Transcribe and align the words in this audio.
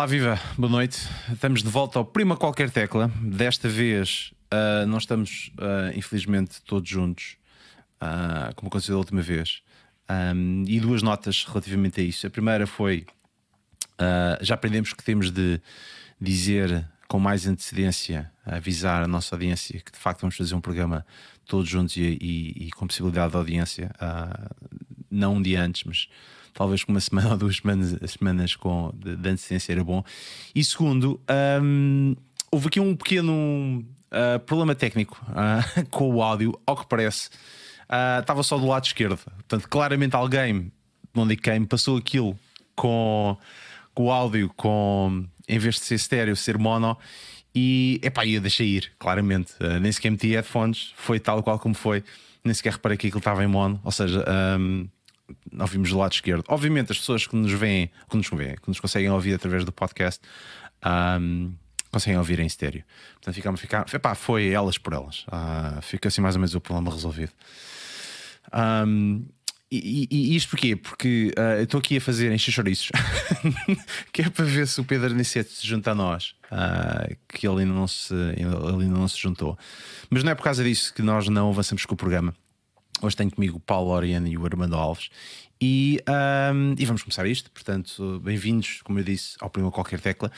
Olá, 0.00 0.06
viva, 0.06 0.40
boa 0.56 0.72
noite. 0.72 0.98
Estamos 1.30 1.62
de 1.62 1.68
volta 1.68 1.98
ao 1.98 2.06
Prima 2.06 2.34
Qualquer 2.34 2.70
Tecla. 2.70 3.12
Desta 3.20 3.68
vez 3.68 4.32
uh, 4.50 4.86
não 4.86 4.96
estamos, 4.96 5.52
uh, 5.58 5.94
infelizmente, 5.94 6.62
todos 6.62 6.88
juntos, 6.88 7.36
uh, 8.00 8.54
como 8.54 8.68
aconteceu 8.68 8.94
da 8.94 8.98
última 8.98 9.20
vez. 9.20 9.60
Um, 10.34 10.64
e 10.66 10.80
duas 10.80 11.02
notas 11.02 11.44
relativamente 11.44 12.00
a 12.00 12.02
isso. 12.02 12.26
A 12.26 12.30
primeira 12.30 12.66
foi: 12.66 13.04
já 14.40 14.54
aprendemos 14.54 14.94
que 14.94 15.04
temos 15.04 15.30
de 15.30 15.60
dizer 16.18 16.88
com 17.06 17.18
mais 17.20 17.46
antecedência, 17.46 18.32
avisar 18.46 19.02
a 19.02 19.06
nossa 19.06 19.34
audiência 19.34 19.78
que 19.80 19.92
de 19.92 19.98
facto 19.98 20.22
vamos 20.22 20.34
fazer 20.34 20.54
um 20.54 20.62
programa 20.62 21.04
todos 21.44 21.68
juntos 21.68 21.94
e, 21.98 22.16
e, 22.18 22.68
e 22.68 22.70
com 22.70 22.86
possibilidade 22.86 23.32
de 23.32 23.36
audiência, 23.36 23.90
não 25.10 25.34
um 25.34 25.42
dia 25.42 25.62
antes, 25.62 25.84
mas 25.84 26.08
talvez 26.52 26.84
com 26.84 26.92
uma 26.92 27.00
semana 27.00 27.30
ou 27.30 27.36
duas 27.36 27.56
semanas, 27.56 27.96
semanas 28.10 28.56
com, 28.56 28.92
de, 28.94 29.16
de 29.16 29.28
antecedência 29.28 29.72
era 29.72 29.84
bom. 29.84 30.04
E 30.54 30.64
segundo, 30.64 31.20
um, 31.62 32.14
houve 32.50 32.68
aqui 32.68 32.80
um 32.80 32.96
pequeno 32.96 33.84
uh, 34.10 34.38
problema 34.40 34.74
técnico 34.74 35.20
uh, 35.28 35.86
com 35.90 36.14
o 36.14 36.22
áudio, 36.22 36.58
ao 36.66 36.76
que 36.76 36.86
parece. 36.86 37.28
Uh, 37.88 38.20
estava 38.20 38.42
só 38.42 38.58
do 38.58 38.66
lado 38.66 38.84
esquerdo. 38.84 39.18
Portanto, 39.18 39.68
claramente 39.68 40.14
alguém, 40.14 40.70
não 41.14 41.26
digo 41.26 41.42
quem, 41.42 41.64
passou 41.64 41.96
aquilo 41.96 42.38
com, 42.74 43.36
com 43.94 44.04
o 44.04 44.10
áudio, 44.10 44.50
com, 44.56 45.26
em 45.48 45.58
vez 45.58 45.76
de 45.76 45.82
ser 45.82 45.94
estéreo, 45.96 46.36
ser 46.36 46.58
mono. 46.58 46.96
E 47.54 48.00
epá, 48.02 48.24
eu 48.24 48.40
deixei 48.40 48.68
ir, 48.68 48.92
claramente. 48.98 49.52
Uh, 49.60 49.80
nem 49.80 49.90
sequer 49.90 50.10
meti 50.10 50.28
headphones, 50.28 50.92
foi 50.96 51.18
tal 51.18 51.42
qual 51.42 51.58
como 51.58 51.74
foi. 51.74 52.04
Nem 52.44 52.54
sequer 52.54 52.74
reparei 52.74 52.96
que 52.96 53.08
aquilo 53.08 53.18
estava 53.18 53.42
em 53.42 53.48
mono. 53.48 53.80
Ou 53.84 53.90
seja, 53.90 54.24
um, 54.58 54.88
ouvimos 55.58 55.90
do 55.90 55.98
lado 55.98 56.12
esquerdo. 56.12 56.44
Obviamente, 56.48 56.92
as 56.92 56.98
pessoas 56.98 57.26
que 57.26 57.36
nos 57.36 57.52
veem, 57.52 57.90
que 58.08 58.16
nos 58.16 58.28
veem, 58.28 58.56
que 58.56 58.68
nos 58.68 58.80
conseguem 58.80 59.10
ouvir 59.10 59.34
através 59.34 59.64
do 59.64 59.72
podcast, 59.72 60.20
um, 61.20 61.52
conseguem 61.90 62.18
ouvir 62.18 62.40
em 62.40 62.46
estéreo. 62.46 62.84
Portanto, 63.14 63.34
ficamos, 63.34 63.60
ficamos, 63.60 63.92
epá, 63.92 64.14
foi 64.14 64.48
elas 64.50 64.78
por 64.78 64.92
elas. 64.92 65.26
Uh, 65.28 65.82
fica 65.82 66.08
assim 66.08 66.20
mais 66.20 66.34
ou 66.34 66.40
menos 66.40 66.54
o 66.54 66.60
problema 66.60 66.90
resolvido. 66.90 67.32
Um, 68.52 69.24
e, 69.72 70.08
e, 70.10 70.34
isto 70.34 70.50
porquê? 70.50 70.74
Porque 70.74 71.32
uh, 71.38 71.62
estou 71.62 71.78
aqui 71.78 71.98
a 71.98 72.00
fazer 72.00 72.32
encher 72.32 72.64
que 74.12 74.22
é 74.22 74.28
para 74.28 74.44
ver 74.44 74.66
se 74.66 74.80
o 74.80 74.84
Pedro 74.84 75.12
Aniceto 75.12 75.52
se 75.52 75.64
junta 75.64 75.92
a 75.92 75.94
nós, 75.94 76.34
uh, 76.46 77.16
que 77.28 77.46
ele 77.46 77.60
ainda, 77.60 77.72
não 77.72 77.86
se, 77.86 78.12
ele 78.12 78.82
ainda 78.82 78.98
não 78.98 79.06
se 79.06 79.16
juntou. 79.16 79.56
Mas 80.10 80.24
não 80.24 80.32
é 80.32 80.34
por 80.34 80.42
causa 80.42 80.64
disso 80.64 80.92
que 80.92 81.02
nós 81.02 81.28
não 81.28 81.50
avançamos 81.50 81.84
com 81.84 81.94
o 81.94 81.96
programa. 81.96 82.34
Hoje 83.02 83.16
tenho 83.16 83.30
comigo 83.30 83.56
o 83.56 83.60
Paulo 83.60 83.90
Oriano 83.90 84.28
e 84.28 84.36
o 84.36 84.44
Armando 84.44 84.76
Alves. 84.76 85.08
E, 85.58 86.02
um, 86.54 86.74
e 86.78 86.84
vamos 86.84 87.02
começar 87.02 87.26
isto. 87.26 87.50
Portanto, 87.50 88.20
bem-vindos, 88.22 88.82
como 88.82 88.98
eu 88.98 89.04
disse, 89.04 89.36
ao 89.40 89.48
Prima 89.48 89.70
Qualquer 89.70 90.00
Tecla, 90.00 90.30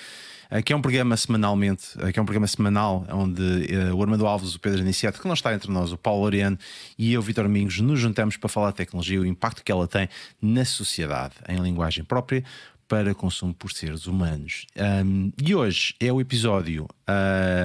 uh, 0.51 0.63
que 0.63 0.73
é 0.73 0.77
um 0.77 0.81
programa 0.81 1.17
semanalmente, 1.17 1.97
uh, 1.97 2.13
que 2.13 2.19
é 2.19 2.23
um 2.23 2.25
programa 2.25 2.47
semanal 2.47 3.05
onde 3.11 3.43
uh, 3.43 3.97
o 3.97 4.03
Armando 4.03 4.27
Alves, 4.27 4.55
o 4.55 4.61
Pedro 4.61 4.81
Aniceto, 4.81 5.21
que 5.21 5.27
não 5.27 5.35
está 5.35 5.53
entre 5.53 5.73
nós, 5.73 5.91
o 5.91 5.97
Paulo 5.97 6.23
Oriano 6.23 6.57
e 6.97 7.13
eu, 7.13 7.21
Vitor 7.21 7.45
Domingos, 7.45 7.81
nos 7.81 7.99
juntamos 7.99 8.37
para 8.37 8.49
falar 8.49 8.71
de 8.71 8.77
tecnologia 8.77 9.17
e 9.17 9.21
o 9.21 9.27
impacto 9.27 9.65
que 9.65 9.73
ela 9.73 9.89
tem 9.89 10.09
na 10.41 10.65
sociedade, 10.65 11.35
em 11.49 11.57
linguagem 11.57 12.05
própria, 12.05 12.45
para 12.87 13.15
consumo 13.15 13.55
por 13.55 13.73
seres 13.73 14.07
humanos. 14.07 14.67
Um, 15.05 15.33
e 15.43 15.55
hoje 15.55 15.95
é 15.99 16.13
o 16.13 16.21
episódio 16.21 16.87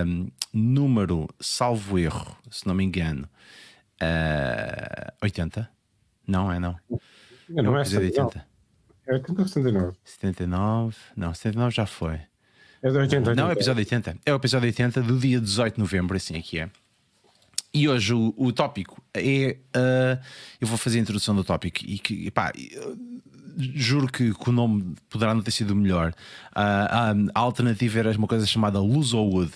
um, 0.05 0.29
número, 0.53 1.27
salvo 1.39 1.99
erro, 1.99 2.35
se 2.49 2.65
não 2.65 2.73
me 2.73 2.83
engano, 2.83 3.27
Uh, 4.01 5.13
80? 5.21 5.69
Não, 6.27 6.51
é 6.51 6.59
não. 6.59 6.77
Não, 7.49 7.63
não 7.63 7.77
é 7.77 7.81
80. 7.81 8.45
É 9.07 9.13
80 9.13 9.41
ou 9.41 9.47
79? 9.47 9.97
79. 10.03 10.95
Não, 11.15 11.33
79 11.33 11.75
já 11.75 11.85
foi. 11.85 12.19
É 12.81 12.91
do 12.91 12.99
80, 12.99 13.29
80. 13.29 13.35
Não, 13.35 13.49
é 13.49 13.49
o 13.49 13.53
episódio 13.53 13.79
80. 13.79 14.17
É 14.25 14.33
o 14.33 14.35
episódio 14.35 14.67
80 14.67 15.01
do 15.01 15.17
dia 15.17 15.39
18 15.39 15.75
de 15.75 15.79
novembro, 15.79 16.17
assim 16.17 16.37
aqui 16.37 16.59
é. 16.59 16.69
E 17.73 17.87
hoje 17.87 18.13
o, 18.13 18.33
o 18.37 18.51
tópico 18.51 19.01
é. 19.13 19.57
Uh, 19.75 20.23
eu 20.59 20.67
vou 20.67 20.77
fazer 20.77 20.99
a 20.99 21.01
introdução 21.01 21.35
do 21.35 21.43
tópico 21.43 21.79
e 21.85 21.99
que, 21.99 22.29
pá, 22.31 22.51
juro 23.57 24.07
que, 24.07 24.33
que, 24.33 24.49
o 24.49 24.51
nome 24.51 24.95
poderá 25.09 25.33
não 25.33 25.41
ter 25.41 25.51
sido 25.51 25.75
melhor. 25.75 26.11
Uh, 26.51 26.55
a, 26.55 27.13
a 27.33 27.39
alternativa 27.39 27.99
era 27.99 28.11
uma 28.17 28.27
coisa 28.27 28.45
chamada 28.45 28.79
Luz 28.79 29.13
ou 29.13 29.29
Wood 29.31 29.53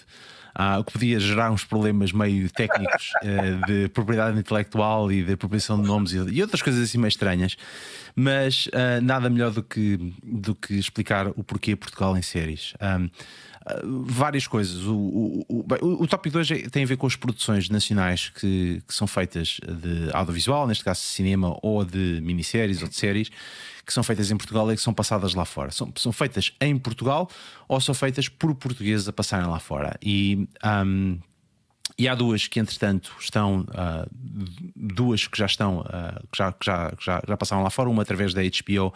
uh, 0.57 0.79
o 0.79 0.83
que 0.83 0.93
podia 0.93 1.19
gerar 1.19 1.51
uns 1.51 1.63
problemas 1.63 2.11
meio 2.11 2.49
técnicos 2.51 3.11
uh, 3.23 3.65
de 3.67 3.89
propriedade 3.89 4.39
intelectual 4.39 5.11
e 5.11 5.23
de 5.23 5.33
apropriação 5.33 5.81
de 5.81 5.87
nomes 5.87 6.13
e, 6.13 6.17
e 6.17 6.41
outras 6.41 6.61
coisas 6.61 6.83
assim 6.83 6.97
meio 6.97 7.09
estranhas. 7.09 7.55
Mas 8.15 8.67
uh, 8.67 9.01
nada 9.01 9.29
melhor 9.29 9.51
do 9.51 9.63
que, 9.63 10.13
do 10.23 10.53
que 10.55 10.73
explicar 10.75 11.27
o 11.29 11.43
porquê 11.43 11.75
Portugal 11.75 12.17
em 12.17 12.21
séries. 12.21 12.73
Um, 12.81 13.09
várias 13.83 14.47
coisas. 14.47 14.83
O, 14.85 14.95
o, 14.95 15.45
o, 15.49 16.03
o 16.03 16.07
tópico 16.07 16.33
de 16.33 16.37
hoje 16.39 16.69
tem 16.69 16.83
a 16.83 16.85
ver 16.85 16.97
com 16.97 17.07
as 17.07 17.15
produções 17.15 17.69
nacionais 17.69 18.29
que, 18.29 18.81
que, 18.87 18.93
são 18.93 19.07
feitas 19.07 19.59
de 19.61 20.09
audiovisual, 20.13 20.67
neste 20.67 20.83
caso 20.83 21.01
cinema 21.01 21.57
ou 21.61 21.85
de 21.85 22.19
minisséries 22.21 22.81
ou 22.81 22.87
de 22.87 22.95
séries, 22.95 23.29
que 23.85 23.93
são 23.93 24.03
feitas 24.03 24.31
em 24.31 24.37
Portugal 24.37 24.71
e 24.71 24.75
que 24.75 24.81
são 24.81 24.93
passadas 24.93 25.33
lá 25.33 25.45
fora. 25.45 25.71
São, 25.71 25.91
são 25.95 26.11
feitas 26.11 26.53
em 26.59 26.77
Portugal 26.77 27.29
ou 27.67 27.79
são 27.79 27.93
feitas 27.93 28.27
por 28.27 28.53
portugueses 28.55 29.07
a 29.07 29.13
passarem 29.13 29.47
lá 29.47 29.59
fora. 29.59 29.95
E. 30.01 30.47
Um, 30.63 31.19
e 31.97 32.07
há 32.07 32.15
duas 32.15 32.47
que, 32.47 32.59
entretanto, 32.59 33.13
estão, 33.19 33.61
uh, 33.61 34.09
duas 34.75 35.27
que 35.27 35.37
já 35.37 35.45
estão, 35.45 35.81
uh, 35.81 36.27
que, 36.31 36.37
já, 36.37 36.51
que, 36.51 36.65
já, 36.65 36.93
já, 36.99 37.21
já 37.27 37.37
passaram 37.37 37.63
lá 37.63 37.69
fora, 37.69 37.89
uma 37.89 38.01
através 38.01 38.33
da 38.33 38.41
HBO, 38.41 38.93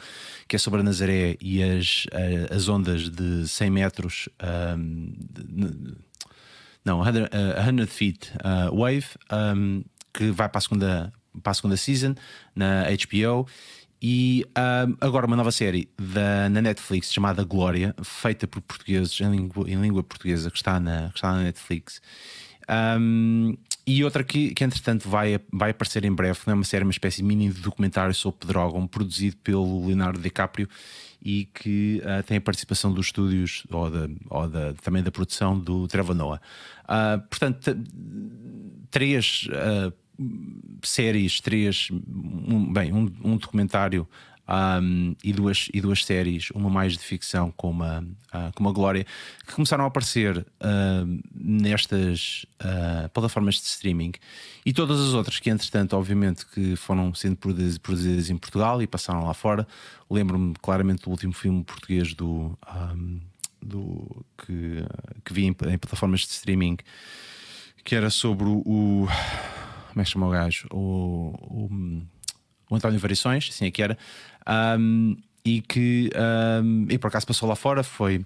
que 0.47 0.55
é 0.55 0.59
sobre 0.59 0.79
a 0.79 0.83
Nazaré 0.83 1.37
e 1.41 1.61
as, 1.61 2.05
uh, 2.05 2.55
as 2.55 2.67
ondas 2.67 3.09
de 3.09 3.47
100 3.47 3.69
metros, 3.69 4.29
de, 4.79 5.95
não, 6.83 7.03
100, 7.03 7.13
100 7.77 7.87
feet 7.87 8.31
wave, 8.71 9.07
um, 9.31 9.83
que 10.13 10.31
vai 10.31 10.47
para 10.47 10.59
a, 10.59 10.61
segunda, 10.61 11.13
para 11.43 11.51
a 11.51 11.53
segunda 11.53 11.77
season 11.77 12.15
na 12.55 12.85
HBO. 12.89 13.47
E 14.01 14.45
agora 15.01 15.25
uma 15.25 15.35
nova 15.35 15.51
série 15.51 15.89
da, 15.97 16.47
na 16.49 16.61
Netflix 16.61 17.11
chamada 17.11 17.43
Glória, 17.43 17.95
feita 18.03 18.47
por 18.47 18.61
portugueses 18.61 19.19
em 19.19 19.31
língua, 19.31 19.69
em 19.69 19.81
língua 19.81 20.03
portuguesa, 20.03 20.51
que 20.51 20.57
está 20.57 20.79
na, 20.79 21.09
que 21.09 21.15
está 21.15 21.31
na 21.31 21.43
Netflix. 21.43 22.01
Um, 22.99 23.55
e 23.87 24.03
outra 24.03 24.23
que, 24.23 24.53
que 24.53 24.63
entretanto 24.63 25.07
vai, 25.07 25.39
vai 25.53 25.69
aparecer 25.69 26.03
em 26.05 26.11
breve, 26.11 26.39
é 26.47 26.53
uma 26.53 26.63
série, 26.63 26.83
uma 26.83 26.91
espécie 26.91 27.17
de 27.17 27.23
mini 27.23 27.49
documentário 27.49 28.13
sobre 28.15 28.39
Pedrógão, 28.39 28.87
produzido 28.87 29.37
pelo 29.37 29.85
Leonardo 29.85 30.19
DiCaprio 30.19 30.67
e 31.21 31.45
que 31.45 32.01
uh, 32.03 32.23
tem 32.23 32.37
a 32.37 32.41
participação 32.41 32.91
dos 32.91 33.07
estúdios 33.07 33.63
ou, 33.69 33.89
da, 33.89 34.09
ou 34.29 34.49
da, 34.49 34.73
também 34.73 35.03
da 35.03 35.11
produção 35.11 35.59
do 35.59 35.87
Trevor 35.87 36.15
Noah. 36.15 36.41
Uh, 36.83 37.21
portanto, 37.27 37.77
três 38.89 39.47
uh, 39.49 39.93
séries, 40.83 41.39
três, 41.39 41.89
um, 41.91 42.71
bem, 42.71 42.91
um, 42.91 43.11
um 43.23 43.37
documentário 43.37 44.07
um, 44.47 45.15
e, 45.23 45.33
duas, 45.33 45.67
e 45.73 45.81
duas 45.81 46.05
séries, 46.05 46.51
uma 46.51 46.69
mais 46.69 46.93
de 46.93 46.99
ficção 46.99 47.51
com 47.51 47.69
uma, 47.69 47.99
uh, 47.99 48.53
com 48.53 48.63
uma 48.63 48.71
Glória, 48.71 49.05
que 49.45 49.53
começaram 49.53 49.83
a 49.83 49.87
aparecer 49.87 50.37
uh, 50.37 51.21
nestas 51.33 52.45
uh, 52.61 53.09
plataformas 53.09 53.55
de 53.55 53.63
streaming 53.63 54.13
e 54.65 54.73
todas 54.73 54.99
as 54.99 55.13
outras 55.13 55.39
que, 55.39 55.49
entretanto, 55.49 55.95
obviamente, 55.95 56.45
que 56.45 56.75
foram 56.75 57.13
sendo 57.13 57.37
produzidas, 57.37 57.77
produzidas 57.77 58.29
em 58.29 58.37
Portugal 58.37 58.81
e 58.81 58.87
passaram 58.87 59.25
lá 59.25 59.33
fora. 59.33 59.67
Lembro-me 60.09 60.53
claramente 60.61 61.03
do 61.03 61.09
último 61.09 61.33
filme 61.33 61.63
português 61.63 62.13
do, 62.13 62.57
um, 62.75 63.19
do 63.61 64.25
que, 64.37 64.85
que 65.23 65.33
vi 65.33 65.45
em, 65.45 65.49
em, 65.49 65.77
plataformas 65.77 66.21
de 66.21 66.27
streaming, 66.27 66.77
que 67.83 67.95
era 67.95 68.09
sobre 68.09 68.45
o. 68.47 69.07
como 69.89 70.01
é 70.01 70.03
que 70.03 70.09
chama 70.09 70.27
o 70.27 70.31
gajo? 70.31 70.67
O, 70.71 71.33
o, 71.41 72.01
o 72.69 72.75
António 72.75 72.99
Variações, 72.99 73.49
assim 73.51 73.65
é 73.65 73.71
que 73.71 73.81
era, 73.81 73.97
um, 74.79 75.15
e 75.43 75.61
que 75.61 76.09
um, 76.63 76.87
e 76.89 76.97
por 76.97 77.07
acaso 77.07 77.27
passou 77.27 77.47
lá 77.47 77.55
fora, 77.55 77.83
foi 77.83 78.25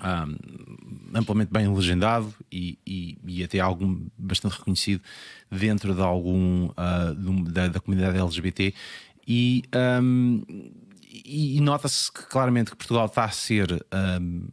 um, 0.00 1.18
amplamente 1.18 1.50
bem 1.50 1.72
legendado 1.72 2.32
e, 2.52 2.78
e, 2.86 3.18
e, 3.26 3.44
até 3.44 3.58
algum 3.58 4.06
bastante 4.16 4.58
reconhecido 4.58 5.02
dentro 5.50 5.94
de 5.94 6.02
algum 6.02 6.66
uh, 6.66 7.44
da, 7.50 7.68
da, 7.68 7.80
comunidade 7.80 8.18
LGBT 8.18 8.74
e, 9.26 9.64
um, 10.02 10.42
e, 11.24 11.60
nota-se 11.60 12.12
que 12.12 12.26
claramente 12.26 12.70
que 12.70 12.76
Portugal 12.76 13.06
está 13.06 13.24
a 13.24 13.30
ser 13.30 13.84
um, 14.20 14.48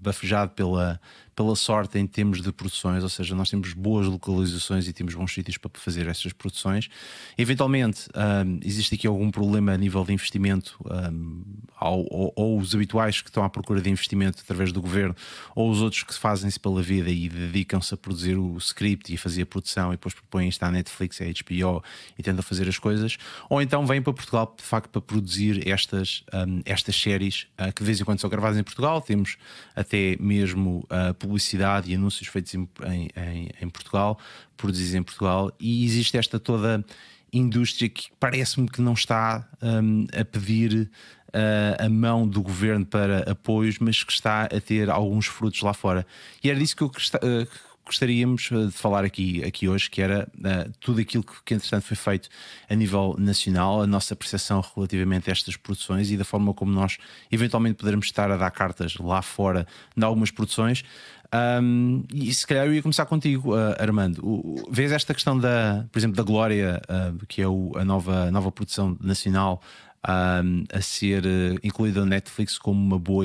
bafejado 0.00 0.52
pela, 0.52 1.00
pela 1.42 1.56
sorte 1.56 1.98
em 1.98 2.06
termos 2.06 2.40
de 2.40 2.52
produções, 2.52 3.02
ou 3.02 3.08
seja, 3.08 3.34
nós 3.34 3.50
temos 3.50 3.72
boas 3.72 4.06
localizações 4.06 4.86
e 4.86 4.92
temos 4.92 5.14
bons 5.14 5.34
sítios 5.34 5.58
para 5.58 5.70
fazer 5.74 6.06
essas 6.06 6.32
produções. 6.32 6.88
Eventualmente, 7.36 8.08
um, 8.14 8.60
existe 8.64 8.94
aqui 8.94 9.08
algum 9.08 9.28
problema 9.28 9.72
a 9.72 9.76
nível 9.76 10.04
de 10.04 10.12
investimento, 10.12 10.78
um, 10.84 11.42
ou, 11.80 12.32
ou, 12.36 12.58
os 12.60 12.76
habituais 12.76 13.20
que 13.20 13.28
estão 13.28 13.42
à 13.42 13.50
procura 13.50 13.80
de 13.80 13.90
investimento 13.90 14.40
através 14.40 14.70
do 14.70 14.80
governo, 14.80 15.16
ou 15.56 15.68
os 15.68 15.82
outros 15.82 16.04
que 16.04 16.14
fazem-se 16.14 16.60
pela 16.60 16.80
vida 16.80 17.10
e 17.10 17.28
dedicam-se 17.28 17.92
a 17.92 17.96
produzir 17.96 18.38
o 18.38 18.56
script 18.58 19.12
e 19.12 19.16
fazer 19.16 19.42
a 19.42 19.46
produção 19.46 19.88
e 19.88 19.96
depois 19.96 20.14
propõem 20.14 20.48
isto 20.48 20.62
à 20.62 20.70
Netflix, 20.70 21.20
à 21.20 21.24
HBO 21.24 21.82
e 22.16 22.22
tentam 22.22 22.42
fazer 22.44 22.68
as 22.68 22.78
coisas, 22.78 23.16
ou 23.50 23.60
então 23.60 23.84
vêm 23.84 24.00
para 24.00 24.12
Portugal 24.12 24.54
de 24.56 24.62
facto 24.62 24.90
para 24.90 25.00
produzir 25.00 25.66
estas, 25.66 26.22
um, 26.32 26.62
estas 26.64 26.94
séries 26.94 27.48
uh, 27.58 27.72
que 27.72 27.82
de 27.82 27.86
vez 27.86 28.00
em 28.00 28.04
quando 28.04 28.20
são 28.20 28.30
gravadas 28.30 28.56
em 28.56 28.62
Portugal. 28.62 29.00
Temos 29.00 29.36
até 29.74 30.16
mesmo 30.20 30.84
uh, 30.84 31.12
publicidade 31.32 31.90
e 31.90 31.94
anúncios 31.94 32.28
feitos 32.28 32.54
em, 32.54 32.68
em, 33.16 33.48
em 33.60 33.68
Portugal, 33.70 34.18
produzidos 34.56 34.94
em 34.94 35.02
Portugal, 35.02 35.50
e 35.58 35.84
existe 35.84 36.18
esta 36.18 36.38
toda 36.38 36.84
indústria 37.32 37.88
que 37.88 38.10
parece-me 38.20 38.68
que 38.68 38.82
não 38.82 38.92
está 38.92 39.48
um, 39.62 40.06
a 40.14 40.22
pedir 40.24 40.90
uh, 41.28 41.86
a 41.86 41.88
mão 41.88 42.28
do 42.28 42.42
governo 42.42 42.84
para 42.84 43.30
apoios, 43.30 43.78
mas 43.78 44.04
que 44.04 44.12
está 44.12 44.44
a 44.44 44.60
ter 44.60 44.90
alguns 44.90 45.26
frutos 45.26 45.62
lá 45.62 45.72
fora. 45.72 46.06
E 46.44 46.50
era 46.50 46.58
disso 46.58 46.76
que 46.76 46.82
eu 46.82 46.88
uh, 46.88 47.48
gostaríamos 47.84 48.48
de 48.50 48.70
falar 48.70 49.04
aqui, 49.04 49.42
aqui 49.44 49.68
hoje, 49.68 49.90
que 49.90 50.00
era 50.00 50.28
uh, 50.36 50.72
tudo 50.80 51.00
aquilo 51.00 51.22
que, 51.22 51.32
que, 51.44 51.54
entretanto, 51.54 51.84
foi 51.84 51.96
feito 51.96 52.28
a 52.68 52.74
nível 52.74 53.16
nacional, 53.18 53.82
a 53.82 53.86
nossa 53.86 54.14
percepção 54.14 54.64
relativamente 54.74 55.28
a 55.28 55.32
estas 55.32 55.56
produções 55.56 56.10
e 56.10 56.16
da 56.16 56.24
forma 56.24 56.54
como 56.54 56.72
nós 56.72 56.98
eventualmente 57.30 57.76
poderemos 57.76 58.06
estar 58.06 58.30
a 58.30 58.36
dar 58.36 58.50
cartas 58.50 58.96
lá 58.96 59.20
fora 59.20 59.66
de 59.96 60.04
algumas 60.04 60.30
produções. 60.30 60.84
Um, 61.34 62.04
e 62.12 62.32
se 62.32 62.46
calhar 62.46 62.66
eu 62.66 62.74
ia 62.74 62.82
começar 62.82 63.06
contigo, 63.06 63.54
uh, 63.54 63.74
Armando. 63.78 64.18
O, 64.24 64.68
vês 64.70 64.92
esta 64.92 65.14
questão 65.14 65.38
da, 65.38 65.86
por 65.90 65.98
exemplo, 65.98 66.16
da 66.16 66.22
Glória, 66.22 66.80
uh, 66.88 67.26
que 67.26 67.42
é 67.42 67.48
o, 67.48 67.72
a 67.74 67.84
nova, 67.84 68.30
nova 68.30 68.52
produção 68.52 68.96
nacional, 69.00 69.60
a 70.04 70.42
ser 70.80 71.22
incluída 71.62 72.00
na 72.00 72.06
Netflix 72.06 72.58
como 72.58 72.76
uma 72.76 72.98
boa 72.98 73.24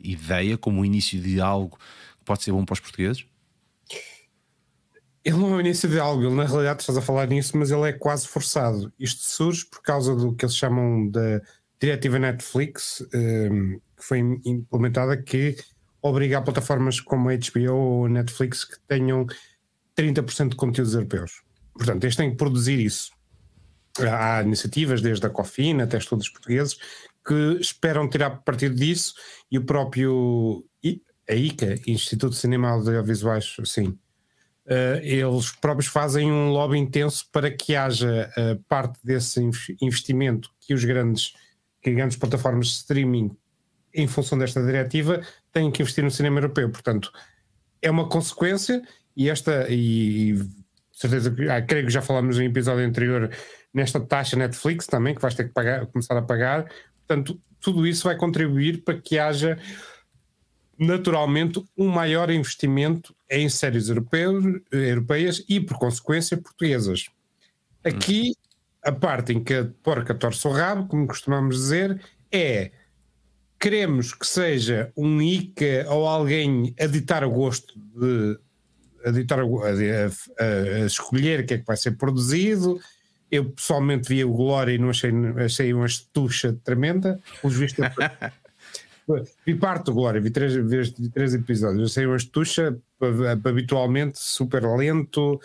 ideia, 0.00 0.58
como 0.58 0.80
o 0.80 0.84
início 0.84 1.20
de 1.20 1.40
algo 1.40 1.78
que 2.18 2.24
pode 2.24 2.42
ser 2.42 2.50
bom 2.50 2.64
para 2.64 2.72
os 2.74 2.80
portugueses? 2.80 3.24
Ele 5.26 5.38
não 5.38 5.54
é 5.54 5.56
o 5.56 5.60
início 5.60 5.88
de 5.88 5.98
algo, 5.98 6.22
ele 6.22 6.36
na 6.36 6.44
realidade 6.44 6.82
estás 6.82 6.96
a 6.96 7.02
falar 7.02 7.26
nisso, 7.26 7.58
mas 7.58 7.72
ele 7.72 7.88
é 7.88 7.92
quase 7.92 8.28
forçado. 8.28 8.92
Isto 8.96 9.22
surge 9.24 9.66
por 9.66 9.82
causa 9.82 10.14
do 10.14 10.32
que 10.32 10.44
eles 10.44 10.54
chamam 10.54 11.10
da 11.10 11.42
diretiva 11.80 12.16
Netflix, 12.16 13.04
um, 13.12 13.72
que 13.96 14.04
foi 14.04 14.20
implementada, 14.20 15.20
que 15.20 15.56
obriga 16.00 16.38
a 16.38 16.42
plataformas 16.42 17.00
como 17.00 17.28
a 17.28 17.32
HBO 17.34 17.74
ou 17.74 18.06
a 18.06 18.08
Netflix 18.08 18.64
que 18.64 18.78
tenham 18.86 19.26
30% 19.98 20.50
de 20.50 20.56
conteúdos 20.56 20.94
europeus. 20.94 21.42
Portanto, 21.74 22.04
eles 22.04 22.14
têm 22.14 22.30
que 22.30 22.36
produzir 22.36 22.78
isso. 22.78 23.10
Há 23.98 24.42
iniciativas, 24.42 25.02
desde 25.02 25.26
a 25.26 25.30
Cofina 25.30 25.82
até 25.82 25.98
estudos 25.98 26.28
portugueses, 26.28 26.78
que 27.26 27.58
esperam 27.60 28.08
tirar 28.08 28.30
partido 28.44 28.76
disso 28.76 29.12
e 29.50 29.58
o 29.58 29.64
próprio 29.64 30.64
a 31.28 31.34
ICA, 31.34 31.74
Instituto 31.88 32.34
de 32.34 32.38
Cinema 32.38 32.68
Audiovisuais, 32.68 33.56
sim, 33.64 33.98
eles 35.02 35.52
próprios 35.52 35.86
fazem 35.86 36.30
um 36.30 36.50
lobby 36.50 36.76
intenso 36.76 37.26
para 37.30 37.50
que 37.50 37.76
haja 37.76 38.30
uh, 38.36 38.62
parte 38.68 38.98
desse 39.04 39.40
investimento 39.80 40.50
que 40.60 40.74
os 40.74 40.84
grandes, 40.84 41.34
que 41.80 41.92
grandes 41.92 42.16
plataformas 42.16 42.66
de 42.66 42.72
streaming 42.74 43.30
em 43.94 44.06
função 44.06 44.36
desta 44.36 44.62
diretiva, 44.62 45.22
têm 45.52 45.70
que 45.70 45.82
investir 45.82 46.04
no 46.04 46.10
cinema 46.10 46.38
europeu. 46.38 46.68
Portanto, 46.70 47.10
é 47.80 47.90
uma 47.90 48.08
consequência 48.08 48.82
e 49.16 49.30
esta, 49.30 49.66
e, 49.70 50.38
certeza 50.92 51.30
que, 51.30 51.48
ah, 51.48 51.62
creio 51.62 51.86
que 51.86 51.92
já 51.92 52.02
falámos 52.02 52.36
no 52.36 52.44
episódio 52.44 52.84
anterior, 52.84 53.30
nesta 53.72 53.98
taxa 53.98 54.36
Netflix 54.36 54.86
também, 54.86 55.14
que 55.14 55.22
vais 55.22 55.34
ter 55.34 55.44
que 55.44 55.54
pagar, 55.54 55.86
começar 55.86 56.16
a 56.16 56.22
pagar. 56.22 56.70
Portanto, 57.06 57.40
tudo 57.58 57.86
isso 57.86 58.04
vai 58.04 58.16
contribuir 58.16 58.84
para 58.84 59.00
que 59.00 59.18
haja 59.18 59.58
naturalmente 60.78 61.64
um 61.76 61.88
maior 61.88 62.30
investimento 62.30 63.15
em 63.30 63.48
séries 63.48 63.88
europeus, 63.88 64.44
europeias 64.70 65.44
e, 65.48 65.60
por 65.60 65.78
consequência, 65.78 66.36
portuguesas. 66.36 67.06
Aqui, 67.84 68.34
a 68.82 68.92
parte 68.92 69.32
em 69.32 69.42
que 69.42 69.54
a 69.54 69.68
porca 69.82 70.14
torce 70.14 70.46
o 70.46 70.50
rabo, 70.50 70.86
como 70.86 71.06
costumamos 71.06 71.56
dizer, 71.56 72.00
é 72.30 72.70
queremos 73.58 74.12
que 74.12 74.26
seja 74.26 74.92
um 74.96 75.20
ICA 75.20 75.86
ou 75.88 76.06
alguém 76.06 76.74
a 76.78 76.86
ditar 76.86 77.24
o 77.24 77.30
gosto 77.30 77.74
de 77.94 78.38
a, 79.04 79.10
ditar, 79.10 79.38
a, 79.38 79.44
a, 79.44 80.82
a, 80.82 80.86
escolher 80.86 81.40
o 81.40 81.46
que 81.46 81.54
é 81.54 81.58
que 81.58 81.64
vai 81.64 81.76
ser 81.76 81.92
produzido. 81.92 82.80
Eu 83.30 83.50
pessoalmente 83.50 84.08
vi 84.08 84.24
o 84.24 84.32
Glória 84.32 84.72
e 84.72 84.78
não 84.78 84.90
achei, 84.90 85.10
achei 85.44 85.72
uma 85.72 85.86
estucha 85.86 86.52
tremenda. 86.64 87.20
Os 87.42 87.54
vistos 87.56 87.84
vi 89.44 89.54
parte 89.54 89.86
do 89.86 89.94
Glória, 89.94 90.20
vi 90.20 90.30
três, 90.30 90.54
vi 90.54 91.08
três 91.10 91.34
episódios. 91.34 91.92
Achei 91.92 92.06
uma 92.06 92.16
estucha 92.16 92.76
habitualmente 93.44 94.18
super 94.18 94.64
lento, 94.64 95.40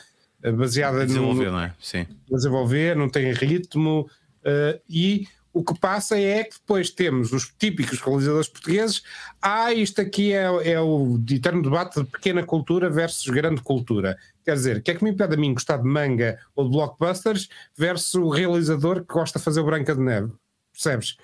baseada 0.58 1.06
desenvolver, 1.06 1.46
no. 1.46 1.52
Não 1.52 1.60
é? 1.60 1.76
Sim. 1.80 2.08
Desenvolver, 2.30 2.96
não 2.96 3.10
tem 3.10 3.32
ritmo. 3.34 4.10
Uh, 4.42 4.82
e 4.90 5.28
o 5.54 5.64
que 5.64 5.78
passa 5.78 6.18
é 6.18 6.44
que 6.44 6.58
depois 6.58 6.90
temos 6.90 7.34
os 7.34 7.54
típicos 7.60 8.00
realizadores 8.00 8.48
portugueses. 8.48 9.04
Ah, 9.42 9.74
isto 9.74 10.00
aqui 10.02 10.34
é, 10.34 10.72
é 10.72 10.80
o 10.80 11.20
eterno 11.30 11.62
debate 11.62 12.02
de 12.02 12.08
pequena 12.08 12.44
cultura 12.44 12.90
versus 12.90 13.28
grande 13.28 13.62
cultura. 13.62 14.18
Quer 14.46 14.54
dizer, 14.54 14.78
o 14.78 14.82
que 14.82 14.92
é 14.92 14.96
que 14.96 15.04
me 15.04 15.12
impede 15.12 15.36
a 15.36 15.38
mim 15.38 15.54
gostar 15.54 15.78
de 15.78 15.88
manga 15.88 16.40
ou 16.56 16.66
de 16.66 16.72
blockbusters 16.72 17.50
versus 17.78 18.14
o 18.14 18.30
realizador 18.30 19.02
que 19.02 19.14
gosta 19.14 19.40
de 19.40 19.46
fazer 19.46 19.60
o 19.60 19.66
Branca 19.66 19.94
de 19.94 20.02
Neve? 20.02 20.32
Percebes? 20.72 21.18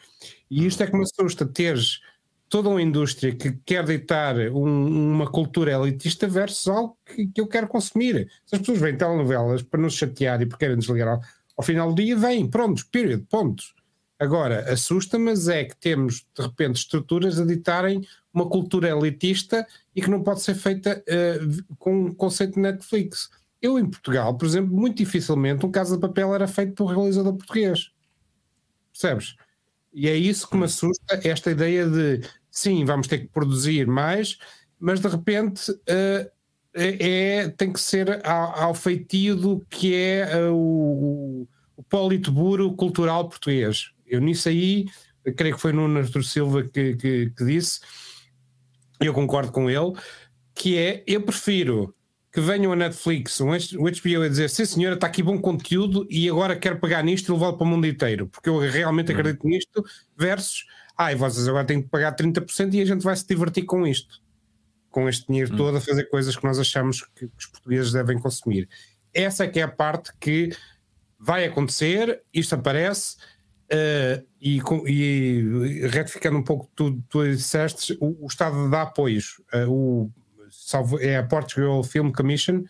E 0.51 0.65
isto 0.65 0.83
é 0.83 0.87
que 0.87 0.95
me 0.95 1.03
assusta, 1.03 1.45
teres 1.45 2.01
toda 2.49 2.69
uma 2.69 2.81
indústria 2.81 3.35
que 3.35 3.51
quer 3.65 3.83
ditar 3.85 4.37
um, 4.51 5.13
uma 5.13 5.29
cultura 5.29 5.71
elitista 5.71 6.27
versus 6.27 6.67
algo 6.67 6.97
que, 7.05 7.27
que, 7.27 7.41
eu 7.41 7.47
quero 7.47 7.67
consumir. 7.67 8.29
Se 8.45 8.55
as 8.55 8.59
pessoas 8.59 8.79
veem 8.79 8.97
telenovelas 8.97 9.61
para 9.61 9.81
nos 9.81 9.93
chatear 9.93 10.41
e 10.41 10.45
porque 10.45 10.65
querem 10.65 10.77
desligar 10.77 11.07
ao, 11.07 11.21
ao 11.57 11.63
final 11.63 11.93
do 11.93 12.01
dia, 12.01 12.15
vêm, 12.15 12.49
prontos, 12.49 12.83
period, 12.83 13.25
pontos. 13.29 13.75
Agora, 14.19 14.71
assusta-me 14.71 15.31
é 15.51 15.65
que 15.65 15.75
temos, 15.75 16.25
de 16.35 16.41
repente, 16.41 16.77
estruturas 16.77 17.39
a 17.39 17.45
ditarem 17.45 18.01
uma 18.33 18.49
cultura 18.49 18.89
elitista 18.89 19.65
e 19.95 20.01
que 20.01 20.09
não 20.09 20.23
pode 20.23 20.41
ser 20.41 20.55
feita 20.55 21.03
uh, 21.07 21.75
com 21.77 22.05
um 22.05 22.13
conceito 22.13 22.55
de 22.55 22.61
Netflix. 22.61 23.29
Eu, 23.61 23.77
em 23.77 23.85
Portugal, 23.85 24.35
por 24.35 24.45
exemplo, 24.45 24.75
muito 24.75 24.97
dificilmente 24.97 25.65
um 25.65 25.71
caso 25.71 25.95
de 25.95 26.01
papel 26.01 26.33
era 26.33 26.47
feito 26.47 26.73
por 26.73 26.85
um 26.85 26.95
realizador 26.95 27.33
português. 27.33 27.91
Percebes? 28.91 29.35
E 29.99 30.07
é 30.07 30.15
isso 30.15 30.47
que 30.47 30.55
me 30.55 30.65
assusta, 30.65 31.19
esta 31.23 31.49
ideia 31.49 31.89
de, 31.89 32.21
sim, 32.51 32.85
vamos 32.85 33.07
ter 33.07 33.17
que 33.17 33.29
produzir 33.29 33.87
mais, 33.87 34.37
mas 34.79 34.99
de 34.99 35.07
repente 35.07 35.71
uh, 35.71 36.31
é, 36.75 37.49
tem 37.57 37.73
que 37.73 37.81
ser 37.81 38.23
ao, 38.23 38.65
ao 38.65 38.73
feitio 38.75 39.35
do 39.35 39.65
que 39.67 39.95
é 39.95 40.45
uh, 40.45 40.53
o, 40.53 41.47
o 41.75 41.81
politburo 41.81 42.75
cultural 42.75 43.27
português. 43.27 43.89
Eu 44.05 44.21
nisso 44.21 44.47
aí, 44.49 44.85
eu 45.25 45.33
creio 45.33 45.55
que 45.55 45.61
foi 45.61 45.73
no 45.73 45.97
Arthur 45.97 46.23
Silva 46.23 46.61
que, 46.61 46.95
que, 46.95 47.31
que 47.35 47.43
disse, 47.43 47.79
eu 49.01 49.15
concordo 49.15 49.51
com 49.51 49.67
ele, 49.67 49.93
que 50.53 50.77
é, 50.77 51.03
eu 51.07 51.23
prefiro 51.23 51.96
que 52.37 52.41
venham 52.41 52.71
a 52.71 52.75
Netflix, 52.75 53.41
um, 53.41 53.49
o 53.49 53.55
HBO 53.55 54.21
a 54.23 54.29
dizer, 54.29 54.47
sim 54.47 54.63
senhora, 54.63 54.93
está 54.93 55.07
aqui 55.07 55.23
bom 55.23 55.41
conteúdo 55.41 56.05
e 56.07 56.29
agora 56.29 56.55
quero 56.55 56.79
pegar 56.79 57.01
nisto 57.01 57.29
e 57.29 57.33
levá-lo 57.33 57.57
para 57.57 57.65
o 57.65 57.67
mundo 57.67 57.87
inteiro, 57.87 58.27
porque 58.27 58.47
eu 58.47 58.59
realmente 58.59 59.11
uhum. 59.11 59.17
acredito 59.17 59.47
nisto, 59.47 59.83
versus, 60.15 60.67
ai, 60.95 61.15
ah, 61.15 61.17
vocês 61.17 61.47
agora 61.47 61.65
têm 61.65 61.81
que 61.81 61.89
pagar 61.89 62.15
30% 62.15 62.75
e 62.75 62.81
a 62.81 62.85
gente 62.85 63.01
vai 63.01 63.15
se 63.15 63.25
divertir 63.25 63.63
com 63.63 63.87
isto, 63.87 64.21
com 64.91 65.09
este 65.09 65.25
dinheiro 65.25 65.49
uhum. 65.49 65.57
todo 65.57 65.77
a 65.77 65.81
fazer 65.81 66.03
coisas 66.11 66.35
que 66.35 66.43
nós 66.43 66.59
achamos 66.59 67.01
que, 67.15 67.27
que 67.27 67.39
os 67.39 67.47
portugueses 67.47 67.91
devem 67.91 68.19
consumir. 68.19 68.69
Essa 69.11 69.45
é 69.45 69.47
que 69.47 69.59
é 69.59 69.63
a 69.63 69.67
parte 69.67 70.11
que 70.19 70.51
vai 71.19 71.43
acontecer, 71.43 72.21
isto 72.31 72.53
aparece, 72.53 73.15
Uh, 73.69 74.25
e, 74.39 74.61
e, 74.85 75.87
retificando 75.89 76.37
um 76.37 76.41
pouco 76.41 76.69
tudo 76.73 77.03
tu 77.09 77.21
disseste, 77.27 77.97
o, 77.99 78.23
o, 78.23 78.27
Estado 78.27 78.69
dá 78.69 78.83
apoios. 78.83 79.41
Uh, 79.53 79.69
o, 79.69 80.11
salvo, 80.67 80.99
é 80.99 81.15
a 81.15 81.23
Portugal 81.23 81.81
Film 81.81 82.11
Commission, 82.11 82.65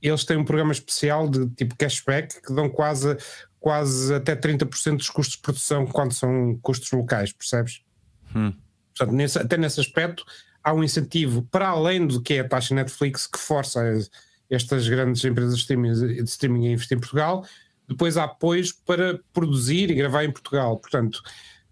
eles 0.00 0.24
têm 0.24 0.38
um 0.38 0.44
programa 0.44 0.72
especial 0.72 1.28
de 1.28 1.46
tipo 1.50 1.76
cashback 1.76 2.40
que 2.40 2.54
dão 2.54 2.70
quase, 2.70 3.14
quase 3.60 4.14
até 4.14 4.34
30% 4.34 4.96
dos 4.96 5.10
custos 5.10 5.36
de 5.36 5.42
produção 5.42 5.86
quando 5.86 6.14
são 6.14 6.58
custos 6.62 6.90
locais, 6.92 7.32
percebes? 7.32 7.82
Hum. 8.34 8.54
Portanto, 8.96 9.14
nesse, 9.14 9.38
até 9.38 9.58
nesse 9.58 9.80
aspecto 9.80 10.24
há 10.64 10.72
um 10.72 10.82
incentivo 10.82 11.42
para 11.50 11.68
além 11.68 12.06
do 12.06 12.22
que 12.22 12.34
é 12.34 12.40
a 12.40 12.48
taxa 12.48 12.74
Netflix 12.74 13.26
que 13.26 13.38
força 13.38 13.82
estas 14.48 14.88
grandes 14.88 15.22
empresas 15.22 15.54
de 15.56 15.60
streaming, 15.60 15.92
de 15.92 16.30
streaming 16.30 16.68
a 16.68 16.70
investir 16.70 16.96
em 16.96 17.00
Portugal 17.00 17.44
depois 17.86 18.16
há 18.16 18.24
apoios 18.24 18.72
para 18.72 19.20
produzir 19.32 19.90
e 19.90 19.94
gravar 19.94 20.24
em 20.24 20.32
Portugal. 20.32 20.78
Portanto, 20.78 21.22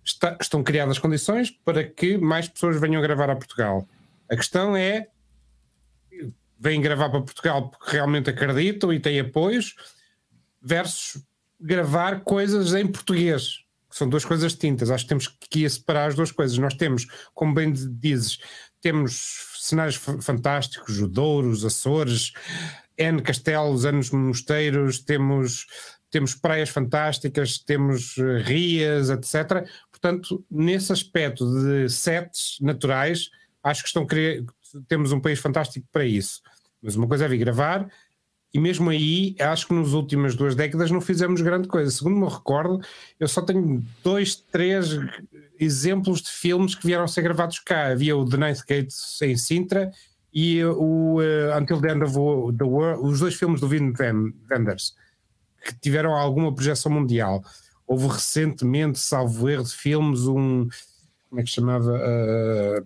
está, 0.04 0.37
estão 0.40 0.62
criadas 0.62 0.99
condições 0.99 1.50
para 1.50 1.83
que 1.83 2.18
mais 2.18 2.49
pessoas 2.49 2.78
venham 2.78 3.02
a 3.02 3.02
gravar 3.02 3.30
a 3.30 3.37
Portugal. 3.37 3.88
A 4.30 4.37
questão 4.37 4.76
é 4.76 5.09
vêm 6.64 6.80
gravar 6.80 7.11
para 7.11 7.21
Portugal 7.21 7.68
porque 7.68 7.92
realmente 7.92 8.30
acreditam 8.30 8.90
e 8.90 8.99
têm 8.99 9.21
apoios, 9.21 9.75
versus 10.62 11.23
gravar 11.61 12.21
coisas 12.21 12.73
em 12.73 12.87
português, 12.87 13.59
que 13.90 13.97
são 13.97 14.09
duas 14.09 14.25
coisas 14.25 14.52
distintas. 14.52 14.90
Acho 14.90 15.04
que 15.04 15.11
temos 15.11 15.28
que 15.28 15.68
separar 15.68 16.09
as 16.09 16.14
duas 16.14 16.33
coisas. 16.33 16.56
Nós 16.56 16.73
temos, 16.73 17.06
como 17.35 17.52
bem 17.52 17.71
dizes, 17.71 18.38
temos 18.80 19.59
cenários 19.61 19.97
fantásticos, 19.97 21.00
o 21.00 21.06
Douro, 21.06 21.50
os 21.50 21.66
Açores, 21.66 22.33
N 22.97 23.21
castelos, 23.21 23.85
N 23.85 24.00
mosteiros, 24.12 25.00
temos, 25.00 25.66
temos 26.11 26.35
praias 26.35 26.71
fantásticas, 26.71 27.59
temos 27.59 28.16
eh, 28.16 28.38
rias, 28.38 29.11
etc. 29.11 29.68
Portanto, 29.90 30.42
nesse 30.50 30.92
aspecto 30.92 31.44
de 31.44 31.90
sets 31.90 32.56
naturais, 32.61 33.28
acho 33.62 33.83
que 33.83 33.88
estão 33.88 34.06
temos 34.88 35.12
um 35.12 35.21
país 35.21 35.38
fantástico 35.38 35.87
para 35.92 36.04
isso. 36.04 36.40
Mas 36.84 36.96
uma 36.96 37.08
coisa 37.08 37.24
é 37.24 37.28
vir 37.28 37.38
gravar, 37.38 37.88
e 38.54 38.60
mesmo 38.60 38.88
aí, 38.88 39.34
acho 39.40 39.66
que 39.66 39.74
nas 39.74 39.94
últimas 39.94 40.36
duas 40.36 40.54
décadas 40.54 40.88
não 40.88 41.00
fizemos 41.00 41.40
grande 41.40 41.66
coisa. 41.66 41.90
Segundo 41.90 42.16
me 42.16 42.32
recordo, 42.32 42.80
eu 43.18 43.26
só 43.26 43.42
tenho 43.42 43.84
dois, 44.04 44.36
três 44.36 44.96
exemplos 45.58 46.22
de 46.22 46.30
filmes 46.30 46.76
que 46.76 46.86
vieram 46.86 47.02
a 47.02 47.08
ser 47.08 47.22
gravados 47.22 47.58
cá. 47.58 47.90
Havia 47.90 48.16
o 48.16 48.24
The 48.24 48.36
Ninth 48.36 48.60
Gate 48.68 48.94
em 49.22 49.36
Sintra 49.36 49.90
e 50.32 50.64
o 50.64 51.18
uh, 51.18 51.58
Until 51.60 51.80
the 51.80 51.90
End 51.90 52.04
of 52.04 52.14
the 52.56 52.64
World, 52.64 53.04
os 53.04 53.18
dois 53.18 53.34
filmes 53.34 53.60
do 53.60 53.66
Vin 53.66 53.92
Wenders, 54.48 54.94
que 55.64 55.74
tiveram 55.80 56.14
alguma 56.14 56.54
projeção 56.54 56.92
mundial. 56.92 57.42
Houve 57.84 58.06
recentemente, 58.06 59.00
salvo 59.00 59.48
erro 59.48 59.64
de 59.64 59.74
filmes, 59.74 60.28
um. 60.28 60.68
Como 61.28 61.40
é 61.40 61.42
que 61.42 61.50
chamava? 61.50 61.90
Uh, 61.90 62.84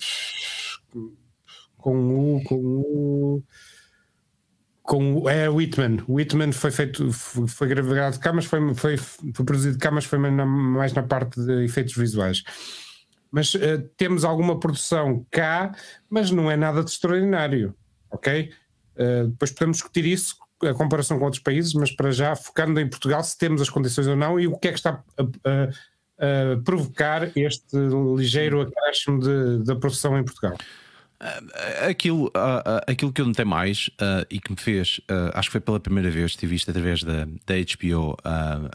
com 1.77 2.37
o. 2.37 2.45
Com 2.45 2.57
o 2.57 3.43
com 4.89 5.29
é 5.29 5.51
Whitman. 5.51 5.99
Whitman 6.09 6.51
foi 6.51 6.71
feito, 6.71 7.13
foi, 7.13 7.69
gravado 7.69 8.19
cá, 8.19 8.33
mas 8.33 8.47
foi, 8.47 8.75
foi, 8.75 8.97
foi 8.97 9.45
produzido 9.45 9.79
cá, 9.79 9.91
mas 9.91 10.07
foi 10.07 10.19
mais 10.19 10.35
na, 10.35 10.47
mais 10.47 10.95
na 10.95 11.03
parte 11.03 11.39
de 11.39 11.63
efeitos 11.63 11.95
visuais. 11.95 12.43
Mas 13.31 13.53
uh, 13.55 13.87
temos 13.99 14.25
alguma 14.25 14.59
produção 14.59 15.27
cá, 15.31 15.73
mas 16.09 16.31
não 16.31 16.51
é 16.51 16.57
nada 16.57 16.83
de 16.83 16.91
extraordinário, 16.91 17.75
ok? 18.11 18.51
Uh, 18.97 19.29
depois 19.29 19.51
podemos 19.51 19.77
discutir 19.77 20.07
isso, 20.07 20.37
a 20.63 20.73
comparação 20.73 21.19
com 21.19 21.27
outros 21.27 21.43
países, 21.43 21.75
mas 21.75 21.93
para 21.93 22.11
já, 22.11 22.35
focando 22.35 22.81
em 22.81 22.89
Portugal, 22.89 23.23
se 23.23 23.37
temos 23.37 23.61
as 23.61 23.69
condições 23.69 24.07
ou 24.07 24.17
não 24.17 24.41
e 24.41 24.47
o 24.47 24.57
que 24.57 24.69
é 24.69 24.73
que 24.73 24.79
está 24.79 25.05
a, 25.19 25.23
a, 25.23 26.55
a 26.55 26.61
provocar 26.65 27.31
este 27.37 27.77
ligeiro 28.17 28.63
acréscimo 28.63 29.21
da 29.63 29.77
produção 29.77 30.19
em 30.19 30.25
Portugal. 30.25 30.57
Aquilo, 31.89 32.31
aquilo 32.87 33.13
que 33.13 33.21
eu 33.21 33.27
notei 33.27 33.45
mais 33.45 33.91
e 34.31 34.39
que 34.39 34.53
me 34.53 34.57
fez, 34.57 35.01
acho 35.35 35.49
que 35.49 35.53
foi 35.53 35.61
pela 35.61 35.81
primeira 35.81 36.11
vez, 36.11 36.37
tive 36.37 36.53
visto 36.53 36.71
através 36.71 37.03
da, 37.03 37.25
da 37.25 37.55
HBO 37.55 38.17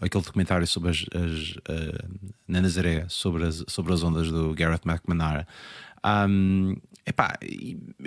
aquele 0.01 0.23
documentário 0.23 0.67
sobre 0.67 0.89
as, 0.89 1.05
as 1.13 1.55
na 2.47 2.59
Nazaré, 2.59 3.05
sobre 3.07 3.45
as, 3.45 3.63
sobre 3.67 3.93
as 3.93 4.03
ondas 4.03 4.29
do 4.29 4.53
Gareth 4.53 4.81
McManara. 4.85 5.47
Um, 6.05 6.75
epá, 7.05 7.37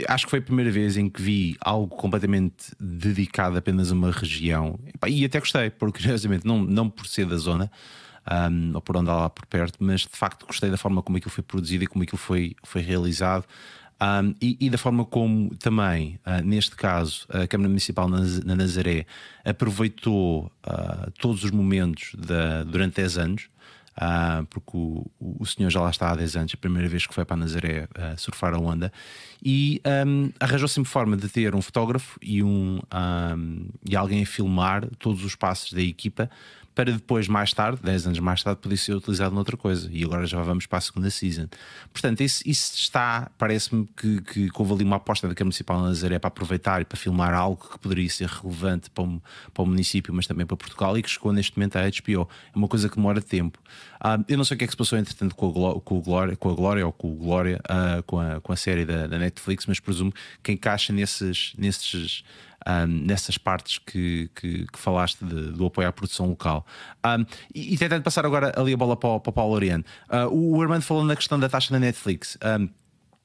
acho 0.09 0.27
que 0.27 0.31
foi 0.31 0.39
a 0.39 0.43
primeira 0.43 0.71
vez 0.71 0.97
em 0.97 1.09
que 1.09 1.21
vi 1.21 1.57
algo 1.61 1.97
completamente 1.97 2.73
dedicado 2.79 3.57
apenas 3.57 3.91
a 3.91 3.95
uma 3.95 4.11
região 4.11 4.79
epá, 4.87 5.09
e 5.09 5.25
até 5.25 5.41
gostei, 5.41 5.71
porque 5.71 6.01
curiosamente 6.03 6.47
não, 6.47 6.63
não 6.63 6.91
por 6.91 7.07
ser 7.07 7.27
da 7.27 7.37
zona. 7.37 7.71
Um, 8.29 8.73
ou 8.75 8.81
por 8.81 8.97
andar 8.97 9.15
lá 9.15 9.31
por 9.31 9.47
perto, 9.47 9.77
mas 9.79 10.01
de 10.01 10.09
facto 10.09 10.45
gostei 10.49 10.69
da 10.69 10.77
forma 10.77 11.01
como 11.01 11.17
aquilo 11.17 11.31
foi 11.31 11.45
produzido 11.45 11.85
e 11.85 11.87
como 11.87 12.03
aquilo 12.03 12.19
foi, 12.19 12.57
foi 12.65 12.83
realizado. 12.83 13.45
Um, 14.01 14.35
e, 14.43 14.59
e, 14.61 14.69
da 14.69 14.77
forma 14.77 15.07
como 15.07 15.55
também, 15.57 16.21
uh, 16.27 16.45
neste 16.45 16.77
caso, 16.77 17.27
a 17.31 17.47
Câmara 17.47 17.69
Municipal 17.69 18.09
na, 18.09 18.21
na 18.45 18.55
Nazaré 18.55 19.07
aproveitou 19.43 20.53
uh, 20.67 21.11
todos 21.19 21.45
os 21.45 21.51
momentos 21.51 22.15
da, 22.15 22.63
durante 22.65 22.97
10 22.97 23.19
anos, 23.19 23.49
uh, 23.97 24.45
porque 24.51 24.77
o, 24.77 25.11
o, 25.19 25.47
senhor 25.47 25.71
já 25.71 25.81
lá 25.81 25.89
está 25.89 26.11
há 26.11 26.17
10 26.17 26.37
anos, 26.37 26.53
a 26.55 26.59
primeira 26.59 26.89
vez 26.91 27.07
que 27.07 27.15
foi 27.15 27.25
para 27.25 27.39
Nazaré 27.39 27.89
surfar 28.19 28.53
a 28.53 28.59
onda, 28.59 28.93
e 29.43 29.81
um, 30.07 30.31
arranjou 30.39 30.69
sempre 30.69 30.91
forma 30.91 31.17
de 31.17 31.29
ter 31.31 31.55
um 31.55 31.63
fotógrafo 31.63 32.19
e, 32.21 32.43
um, 32.43 32.81
um, 32.95 33.69
e 33.89 33.97
alguém 33.97 34.23
a 34.23 34.27
filmar 34.27 34.87
todos 34.99 35.25
os 35.25 35.35
passos 35.35 35.73
da 35.73 35.81
equipa 35.81 36.29
para 36.77 36.93
depois, 36.93 37.27
mais 37.27 37.55
tarde, 37.55 37.81
10 37.83 38.09
anos 38.09 38.19
mais 38.19 38.43
tarde, 38.43 38.61
poder 38.61 38.77
ser 38.77 38.95
utilizado 38.95 39.35
noutra 39.35 39.57
coisa. 39.57 39.89
E 39.91 40.05
agora 40.05 40.27
já 40.27 40.43
vamos 40.43 40.67
para 40.67 40.77
a 40.77 40.81
segunda 40.83 41.09
season. 41.09 41.47
Portanto, 41.91 42.21
isso, 42.21 42.43
isso 42.45 42.75
está, 42.75 43.31
parece-me 43.39 43.89
que, 43.97 44.21
que, 44.21 44.51
houve 44.55 44.75
ali 44.75 44.85
uma 44.85 44.97
aposta 44.97 45.27
da 45.27 45.35
Câmara 45.35 45.47
Municipal 45.47 45.79
de 45.79 45.85
Nazaré 45.85 46.19
para 46.19 46.29
aproveitar 46.29 46.83
e 46.83 46.85
para 46.85 46.99
filmar 46.99 47.33
algo 47.33 47.57
que 47.57 47.79
poderia 47.79 48.07
ser 48.11 48.29
relevante 48.29 48.91
para 48.91 49.05
o, 49.05 49.23
para 49.55 49.63
o 49.63 49.67
município, 49.67 50.13
mas 50.13 50.27
também 50.27 50.45
para 50.45 50.55
Portugal 50.55 50.99
e 50.99 51.03
que 51.03 51.09
chegou 51.09 51.33
neste 51.33 51.57
momento 51.57 51.77
à 51.77 51.81
HBO. 51.81 52.29
É 52.55 52.59
uma 52.59 52.69
coisa 52.69 52.91
que 52.91 52.97
demora 52.97 53.23
tempo. 53.23 53.59
Uh, 53.95 54.23
eu 54.29 54.37
não 54.37 54.45
sei 54.45 54.57
o 54.57 54.59
que 54.59 54.65
é 54.65 54.67
que 54.67 54.73
se 54.75 54.77
passou, 54.77 54.99
entretanto, 54.99 55.35
com 55.35 55.47
a, 55.47 55.81
com 55.81 55.97
a, 55.97 56.01
Glória, 56.03 56.37
com 56.37 56.51
a 56.51 56.55
Glória 56.55 56.85
ou 56.85 56.93
com 56.93 57.17
Glória, 57.17 57.59
uh, 57.71 58.03
com, 58.03 58.21
a, 58.21 58.39
com 58.39 58.53
a 58.53 58.57
série 58.57 58.85
da, 58.85 59.07
da 59.07 59.19
Netflix, 59.19 59.65
mas 59.65 59.81
presumo 59.81 60.13
que 60.43 60.53
encaixa 60.53 60.93
nesses. 60.93 61.55
nesses 61.57 62.23
um, 62.67 62.87
nessas 62.87 63.39
partes 63.39 63.79
que, 63.79 64.31
que, 64.35 64.67
que 64.67 64.79
falaste 64.79 65.25
de, 65.25 65.53
do 65.53 65.67
apoio 65.67 65.89
à 65.89 65.93
produção 65.93 66.29
local. 66.29 66.67
Um, 67.05 67.25
e, 67.55 67.75
e, 67.75 67.79
tentando 67.79 68.03
passar 68.03 68.27
agora 68.27 68.53
ali 68.57 68.73
a 68.73 68.77
bola 68.77 68.97
para 68.97 69.09
o, 69.09 69.21
para 69.21 69.31
o 69.31 69.33
Paulo 69.33 69.55
Oriano, 69.55 69.85
uh, 70.11 70.29
o 70.31 70.61
Armando 70.61 70.83
falou 70.83 71.05
na 71.05 71.15
questão 71.15 71.39
da 71.39 71.49
taxa 71.49 71.73
da 71.73 71.79
Netflix. 71.79 72.37
Um, 72.43 72.69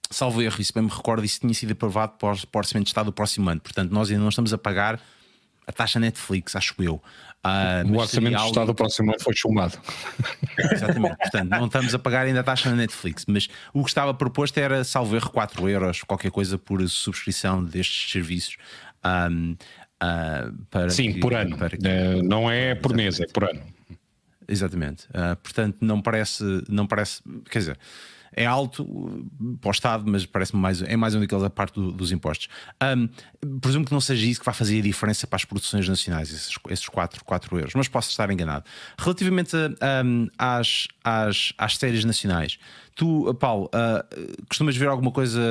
salvo 0.10 0.42
erro, 0.42 0.62
isso 0.62 0.74
bem 0.74 0.84
me 0.84 0.90
recordo, 0.90 1.24
isso 1.24 1.40
tinha 1.40 1.54
sido 1.54 1.72
aprovado 1.72 2.14
para, 2.20 2.30
o 2.30 2.32
Orçamento 2.32 2.86
de 2.86 2.90
Estado 2.90 3.06
do 3.06 3.14
próximo 3.14 3.50
ano. 3.50 3.62
Portanto, 3.62 3.92
nós 3.92 4.10
ainda 4.10 4.22
não 4.22 4.30
estamos 4.30 4.54
a 4.54 4.58
pagar 4.58 5.00
a 5.66 5.72
taxa 5.72 6.00
Netflix, 6.00 6.56
acho 6.56 6.76
eu. 6.80 7.02
Uh, 7.44 7.92
o 7.92 7.98
orçamento 7.98 8.38
do 8.38 8.46
Estado 8.46 8.68
do 8.68 8.76
próximo 8.76 9.12
ano 9.12 9.20
foi 9.20 9.34
chumado. 9.36 9.80
Exatamente, 10.72 11.18
portanto, 11.18 11.50
não 11.50 11.66
estamos 11.66 11.96
a 11.96 12.00
pagar 12.00 12.26
ainda 12.28 12.42
a 12.42 12.44
taxa 12.44 12.70
na 12.70 12.76
Netflix, 12.76 13.26
mas 13.28 13.48
o 13.74 13.84
que 13.84 13.90
estava 13.90 14.14
proposto 14.14 14.58
era, 14.60 14.84
salvo 14.84 15.16
erro, 15.16 15.32
4 15.32 15.68
euros, 15.70 16.04
qualquer 16.04 16.30
coisa 16.30 16.58
por 16.58 16.88
subscrição 16.88 17.64
destes 17.64 18.12
serviços. 18.12 18.58
Um, 19.04 19.56
uh, 20.04 20.90
Sim, 20.90 21.14
que, 21.14 21.20
por 21.20 21.34
ano. 21.34 21.58
Que... 21.58 21.76
uh, 21.76 22.24
não 22.24 22.50
é 22.50 22.76
por 22.76 22.96
mês, 22.96 23.20
é 23.20 23.26
por 23.28 23.46
ano. 23.46 23.62
Exatamente. 24.48 25.06
Uh, 25.10 25.36
portanto, 25.42 25.78
não 25.82 26.02
parece, 26.02 26.44
não 26.68 26.86
parece, 26.86 27.22
quer 27.50 27.60
dizer, 27.60 27.80
é 28.34 28.46
alto 28.46 28.86
para 29.60 29.70
o 29.70 29.72
Estado, 29.72 30.04
mas 30.08 30.26
parece-me 30.26 30.62
mais, 30.62 30.82
é 30.82 30.96
mais 30.96 31.16
um 31.16 31.20
daqueles 31.20 31.44
a 31.44 31.50
parte 31.50 31.76
do, 31.76 31.92
dos 31.92 32.12
impostos. 32.12 32.48
Um, 32.82 33.10
presumo 33.60 33.86
que 33.86 33.92
não 33.92 34.02
seja 34.02 34.26
isso 34.26 34.40
que 34.40 34.46
vai 34.46 34.54
fazer 34.54 34.80
a 34.80 34.82
diferença 34.82 35.28
para 35.28 35.36
as 35.36 35.46
produções 35.46 35.88
nacionais, 35.88 36.32
esses, 36.32 36.54
esses 36.70 36.88
4, 36.88 37.26
4 37.26 37.58
euros, 37.58 37.74
mas 37.76 37.88
posso 37.88 38.10
estar 38.10 38.30
enganado. 38.32 38.66
Relativamente 38.98 39.56
um, 39.56 40.28
às, 40.38 40.88
às, 41.04 41.54
às 41.58 41.78
séries 41.78 42.06
nacionais, 42.06 42.58
tu, 42.96 43.34
Paulo, 43.36 43.70
uh, 43.74 44.46
costumas 44.48 44.78
ver 44.78 44.88
alguma 44.88 45.12
coisa 45.12 45.42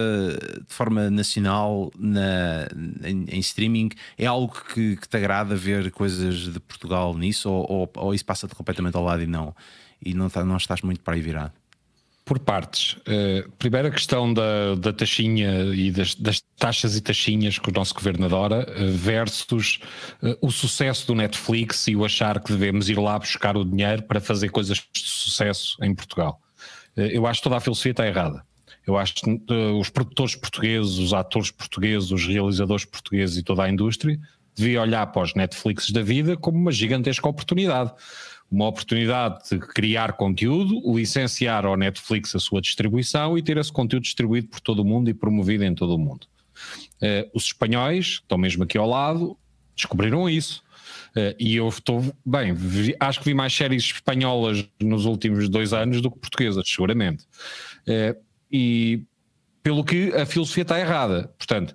de 0.66 0.74
forma 0.74 1.10
nacional 1.10 1.90
na, 1.98 2.66
em, 3.06 3.26
em 3.28 3.38
streaming? 3.40 3.90
É 4.16 4.26
algo 4.26 4.54
que, 4.72 4.96
que, 4.96 5.08
te 5.08 5.16
agrada 5.16 5.54
ver 5.54 5.90
coisas 5.90 6.52
de 6.52 6.60
Portugal 6.60 7.16
nisso, 7.16 7.50
ou, 7.50 7.66
ou, 7.70 7.90
ou 7.96 8.14
isso 8.14 8.24
passa-te 8.24 8.54
completamente 8.54 8.96
ao 8.96 9.04
lado 9.04 9.22
e 9.22 9.26
não, 9.26 9.54
e 10.04 10.14
não, 10.14 10.30
tá, 10.30 10.44
não 10.44 10.56
estás 10.56 10.80
muito 10.80 11.00
para 11.00 11.14
aí 11.14 11.20
virado? 11.20 11.59
Por 12.30 12.38
partes. 12.38 12.92
Uh, 12.92 13.50
primeiro 13.58 13.88
a 13.88 13.90
questão 13.90 14.32
da, 14.32 14.76
da 14.76 14.92
taxinha 14.92 15.74
e 15.74 15.90
das, 15.90 16.14
das, 16.14 16.40
taxas 16.56 16.96
e 16.96 17.00
taxinhas 17.00 17.58
que 17.58 17.68
o 17.68 17.72
nosso 17.72 17.92
governo 17.92 18.26
adora, 18.26 18.64
uh, 18.70 18.92
versus 18.92 19.80
uh, 20.22 20.36
o 20.40 20.48
sucesso 20.48 21.08
do 21.08 21.16
Netflix 21.16 21.88
e 21.88 21.96
o 21.96 22.04
achar 22.04 22.38
que 22.38 22.52
devemos 22.52 22.88
ir 22.88 23.00
lá 23.00 23.18
buscar 23.18 23.56
o 23.56 23.64
dinheiro 23.64 24.04
para 24.04 24.20
fazer 24.20 24.48
coisas 24.48 24.78
de 24.78 25.00
sucesso 25.00 25.76
em 25.82 25.92
Portugal. 25.92 26.40
eu 26.96 27.26
acho 27.26 27.40
que 27.40 27.44
toda 27.44 27.56
a 27.56 27.60
filosofia 27.60 27.90
está 27.90 28.06
errada. 28.06 28.44
Eu 28.86 28.96
acho 28.96 29.14
que 29.14 29.52
os 29.76 29.90
produtores 29.90 30.36
portugueses, 30.36 30.98
os 30.98 31.12
atores 31.12 31.50
portugueses, 31.50 32.12
os 32.12 32.24
realizadores 32.24 32.84
portugueses 32.84 33.38
e 33.38 33.42
toda 33.42 33.64
a 33.64 33.68
indústria 33.68 34.16
deviam 34.56 34.84
olhar 34.84 35.04
para 35.08 35.22
os 35.22 35.34
Netflix 35.34 35.90
da 35.90 36.02
vida 36.02 36.36
como 36.36 36.56
uma 36.56 36.70
gigantesca 36.70 37.28
oportunidade 37.28 37.92
uma 38.50 38.66
oportunidade 38.66 39.48
de 39.48 39.58
criar 39.58 40.14
conteúdo, 40.14 40.82
licenciar 40.94 41.64
ao 41.64 41.76
Netflix 41.76 42.34
a 42.34 42.40
sua 42.40 42.60
distribuição 42.60 43.38
e 43.38 43.42
ter 43.42 43.56
esse 43.56 43.72
conteúdo 43.72 44.02
distribuído 44.02 44.48
por 44.48 44.60
todo 44.60 44.80
o 44.80 44.84
mundo 44.84 45.08
e 45.08 45.14
promovido 45.14 45.64
em 45.64 45.74
todo 45.74 45.94
o 45.94 45.98
mundo. 45.98 46.26
Uh, 46.96 47.30
os 47.32 47.44
espanhóis, 47.44 48.20
estão 48.22 48.36
mesmo 48.36 48.64
aqui 48.64 48.76
ao 48.76 48.88
lado, 48.88 49.36
descobriram 49.76 50.28
isso. 50.28 50.62
Uh, 51.10 51.34
e 51.38 51.56
eu 51.56 51.68
estou, 51.68 52.04
bem, 52.26 52.52
vi, 52.52 52.94
acho 52.98 53.20
que 53.20 53.26
vi 53.26 53.34
mais 53.34 53.54
séries 53.54 53.84
espanholas 53.84 54.68
nos 54.80 55.06
últimos 55.06 55.48
dois 55.48 55.72
anos 55.72 56.00
do 56.00 56.10
que 56.10 56.18
portuguesas, 56.18 56.68
seguramente. 56.68 57.24
Uh, 57.86 58.20
e 58.50 59.04
pelo 59.62 59.84
que 59.84 60.12
a 60.14 60.26
filosofia 60.26 60.62
está 60.62 60.80
errada. 60.80 61.32
Portanto, 61.38 61.74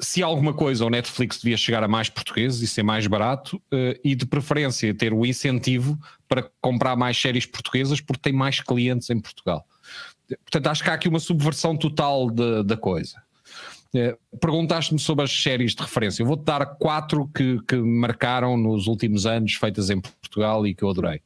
se 0.00 0.22
alguma 0.22 0.54
coisa 0.54 0.84
o 0.84 0.90
Netflix 0.90 1.40
devia 1.40 1.56
chegar 1.56 1.84
a 1.84 1.88
mais 1.88 2.08
portugueses 2.08 2.62
e 2.62 2.66
ser 2.66 2.82
mais 2.82 3.06
barato 3.06 3.56
uh, 3.56 3.98
e 4.02 4.14
de 4.14 4.24
preferência 4.24 4.94
ter 4.94 5.12
o 5.12 5.26
incentivo 5.26 5.98
para 6.26 6.50
comprar 6.60 6.96
mais 6.96 7.20
séries 7.20 7.44
portuguesas 7.44 8.00
porque 8.00 8.22
tem 8.22 8.32
mais 8.32 8.60
clientes 8.60 9.10
em 9.10 9.20
Portugal. 9.20 9.66
Portanto, 10.28 10.66
acho 10.68 10.82
que 10.82 10.88
há 10.88 10.94
aqui 10.94 11.08
uma 11.08 11.20
subversão 11.20 11.76
total 11.76 12.30
de, 12.30 12.62
da 12.62 12.76
coisa. 12.76 13.22
Uh, 13.94 14.38
Perguntaste-me 14.38 14.98
sobre 14.98 15.24
as 15.24 15.30
séries 15.30 15.74
de 15.74 15.82
referência. 15.82 16.22
Eu 16.22 16.26
vou-te 16.26 16.44
dar 16.44 16.64
quatro 16.64 17.28
que, 17.28 17.60
que 17.68 17.76
marcaram 17.76 18.56
nos 18.56 18.86
últimos 18.86 19.26
anos, 19.26 19.54
feitas 19.54 19.90
em 19.90 20.00
Portugal 20.00 20.66
e 20.66 20.74
que 20.74 20.82
eu 20.82 20.88
adorei. 20.88 21.20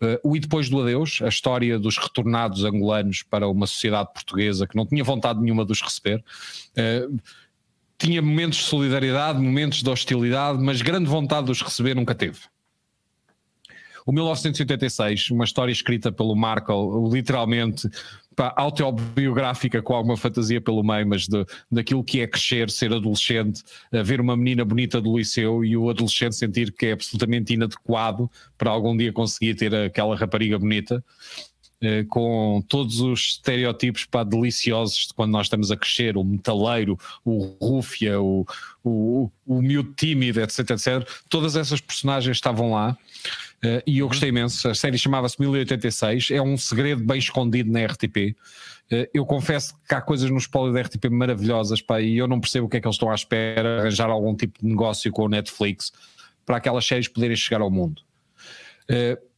Uh, 0.00 0.20
o 0.22 0.36
E 0.36 0.40
Depois 0.40 0.68
do 0.68 0.80
Adeus, 0.80 1.20
a 1.22 1.28
história 1.28 1.78
dos 1.78 1.98
retornados 1.98 2.64
angolanos 2.64 3.22
para 3.22 3.48
uma 3.48 3.66
sociedade 3.66 4.12
portuguesa 4.12 4.66
que 4.66 4.76
não 4.76 4.86
tinha 4.86 5.02
vontade 5.02 5.40
nenhuma 5.40 5.64
de 5.64 5.72
os 5.72 5.82
receber. 5.82 6.22
Uh, 6.76 7.18
tinha 7.98 8.20
momentos 8.20 8.58
de 8.58 8.64
solidariedade, 8.64 9.40
momentos 9.40 9.82
de 9.82 9.90
hostilidade, 9.90 10.62
mas 10.62 10.82
grande 10.82 11.06
vontade 11.06 11.46
de 11.46 11.52
os 11.52 11.62
receber 11.62 11.94
nunca 11.94 12.14
teve. 12.14 12.38
O 14.06 14.12
1986, 14.12 15.30
uma 15.30 15.44
história 15.44 15.72
escrita 15.72 16.12
pelo 16.12 16.36
Markle, 16.36 17.10
literalmente 17.10 17.88
pá, 18.36 18.54
autobiográfica 18.56 19.82
com 19.82 19.94
alguma 19.94 20.16
fantasia 20.16 20.60
pelo 20.60 20.84
meio, 20.84 21.08
mas 21.08 21.26
de, 21.26 21.44
daquilo 21.72 22.04
que 22.04 22.20
é 22.20 22.26
crescer, 22.28 22.70
ser 22.70 22.92
adolescente, 22.92 23.64
ver 24.04 24.20
uma 24.20 24.36
menina 24.36 24.64
bonita 24.64 25.00
do 25.00 25.18
liceu 25.18 25.64
e 25.64 25.76
o 25.76 25.90
adolescente 25.90 26.36
sentir 26.36 26.70
que 26.70 26.86
é 26.86 26.92
absolutamente 26.92 27.54
inadequado 27.54 28.30
para 28.56 28.70
algum 28.70 28.96
dia 28.96 29.12
conseguir 29.12 29.56
ter 29.56 29.74
aquela 29.74 30.14
rapariga 30.14 30.56
bonita. 30.56 31.02
Eh, 31.78 32.04
com 32.08 32.64
todos 32.66 33.00
os 33.00 33.20
estereótipos 33.32 34.06
pá, 34.06 34.24
deliciosos 34.24 35.08
de 35.08 35.14
quando 35.14 35.32
nós 35.32 35.44
estamos 35.44 35.70
a 35.70 35.76
crescer, 35.76 36.16
o 36.16 36.24
metaleiro, 36.24 36.98
o 37.22 37.54
rúfia, 37.60 38.18
o, 38.18 38.46
o, 38.82 39.30
o 39.46 39.60
miúdo 39.60 39.92
tímido, 39.92 40.40
etc, 40.40 40.70
etc. 40.70 41.06
Todas 41.28 41.54
essas 41.54 41.78
personagens 41.78 42.34
estavam 42.34 42.72
lá 42.72 42.96
uh, 43.62 43.82
e 43.86 43.98
eu 43.98 44.08
gostei 44.08 44.30
imenso. 44.30 44.66
A 44.66 44.74
série 44.74 44.96
chamava-se 44.96 45.38
1086, 45.38 46.30
é 46.30 46.40
um 46.40 46.56
segredo 46.56 47.04
bem 47.04 47.18
escondido 47.18 47.70
na 47.70 47.84
RTP. 47.84 48.16
Uh, 48.16 48.94
eh, 48.94 49.10
eu 49.12 49.26
confesso 49.26 49.74
que 49.86 49.94
há 49.94 50.00
coisas 50.00 50.30
no 50.30 50.38
espólio 50.38 50.72
da 50.72 50.80
RTP 50.80 51.10
maravilhosas 51.10 51.82
pá, 51.82 52.00
e 52.00 52.16
eu 52.16 52.26
não 52.26 52.40
percebo 52.40 52.68
o 52.68 52.68
que 52.70 52.78
é 52.78 52.80
que 52.80 52.86
eles 52.86 52.94
estão 52.94 53.10
à 53.10 53.14
espera, 53.14 53.80
arranjar 53.80 54.08
algum 54.08 54.34
tipo 54.34 54.60
de 54.62 54.66
negócio 54.66 55.12
com 55.12 55.24
o 55.24 55.28
Netflix 55.28 55.92
para 56.46 56.56
aquelas 56.56 56.86
séries 56.86 57.06
poderem 57.06 57.36
chegar 57.36 57.60
ao 57.60 57.70
mundo. 57.70 58.00
Uh, 58.90 59.35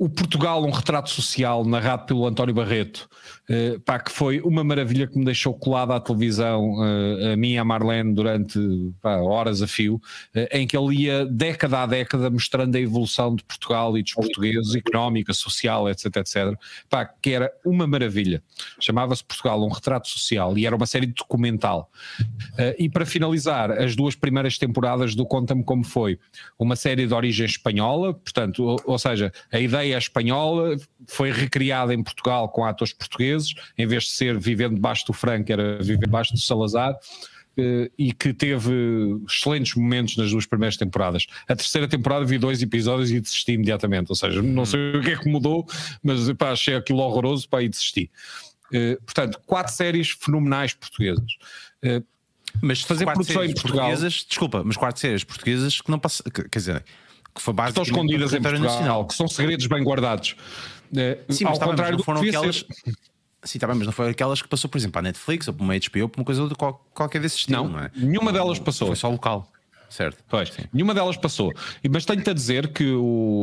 o 0.00 0.08
Portugal, 0.08 0.64
um 0.64 0.70
retrato 0.70 1.10
social, 1.10 1.62
narrado 1.62 2.06
pelo 2.06 2.26
António 2.26 2.54
Barreto, 2.54 3.06
uh, 3.50 3.80
pá, 3.80 3.98
que 3.98 4.10
foi 4.10 4.40
uma 4.40 4.62
maravilha 4.62 5.06
que 5.06 5.18
me 5.18 5.24
deixou 5.24 5.52
colada 5.52 5.94
à 5.94 6.00
televisão, 6.00 6.74
uh, 6.74 7.32
a 7.32 7.36
mim 7.36 7.52
e 7.52 7.58
a 7.58 7.64
Marlene, 7.64 8.14
durante 8.14 8.58
pá, 9.02 9.16
horas 9.16 9.60
a 9.62 9.66
fio, 9.66 9.96
uh, 9.96 10.48
em 10.52 10.66
que 10.66 10.76
ele 10.76 11.02
ia 11.02 11.26
década 11.26 11.82
a 11.82 11.86
década 11.86 12.30
mostrando 12.30 12.76
a 12.76 12.80
evolução 12.80 13.34
de 13.34 13.42
Portugal 13.44 13.98
e 13.98 14.02
dos 14.02 14.14
portugueses, 14.14 14.74
económica, 14.74 15.32
social, 15.32 15.88
etc, 15.88 16.16
etc, 16.16 16.54
pá, 16.88 17.04
que 17.04 17.30
era 17.30 17.52
uma 17.64 17.86
maravilha. 17.86 18.42
Chamava-se 18.78 19.24
Portugal, 19.24 19.62
um 19.64 19.68
retrato 19.68 20.08
social, 20.08 20.56
e 20.56 20.66
era 20.66 20.76
uma 20.76 20.86
série 20.86 21.06
documental. 21.06 21.90
e 22.78 22.88
para 22.88 23.04
finalizar, 23.04 23.70
as 23.72 23.96
duas 23.96 24.14
primeiras 24.14 24.56
temporadas 24.56 25.14
do 25.14 25.26
Conta-me 25.26 25.64
Como 25.64 25.84
Foi, 25.84 26.18
uma 26.58 26.76
série 26.76 27.06
de 27.06 27.14
origem 27.14 27.46
espanhola, 27.46 28.14
portanto, 28.14 28.62
ou, 28.62 28.80
ou 28.84 28.98
seja, 28.98 29.32
a 29.50 29.58
ideia 29.58 29.80
ideia 29.80 29.98
espanhola 29.98 30.76
foi 31.06 31.30
recriada 31.30 31.94
em 31.94 32.02
Portugal 32.02 32.48
com 32.48 32.64
atores 32.64 32.92
portugueses, 32.92 33.39
em 33.76 33.86
vez 33.86 34.04
de 34.04 34.10
ser 34.10 34.38
vivendo 34.38 34.74
debaixo 34.74 35.06
do 35.06 35.12
Franco, 35.12 35.50
era 35.50 35.78
viver 35.78 36.06
debaixo 36.06 36.32
do 36.32 36.40
Salazar. 36.40 36.94
Uh, 37.58 37.90
e 37.98 38.12
que 38.12 38.32
teve 38.32 38.72
excelentes 39.28 39.74
momentos 39.74 40.16
nas 40.16 40.30
duas 40.30 40.46
primeiras 40.46 40.76
temporadas. 40.76 41.26
A 41.48 41.56
terceira 41.56 41.88
temporada 41.88 42.24
vi 42.24 42.38
dois 42.38 42.62
episódios 42.62 43.10
e 43.10 43.20
desisti 43.20 43.52
imediatamente, 43.52 44.08
ou 44.08 44.14
seja, 44.14 44.40
não 44.40 44.64
sei 44.64 44.96
o 44.96 45.02
que 45.02 45.10
é 45.10 45.16
que 45.16 45.28
mudou, 45.28 45.66
mas 46.00 46.32
pá, 46.34 46.52
achei 46.52 46.76
aquilo 46.76 47.00
horroroso 47.00 47.48
pá, 47.48 47.60
e 47.60 47.68
desisti. 47.68 48.08
Uh, 48.72 49.02
portanto, 49.04 49.40
quatro 49.44 49.74
séries 49.74 50.10
fenomenais 50.10 50.74
portuguesas. 50.74 51.32
Uh, 51.84 52.02
mas 52.62 52.82
fazer 52.82 53.04
produção 53.04 53.44
em 53.44 53.52
Portugal. 53.52 53.96
Desculpa, 53.96 54.62
mas 54.64 54.76
quatro 54.76 55.00
séries 55.00 55.24
portuguesas 55.24 55.80
que 55.80 55.90
não 55.90 55.98
passam. 55.98 56.24
Quer 56.30 56.58
dizer, 56.58 56.84
que 57.34 57.40
foi 57.40 57.54
estão 57.68 57.82
escondidas 57.82 58.32
em 58.32 58.40
Portugal, 58.40 58.70
nacional. 58.70 59.06
que 59.06 59.14
são 59.14 59.28
segredos 59.28 59.66
bem 59.66 59.82
guardados. 59.82 60.36
Sim, 61.28 61.44
ao 61.44 61.58
contrário 61.58 61.96
do 61.96 62.04
foram 62.04 62.20
aquelas. 62.20 62.56
Ser... 62.56 62.94
Sim, 63.42 63.56
está 63.56 63.66
bem, 63.66 63.76
mas 63.76 63.86
não 63.86 63.92
foi 63.92 64.10
aquelas 64.10 64.42
que 64.42 64.48
passou, 64.48 64.68
por 64.68 64.76
exemplo, 64.76 64.98
à 64.98 65.02
Netflix 65.02 65.48
ou 65.48 65.54
para 65.54 65.64
uma 65.64 65.74
HBO 65.74 66.02
ou 66.02 66.08
para 66.08 66.20
uma 66.20 66.24
coisa 66.24 66.46
de 66.46 66.54
qualquer 66.54 67.20
desses 67.20 67.38
estilo, 67.38 67.64
não, 67.64 67.70
não 67.70 67.80
é? 67.80 67.90
Nenhuma 67.96 68.32
delas 68.32 68.58
passou. 68.58 68.88
Foi 68.88 68.96
só 68.96 69.08
local. 69.08 69.50
Certo. 69.90 70.22
Pois, 70.28 70.50
sim. 70.50 70.62
nenhuma 70.72 70.94
delas 70.94 71.16
passou. 71.16 71.52
Mas 71.90 72.04
tenho-te 72.04 72.30
a 72.30 72.32
dizer 72.32 72.68
que 72.68 72.92
o, 72.92 73.02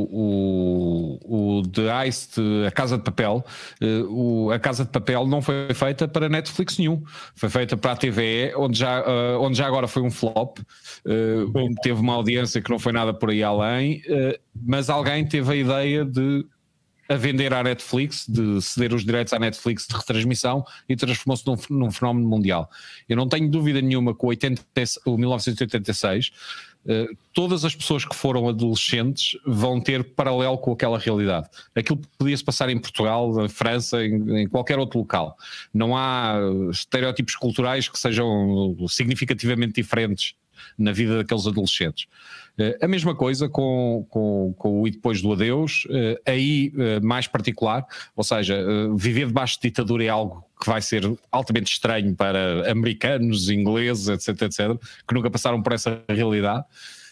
o, 0.09 1.57
o 1.59 1.67
The 1.67 2.07
Ice, 2.07 2.31
a 2.65 2.71
Casa 2.71 2.97
de 2.97 3.03
Papel, 3.03 3.45
uh, 3.81 4.45
o, 4.45 4.51
a 4.51 4.57
Casa 4.57 4.85
de 4.85 4.89
Papel 4.89 5.27
não 5.27 5.41
foi 5.41 5.67
feita 5.75 6.07
para 6.07 6.29
Netflix 6.29 6.77
nenhum. 6.77 7.03
Foi 7.35 7.49
feita 7.49 7.75
para 7.75 7.91
a 7.91 7.95
TVE, 7.97 8.53
onde 8.55 8.79
já, 8.79 9.01
uh, 9.01 9.41
onde 9.41 9.57
já 9.57 9.67
agora 9.67 9.89
foi 9.89 10.01
um 10.01 10.09
flop. 10.09 10.59
Uh, 11.05 11.75
teve 11.83 11.99
uma 11.99 12.13
audiência 12.13 12.61
que 12.61 12.69
não 12.69 12.79
foi 12.79 12.93
nada 12.93 13.13
por 13.13 13.29
aí 13.29 13.43
além, 13.43 14.01
mas 14.55 14.89
alguém 14.89 15.27
teve 15.27 15.51
a 15.51 15.55
ideia 15.55 16.05
de 16.05 16.45
a 17.09 17.15
vender 17.15 17.53
à 17.53 17.63
Netflix, 17.63 18.25
de 18.27 18.61
ceder 18.61 18.93
os 18.93 19.05
direitos 19.05 19.33
à 19.33 19.39
Netflix 19.39 19.87
de 19.87 19.95
retransmissão 19.95 20.65
e 20.87 20.95
transformou-se 20.95 21.45
num, 21.45 21.57
num, 21.77 21.91
fenómeno 21.91 22.27
mundial. 22.27 22.69
Eu 23.07 23.15
não 23.15 23.27
tenho 23.27 23.49
dúvida 23.49 23.81
nenhuma 23.81 24.13
que 24.13 24.25
o, 24.25 24.27
80, 24.27 24.61
o 25.05 25.17
1986, 25.17 26.31
uh, 26.85 27.17
todas 27.33 27.63
as 27.63 27.75
pessoas 27.75 28.03
que 28.03 28.15
foram 28.15 28.49
adolescentes 28.49 29.37
vão 29.45 29.79
ter 29.79 30.03
paralelo 30.03 30.57
com 30.57 30.71
aquela 30.71 30.99
realidade. 30.99 31.47
Aquilo 31.75 32.01
podia-se 32.17 32.43
passar 32.43 32.69
em 32.69 32.77
Portugal, 32.77 33.33
na 33.33 33.49
França, 33.49 34.03
em, 34.05 34.41
em, 34.41 34.47
qualquer 34.47 34.77
outro 34.77 34.99
local. 34.99 35.37
Não 35.73 35.95
há 35.95 36.35
estereótipos 36.71 37.35
culturais 37.35 37.87
que 37.87 37.97
sejam 37.97 38.75
significativamente 38.87 39.73
diferentes 39.73 40.35
na 40.77 40.91
vida 40.91 41.17
daqueles 41.17 41.47
adolescentes. 41.47 42.07
Uh, 42.59 42.73
a 42.83 42.87
mesma 42.87 43.15
coisa 43.15 43.47
com, 43.47 44.05
com, 44.09 44.53
com 44.57 44.81
o 44.81 44.87
E 44.87 44.91
Depois 44.91 45.21
do 45.21 45.31
Adeus, 45.31 45.85
uh, 45.85 46.19
aí 46.25 46.73
uh, 46.75 47.05
mais 47.05 47.27
particular, 47.27 47.85
ou 48.15 48.23
seja, 48.23 48.57
viver 48.95 49.27
debaixo 49.27 49.57
de 49.61 49.69
ditadura 49.69 50.03
é 50.03 50.09
algo 50.09 50.43
que 50.59 50.67
vai 50.67 50.81
ser 50.81 51.03
altamente 51.31 51.71
estranho 51.71 52.15
para 52.15 52.71
americanos, 52.71 53.49
ingleses, 53.49 54.07
etc, 54.07 54.41
etc, 54.43 54.59
que 55.07 55.13
nunca 55.13 55.29
passaram 55.29 55.61
por 55.61 55.73
essa 55.73 56.01
realidade. 56.09 56.65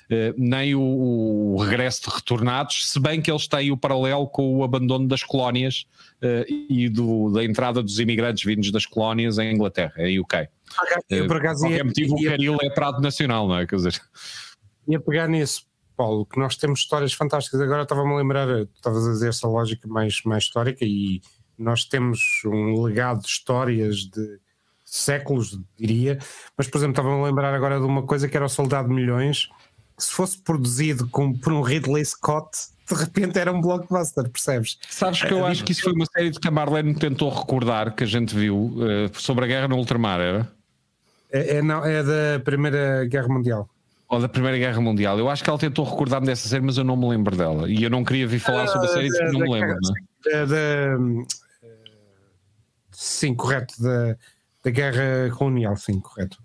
Uh, 0.05 0.35
nem 0.37 0.75
o, 0.75 0.81
o, 0.81 1.57
regresso 1.57 2.07
de 2.07 2.15
retornados, 2.15 2.91
se 2.91 2.99
bem 2.99 3.19
que 3.19 3.31
eles 3.31 3.47
têm 3.47 3.71
o 3.71 3.77
paralelo 3.77 4.27
com 4.27 4.57
o 4.57 4.63
abandono 4.63 5.07
das 5.07 5.23
colónias 5.23 5.87
uh, 6.21 6.45
e 6.69 6.87
do, 6.89 7.31
da 7.31 7.43
entrada 7.43 7.81
dos 7.81 7.97
imigrantes 7.97 8.43
vindos 8.43 8.71
das 8.71 8.85
colónias 8.85 9.39
em 9.39 9.51
Inglaterra, 9.51 9.93
em 9.97 10.19
UK. 10.19 10.47
Eu, 11.09 11.25
por 11.25 11.37
acaso, 11.37 11.61
qualquer 11.61 11.83
motivo, 11.83 12.19
ia, 12.19 12.27
o 12.27 12.31
Caril 12.31 12.57
é 12.61 12.69
prato 12.69 13.01
nacional, 13.01 13.47
não 13.47 13.57
é? 13.57 13.65
Quer 13.65 13.77
dizer 13.77 13.99
ia 14.87 14.99
pegar 14.99 15.27
nisso, 15.27 15.65
Paulo, 15.95 16.25
que 16.25 16.39
nós 16.39 16.55
temos 16.55 16.79
histórias 16.79 17.13
fantásticas. 17.13 17.59
Agora 17.61 17.83
estava-me 17.83 18.13
a 18.13 18.17
lembrar, 18.17 18.47
estavas 18.75 19.07
a 19.07 19.11
dizer 19.11 19.29
essa 19.29 19.47
lógica 19.47 19.87
mais, 19.87 20.21
mais 20.23 20.43
histórica 20.43 20.85
e 20.85 21.21
nós 21.57 21.85
temos 21.85 22.41
um 22.45 22.83
legado 22.83 23.21
de 23.21 23.27
histórias 23.27 23.97
de 23.97 24.39
séculos, 24.83 25.59
diria, 25.77 26.19
mas 26.57 26.67
por 26.67 26.77
exemplo, 26.77 26.91
estava-me 26.91 27.21
a 27.21 27.25
lembrar 27.25 27.53
agora 27.53 27.79
de 27.79 27.85
uma 27.85 28.03
coisa 28.03 28.27
que 28.27 28.37
era 28.37 28.45
o 28.45 28.49
Soldado 28.49 28.87
de 28.87 28.93
Milhões, 28.93 29.49
se 29.97 30.11
fosse 30.11 30.37
produzido 30.37 31.07
com, 31.07 31.33
por 31.33 31.53
um 31.53 31.61
Ridley 31.61 32.03
Scott, 32.05 32.49
de 32.87 32.95
repente 32.95 33.39
era 33.39 33.51
um 33.51 33.61
blockbuster, 33.61 34.29
percebes? 34.29 34.77
Sabes 34.89 35.21
que 35.21 35.33
eu 35.33 35.45
acho 35.45 35.63
que 35.63 35.71
isso 35.71 35.81
foi 35.81 35.93
uma 35.93 36.05
série 36.05 36.29
de 36.29 36.39
que 36.39 36.47
a 36.47 36.51
Marlene 36.51 36.93
tentou 36.93 37.29
recordar, 37.29 37.95
que 37.95 38.03
a 38.03 38.07
gente 38.07 38.35
viu, 38.35 38.57
uh, 38.57 39.19
sobre 39.19 39.45
a 39.45 39.47
guerra 39.47 39.67
no 39.67 39.77
ultramar, 39.77 40.19
era? 40.19 40.51
É, 41.31 41.57
é, 41.57 41.61
não, 41.61 41.83
é 41.83 42.03
da 42.03 42.39
Primeira 42.43 43.05
Guerra 43.05 43.27
Mundial 43.27 43.69
ou 44.07 44.19
da 44.19 44.29
Primeira 44.29 44.57
Guerra 44.57 44.79
Mundial. 44.79 45.17
Eu 45.17 45.29
acho 45.29 45.43
que 45.43 45.49
ela 45.49 45.59
tentou 45.59 45.83
recordar-me 45.85 46.27
dessa 46.27 46.47
série, 46.47 46.63
mas 46.63 46.77
eu 46.77 46.83
não 46.83 46.95
me 46.95 47.07
lembro 47.07 47.35
dela. 47.35 47.69
E 47.69 47.83
eu 47.83 47.89
não 47.89 48.03
queria 48.03 48.27
vir 48.27 48.39
falar 48.39 48.67
sobre 48.67 48.87
a 48.87 48.91
série 48.91 49.09
porque 49.09 49.31
não 49.31 49.39
me 49.39 49.51
lembro. 49.51 49.77
Não 49.81 51.23
é? 51.23 51.25
sim, 52.91 53.33
correto. 53.33 53.73
Da, 53.81 54.15
da 54.63 54.71
Guerra 54.71 55.29
Colonial, 55.35 55.75
sim, 55.75 55.99
correto. 55.99 56.37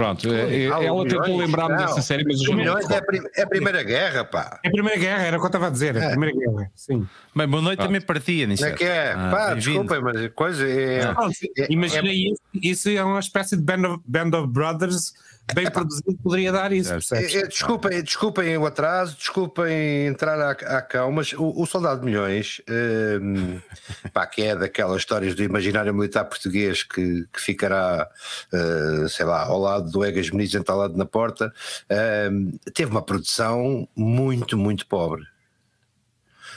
Pronto, 0.00 0.28
ah, 0.30 0.82
ela 0.82 1.06
tentou 1.06 1.36
lembrar-me 1.36 1.76
dessa 1.76 2.00
série, 2.00 2.24
mas 2.24 2.40
os 2.40 2.48
milhões 2.48 2.88
é, 2.88 3.02
é 3.36 3.42
a 3.42 3.46
Primeira 3.46 3.82
Guerra, 3.82 4.24
pá. 4.24 4.58
É 4.64 4.68
a 4.68 4.70
Primeira 4.70 4.98
Guerra, 4.98 5.22
era 5.24 5.36
o 5.36 5.40
que 5.40 5.44
eu 5.44 5.48
estava 5.48 5.66
a 5.66 5.70
dizer, 5.70 5.94
é 5.94 6.06
a 6.06 6.10
Primeira 6.12 6.34
Guerra, 6.34 6.70
sim. 6.74 7.06
Bem, 7.36 7.46
boa 7.46 7.62
noite 7.62 7.80
também 7.80 8.00
para 8.00 8.18
ti, 8.18 8.42
Anísio. 8.42 8.64
É 8.64 8.70
que 8.70 8.84
é, 8.84 9.12
ah, 9.12 9.28
pá, 9.30 9.52
desculpem, 9.52 10.00
mas 10.00 10.28
coisa 10.32 10.66
é. 10.66 11.02
Ah, 11.02 11.28
é 11.58 11.66
Imagina 11.70 12.08
é, 12.08 12.14
isso, 12.14 12.40
isso 12.54 12.88
é 12.88 13.04
uma 13.04 13.20
espécie 13.20 13.58
de 13.58 13.62
Band 13.62 13.90
of, 13.90 14.02
Band 14.06 14.38
of 14.38 14.48
Brothers 14.48 15.12
bem 15.54 15.70
produzido 15.70 16.16
poderia 16.22 16.52
dar 16.52 16.72
isso. 16.72 16.92
É, 17.14 17.46
desculpem, 17.46 18.02
desculpem 18.02 18.56
o 18.56 18.66
atraso, 18.66 19.16
desculpem 19.16 20.06
entrar 20.06 20.38
à, 20.40 20.50
à 20.50 20.82
calma, 20.82 21.16
mas 21.16 21.32
o, 21.32 21.62
o 21.62 21.66
Soldado 21.66 22.00
de 22.00 22.06
Milhões, 22.06 22.60
um, 23.20 23.60
pá, 24.12 24.26
que 24.26 24.42
é 24.42 24.56
daquelas 24.56 24.98
histórias 24.98 25.34
do 25.34 25.42
imaginário 25.42 25.94
militar 25.94 26.24
português 26.24 26.82
que, 26.82 27.26
que 27.32 27.40
ficará, 27.40 28.08
uh, 28.52 29.08
sei 29.08 29.26
lá, 29.26 29.44
ao 29.44 29.58
lado 29.58 29.90
do 29.90 30.04
Egas 30.04 30.30
Muniz 30.30 30.54
entalado 30.54 30.96
na 30.96 31.04
porta, 31.04 31.52
um, 32.30 32.52
teve 32.74 32.90
uma 32.90 33.02
produção 33.02 33.88
muito, 33.94 34.56
muito 34.56 34.86
pobre. 34.86 35.24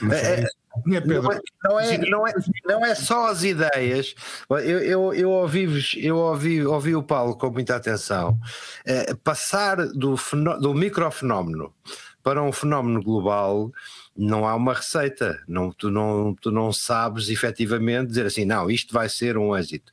Mas 0.00 0.22
é, 0.22 0.40
é 0.40 0.63
Pedro. 0.82 1.22
Não 1.22 1.32
é, 1.32 1.40
não, 1.64 1.80
é, 1.80 1.98
não, 1.98 2.26
é, 2.26 2.32
não 2.66 2.86
é 2.86 2.94
só 2.94 3.26
as 3.28 3.42
ideias. 3.42 4.14
Eu, 4.50 4.58
eu, 4.58 5.14
eu, 5.14 5.30
ouvi, 5.30 5.66
eu 5.96 6.16
ouvi, 6.16 6.64
ouvi 6.64 6.94
o 6.94 7.02
Paulo 7.02 7.36
com 7.36 7.50
muita 7.50 7.76
atenção. 7.76 8.38
É, 8.84 9.14
passar 9.14 9.86
do, 9.88 10.16
do 10.60 10.74
microfenómeno 10.74 11.72
para 12.22 12.42
um 12.42 12.52
fenómeno 12.52 13.02
global 13.02 13.70
não 14.16 14.46
há 14.46 14.54
uma 14.54 14.74
receita. 14.74 15.42
Não, 15.46 15.70
tu, 15.70 15.90
não, 15.90 16.34
tu 16.40 16.50
não 16.50 16.72
sabes 16.72 17.28
efetivamente 17.28 18.08
dizer 18.08 18.26
assim, 18.26 18.44
não, 18.44 18.70
isto 18.70 18.92
vai 18.92 19.08
ser 19.08 19.36
um 19.36 19.56
êxito. 19.56 19.92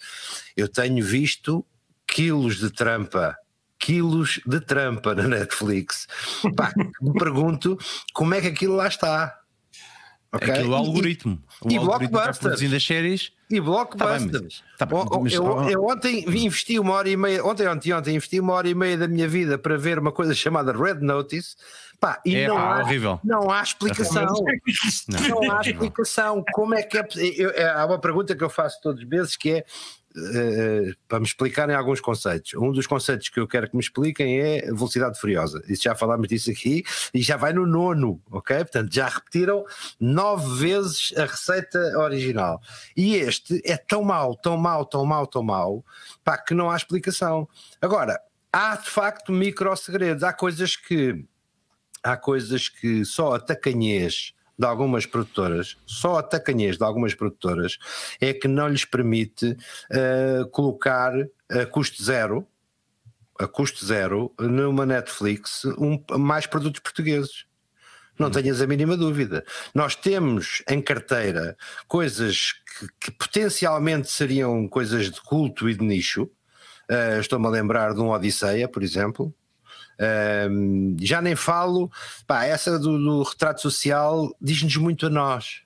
Eu 0.55 0.67
tenho 0.67 1.03
visto 1.03 1.65
quilos 2.07 2.57
de 2.57 2.71
trampa 2.71 3.35
quilos 3.81 4.39
de 4.45 4.61
trampa 4.61 5.15
na 5.15 5.27
Netflix. 5.27 6.07
Pá, 6.55 6.71
me 7.01 7.13
pergunto 7.13 7.77
como 8.13 8.35
é 8.35 8.39
que 8.39 8.47
aquilo 8.47 8.75
lá 8.75 8.87
está. 8.87 9.40
Okay? 10.33 10.49
Aquilo 10.49 10.73
é 10.73 10.77
o 10.77 10.79
algoritmo. 10.79 11.43
E, 11.65 11.67
o 11.67 11.71
e 11.71 11.77
algoritmo 11.77 12.09
blockbusters. 12.09 12.73
as 12.73 12.83
séries. 12.83 13.31
E 13.49 13.59
blockbusters. 13.59 14.63
Tá 14.77 14.85
bem, 14.85 14.99
tá 14.99 15.09
bem, 15.09 15.23
mas, 15.23 15.33
eu, 15.33 15.69
eu, 15.69 15.85
ontem 15.85 16.23
investi 16.25 16.79
uma 16.79 16.93
hora 16.93 17.09
e 17.09 17.17
meia, 17.17 17.45
ontem, 17.45 17.67
ontem, 17.67 17.93
ontem, 17.93 18.15
investi 18.15 18.39
uma 18.39 18.53
hora 18.53 18.69
e 18.69 18.73
meia 18.73 18.97
da 18.97 19.09
minha 19.09 19.27
vida 19.27 19.57
para 19.57 19.77
ver 19.77 19.99
uma 19.99 20.11
coisa 20.11 20.33
chamada 20.33 20.71
Red 20.71 21.01
Notice. 21.01 21.55
Pá, 21.99 22.19
e 22.25 22.35
é, 22.35 22.47
não, 22.47 22.55
pá, 22.55 22.61
há, 22.61 22.81
horrível. 22.81 23.19
não 23.23 23.51
há 23.51 23.61
explicação. 23.61 24.25
Não, 25.07 25.41
não 25.41 25.51
há 25.51 25.61
explicação. 25.61 26.43
Como 26.53 26.73
é 26.73 26.81
que 26.81 26.97
é. 26.97 27.07
Eu, 27.35 27.49
é, 27.51 27.69
há 27.69 27.85
uma 27.85 27.99
pergunta 27.99 28.35
que 28.35 28.43
eu 28.43 28.49
faço 28.49 28.81
todos 28.81 29.03
os 29.03 29.07
meses 29.07 29.35
que 29.35 29.51
é 29.51 29.65
Uh, 30.13 30.93
para 31.07 31.19
me 31.19 31.25
explicarem 31.25 31.73
alguns 31.73 32.01
conceitos. 32.01 32.53
Um 32.55 32.71
dos 32.71 32.85
conceitos 32.85 33.29
que 33.29 33.39
eu 33.39 33.47
quero 33.47 33.69
que 33.69 33.77
me 33.77 33.81
expliquem 33.81 34.41
é 34.41 34.65
velocidade 34.65 35.17
furiosa. 35.17 35.63
Isso 35.69 35.83
já 35.83 35.95
falámos 35.95 36.27
disso 36.27 36.51
aqui 36.51 36.83
e 37.13 37.21
já 37.21 37.37
vai 37.37 37.53
no 37.53 37.65
nono, 37.65 38.21
ok? 38.29 38.57
Portanto, 38.57 38.93
já 38.93 39.07
repetiram 39.07 39.63
nove 39.99 40.67
vezes 40.67 41.13
a 41.15 41.21
receita 41.21 41.79
original. 41.97 42.59
E 42.95 43.15
este 43.15 43.61
é 43.63 43.77
tão 43.77 44.03
mau, 44.03 44.35
tão 44.35 44.57
mau, 44.57 44.85
tão 44.85 45.05
mau, 45.05 45.25
tão 45.25 45.43
mau, 45.43 45.85
pá, 46.25 46.37
que 46.37 46.53
não 46.53 46.69
há 46.69 46.75
explicação. 46.75 47.47
Agora, 47.81 48.19
há 48.51 48.75
de 48.75 48.89
facto 48.89 49.31
micro 49.31 49.75
segredos. 49.77 50.23
Há 50.23 50.33
coisas 50.33 50.75
que 50.75 51.25
há 52.03 52.17
coisas 52.17 52.67
que 52.67 53.05
só 53.05 53.35
a 53.35 53.39
tacanhez 53.39 54.33
de 54.61 54.67
algumas 54.67 55.07
produtoras, 55.07 55.75
só 55.87 56.19
a 56.19 56.23
tacanhez 56.23 56.77
de 56.77 56.83
algumas 56.83 57.15
produtoras, 57.15 57.79
é 58.21 58.31
que 58.31 58.47
não 58.47 58.67
lhes 58.67 58.85
permite 58.85 59.57
uh, 59.89 60.47
colocar 60.51 61.13
a 61.49 61.65
custo 61.65 62.03
zero, 62.03 62.47
a 63.39 63.47
custo 63.47 63.83
zero, 63.83 64.31
numa 64.39 64.85
Netflix, 64.85 65.65
um, 65.65 65.99
mais 66.19 66.45
produtos 66.45 66.79
portugueses. 66.79 67.45
Não 68.19 68.27
hum. 68.27 68.31
tenhas 68.31 68.61
a 68.61 68.67
mínima 68.67 68.95
dúvida. 68.95 69.43
Nós 69.73 69.95
temos 69.95 70.61
em 70.69 70.79
carteira 70.79 71.57
coisas 71.87 72.53
que, 72.53 72.87
que 72.99 73.11
potencialmente 73.17 74.11
seriam 74.11 74.67
coisas 74.67 75.09
de 75.09 75.19
culto 75.21 75.67
e 75.67 75.73
de 75.73 75.83
nicho. 75.83 76.29
Uh, 76.87 77.19
Estou-me 77.19 77.47
a 77.47 77.49
lembrar 77.49 77.95
de 77.95 77.99
um 77.99 78.09
Odisseia, 78.09 78.67
por 78.67 78.83
exemplo, 78.83 79.33
um, 80.49 80.95
já 80.99 81.21
nem 81.21 81.35
falo, 81.35 81.91
pá, 82.25 82.45
essa 82.45 82.79
do, 82.79 82.97
do 82.97 83.23
retrato 83.23 83.61
social 83.61 84.35
diz-nos 84.41 84.75
muito 84.77 85.05
a 85.05 85.09
nós. 85.09 85.61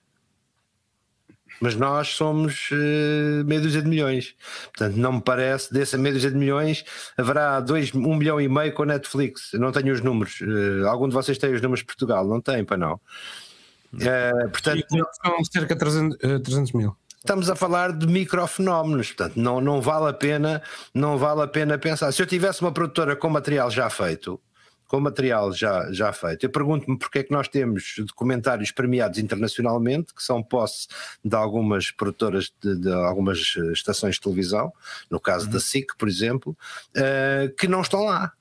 Mas 1.62 1.74
nós 1.76 2.10
somos 2.10 2.70
uh, 2.72 3.46
meia 3.46 3.62
dúzia 3.62 3.82
de 3.82 3.88
milhões. 3.88 4.36
Portanto, 4.66 4.98
não 4.98 5.14
me 5.14 5.22
parece, 5.22 5.74
dessa 5.74 5.98
meia 5.98 6.14
dúzia 6.14 6.30
de 6.30 6.36
milhões, 6.36 6.84
haverá 7.18 7.62
dois, 7.62 7.94
um 7.96 8.16
milhão 8.16 8.42
e 8.42 8.48
meio 8.50 8.74
com 8.74 8.84
a 8.84 8.88
Netflix. 8.88 9.54
Eu 9.54 9.62
não 9.62 9.72
tenho 9.72 9.94
os 9.94 10.02
números. 10.02 10.42
Uh, 10.42 10.86
algum 10.88 11.08
de 11.08 11.14
vocês 11.14 11.38
tem 11.38 11.54
os 11.54 11.62
números 11.62 11.80
de 11.80 11.86
Portugal? 11.86 12.28
Não 12.28 12.42
tem, 12.42 12.66
para 12.66 12.76
não. 12.76 13.00
Uh, 13.94 14.50
portanto, 14.50 14.86
são 14.90 15.46
cerca 15.46 15.74
de 15.76 15.80
300, 15.80 16.18
300 16.44 16.74
mil 16.74 16.98
estamos 17.26 17.50
a 17.50 17.56
falar 17.56 17.92
de 17.92 18.06
microfenómenos, 18.06 19.08
portanto, 19.08 19.36
não, 19.36 19.60
não 19.60 19.82
vale 19.82 20.10
a 20.10 20.14
pena, 20.14 20.62
não 20.94 21.18
vale 21.18 21.42
a 21.42 21.48
pena 21.48 21.76
pensar. 21.78 22.12
Se 22.12 22.22
eu 22.22 22.28
tivesse 22.28 22.62
uma 22.62 22.72
produtora 22.72 23.16
com 23.16 23.28
material 23.30 23.72
já 23.72 23.90
feito, 23.90 24.40
com 24.88 25.00
material 25.00 25.52
já, 25.52 25.92
já 25.92 26.14
feito, 26.14 26.46
eu 26.46 26.50
pergunto-me 26.52 26.98
porque 27.00 27.20
é 27.20 27.24
que 27.24 27.32
nós 27.32 27.48
temos 27.48 27.96
documentários 27.98 28.72
premiados 28.72 29.18
internacionalmente, 29.18 30.14
que 30.14 30.22
são 30.22 30.44
posse 30.44 30.88
de 31.24 31.36
algumas 31.36 31.90
produtoras 31.90 32.54
de, 32.62 32.76
de 32.76 32.94
algumas 32.94 33.56
estações 33.74 34.16
de 34.16 34.22
televisão, 34.22 34.72
no 35.10 35.20
caso 35.20 35.48
uhum. 35.48 35.54
da 35.54 35.60
SIC, 35.60 35.98
por 35.98 36.08
exemplo, 36.08 36.56
uh, 36.96 37.54
que 37.56 37.68
não 37.68 37.82
estão 37.82 38.04
lá. 38.04 38.34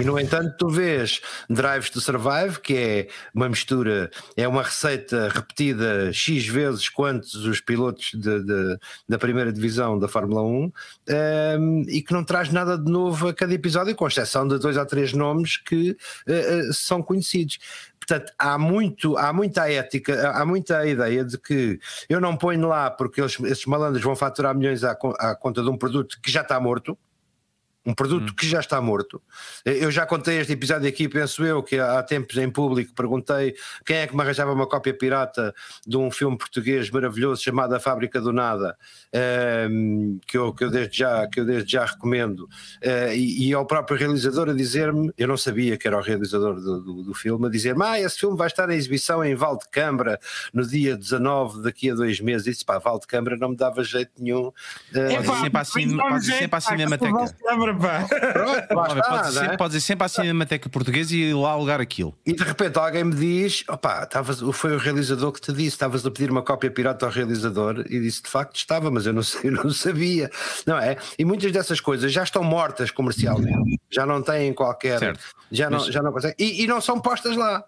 E 0.00 0.04
no 0.04 0.18
entanto, 0.18 0.56
tu 0.58 0.68
vês 0.68 1.20
Drives 1.48 1.88
to 1.88 2.00
Survive, 2.00 2.58
que 2.60 2.76
é 2.76 3.08
uma 3.32 3.48
mistura, 3.48 4.10
é 4.36 4.46
uma 4.48 4.62
receita 4.62 5.28
repetida 5.28 6.12
X 6.12 6.46
vezes 6.46 6.88
quantos 6.88 7.34
os 7.46 7.60
pilotos 7.60 8.10
de, 8.12 8.42
de, 8.42 8.78
da 9.08 9.18
primeira 9.18 9.52
divisão 9.52 9.96
da 9.96 10.08
Fórmula 10.08 10.42
1 10.42 10.46
um, 10.46 10.72
ehm, 11.06 11.84
e 11.88 12.02
que 12.02 12.12
não 12.12 12.24
traz 12.24 12.50
nada 12.50 12.76
de 12.76 12.90
novo 12.90 13.28
a 13.28 13.34
cada 13.34 13.54
episódio, 13.54 13.94
com 13.94 14.08
exceção 14.08 14.48
de 14.48 14.58
dois 14.58 14.76
ou 14.76 14.84
três 14.84 15.12
nomes 15.12 15.58
que 15.58 15.90
uh, 15.90 16.70
uh, 16.70 16.72
são 16.72 17.00
conhecidos. 17.00 17.60
Portanto, 17.96 18.32
há, 18.36 18.58
muito, 18.58 19.16
há 19.16 19.32
muita 19.32 19.70
ética, 19.70 20.30
há 20.30 20.44
muita 20.44 20.84
ideia 20.86 21.24
de 21.24 21.38
que 21.38 21.78
eu 22.08 22.20
não 22.20 22.36
ponho 22.36 22.66
lá 22.66 22.90
porque 22.90 23.20
eles, 23.20 23.38
esses 23.40 23.64
malandros 23.66 24.02
vão 24.02 24.16
faturar 24.16 24.56
milhões 24.56 24.82
à, 24.82 24.90
à 25.18 25.36
conta 25.36 25.62
de 25.62 25.70
um 25.70 25.78
produto 25.78 26.18
que 26.20 26.32
já 26.32 26.42
está 26.42 26.58
morto 26.58 26.98
um 27.84 27.94
produto 27.94 28.30
hum. 28.30 28.34
que 28.34 28.46
já 28.46 28.60
está 28.60 28.80
morto. 28.80 29.20
Eu 29.64 29.90
já 29.90 30.06
contei 30.06 30.38
este 30.38 30.52
episódio 30.52 30.88
aqui, 30.88 31.08
penso 31.08 31.44
eu, 31.44 31.62
que 31.62 31.78
há 31.78 32.02
tempos 32.02 32.36
em 32.36 32.50
público 32.50 32.92
perguntei 32.94 33.54
quem 33.84 33.96
é 33.96 34.06
que 34.06 34.14
me 34.14 34.22
arranjava 34.22 34.52
uma 34.52 34.66
cópia 34.66 34.96
pirata 34.96 35.54
de 35.86 35.96
um 35.96 36.10
filme 36.10 36.36
português 36.38 36.90
maravilhoso 36.90 37.42
chamado 37.42 37.74
A 37.74 37.80
Fábrica 37.80 38.20
do 38.20 38.32
Nada, 38.32 38.76
um, 39.12 39.18
ehm, 39.18 40.18
que, 40.26 40.38
eu, 40.38 40.52
que, 40.52 40.64
eu 40.64 40.70
desde 40.70 40.98
já, 40.98 41.26
que 41.26 41.40
eu 41.40 41.44
desde 41.44 41.72
já 41.72 41.84
recomendo, 41.84 42.40
uh, 42.40 43.12
e, 43.14 43.48
e 43.48 43.54
ao 43.54 43.66
próprio 43.66 43.98
realizador 43.98 44.48
a 44.48 44.54
dizer-me, 44.54 45.12
eu 45.18 45.28
não 45.28 45.36
sabia 45.36 45.76
que 45.76 45.86
era 45.86 45.98
o 45.98 46.00
realizador 46.00 46.54
do, 46.60 46.80
do, 46.80 47.02
do 47.02 47.14
filme, 47.14 47.46
a 47.46 47.50
dizer-me, 47.50 47.84
ah, 47.84 48.00
esse 48.00 48.18
filme 48.18 48.36
vai 48.36 48.46
estar 48.46 48.68
em 48.70 48.76
exibição 48.76 49.24
em 49.24 49.34
Valdecambra 49.34 50.18
no 50.52 50.66
dia 50.66 50.96
19, 50.96 51.62
daqui 51.62 51.90
a 51.90 51.94
dois 51.94 52.20
meses. 52.20 52.46
E 52.46 52.50
disse, 52.50 52.64
pá, 52.64 52.78
Valdecambra 52.78 53.36
não 53.36 53.50
me 53.50 53.56
dava 53.56 53.82
jeito 53.82 54.12
nenhum. 54.18 54.48
Uh, 54.48 54.52
pode, 55.24 55.40
sempre 55.40 55.60
assim, 55.60 55.98
sempre 56.22 56.56
à 56.56 56.60
Cinemateca 56.60 57.34
pá. 57.74 58.06
Pronto, 58.32 58.68
pode, 58.68 59.32
ser, 59.32 59.44
é? 59.44 59.56
pode 59.56 59.72
ser 59.74 59.80
sempre 59.80 60.04
à 60.04 60.08
Cinemateca 60.08 60.68
Portuguesa 60.68 61.14
e 61.14 61.30
ir 61.30 61.34
lá 61.34 61.50
alugar 61.50 61.80
aquilo. 61.80 62.16
E 62.24 62.32
de 62.32 62.42
repente 62.42 62.78
alguém 62.78 63.04
me 63.04 63.14
diz: 63.14 63.64
opá, 63.68 64.04
tavas, 64.06 64.40
foi 64.52 64.74
o 64.74 64.78
realizador 64.78 65.32
que 65.32 65.40
te 65.40 65.52
disse, 65.52 65.68
estavas 65.68 66.04
a 66.04 66.10
pedir 66.10 66.30
uma 66.30 66.42
cópia 66.42 66.70
pirata 66.70 67.06
ao 67.06 67.12
realizador 67.12 67.84
e 67.88 68.00
disse: 68.00 68.22
de 68.22 68.28
facto 68.28 68.56
estava, 68.56 68.90
mas 68.90 69.06
eu 69.06 69.12
não, 69.12 69.22
eu 69.42 69.52
não 69.52 69.70
sabia. 69.70 70.30
Não 70.66 70.78
é? 70.78 70.96
E 71.18 71.24
muitas 71.24 71.52
dessas 71.52 71.80
coisas 71.80 72.12
já 72.12 72.22
estão 72.22 72.42
mortas 72.42 72.90
comercialmente, 72.90 73.80
já 73.90 74.06
não 74.06 74.22
têm 74.22 74.52
qualquer. 74.52 74.98
Certo. 74.98 75.24
Já 75.50 75.70
não, 75.70 75.78
mas... 75.78 75.86
já 75.86 76.02
não 76.02 76.12
conseguem. 76.12 76.36
E, 76.38 76.64
e 76.64 76.66
não 76.66 76.80
são 76.80 77.00
postas 77.00 77.36
lá. 77.36 77.64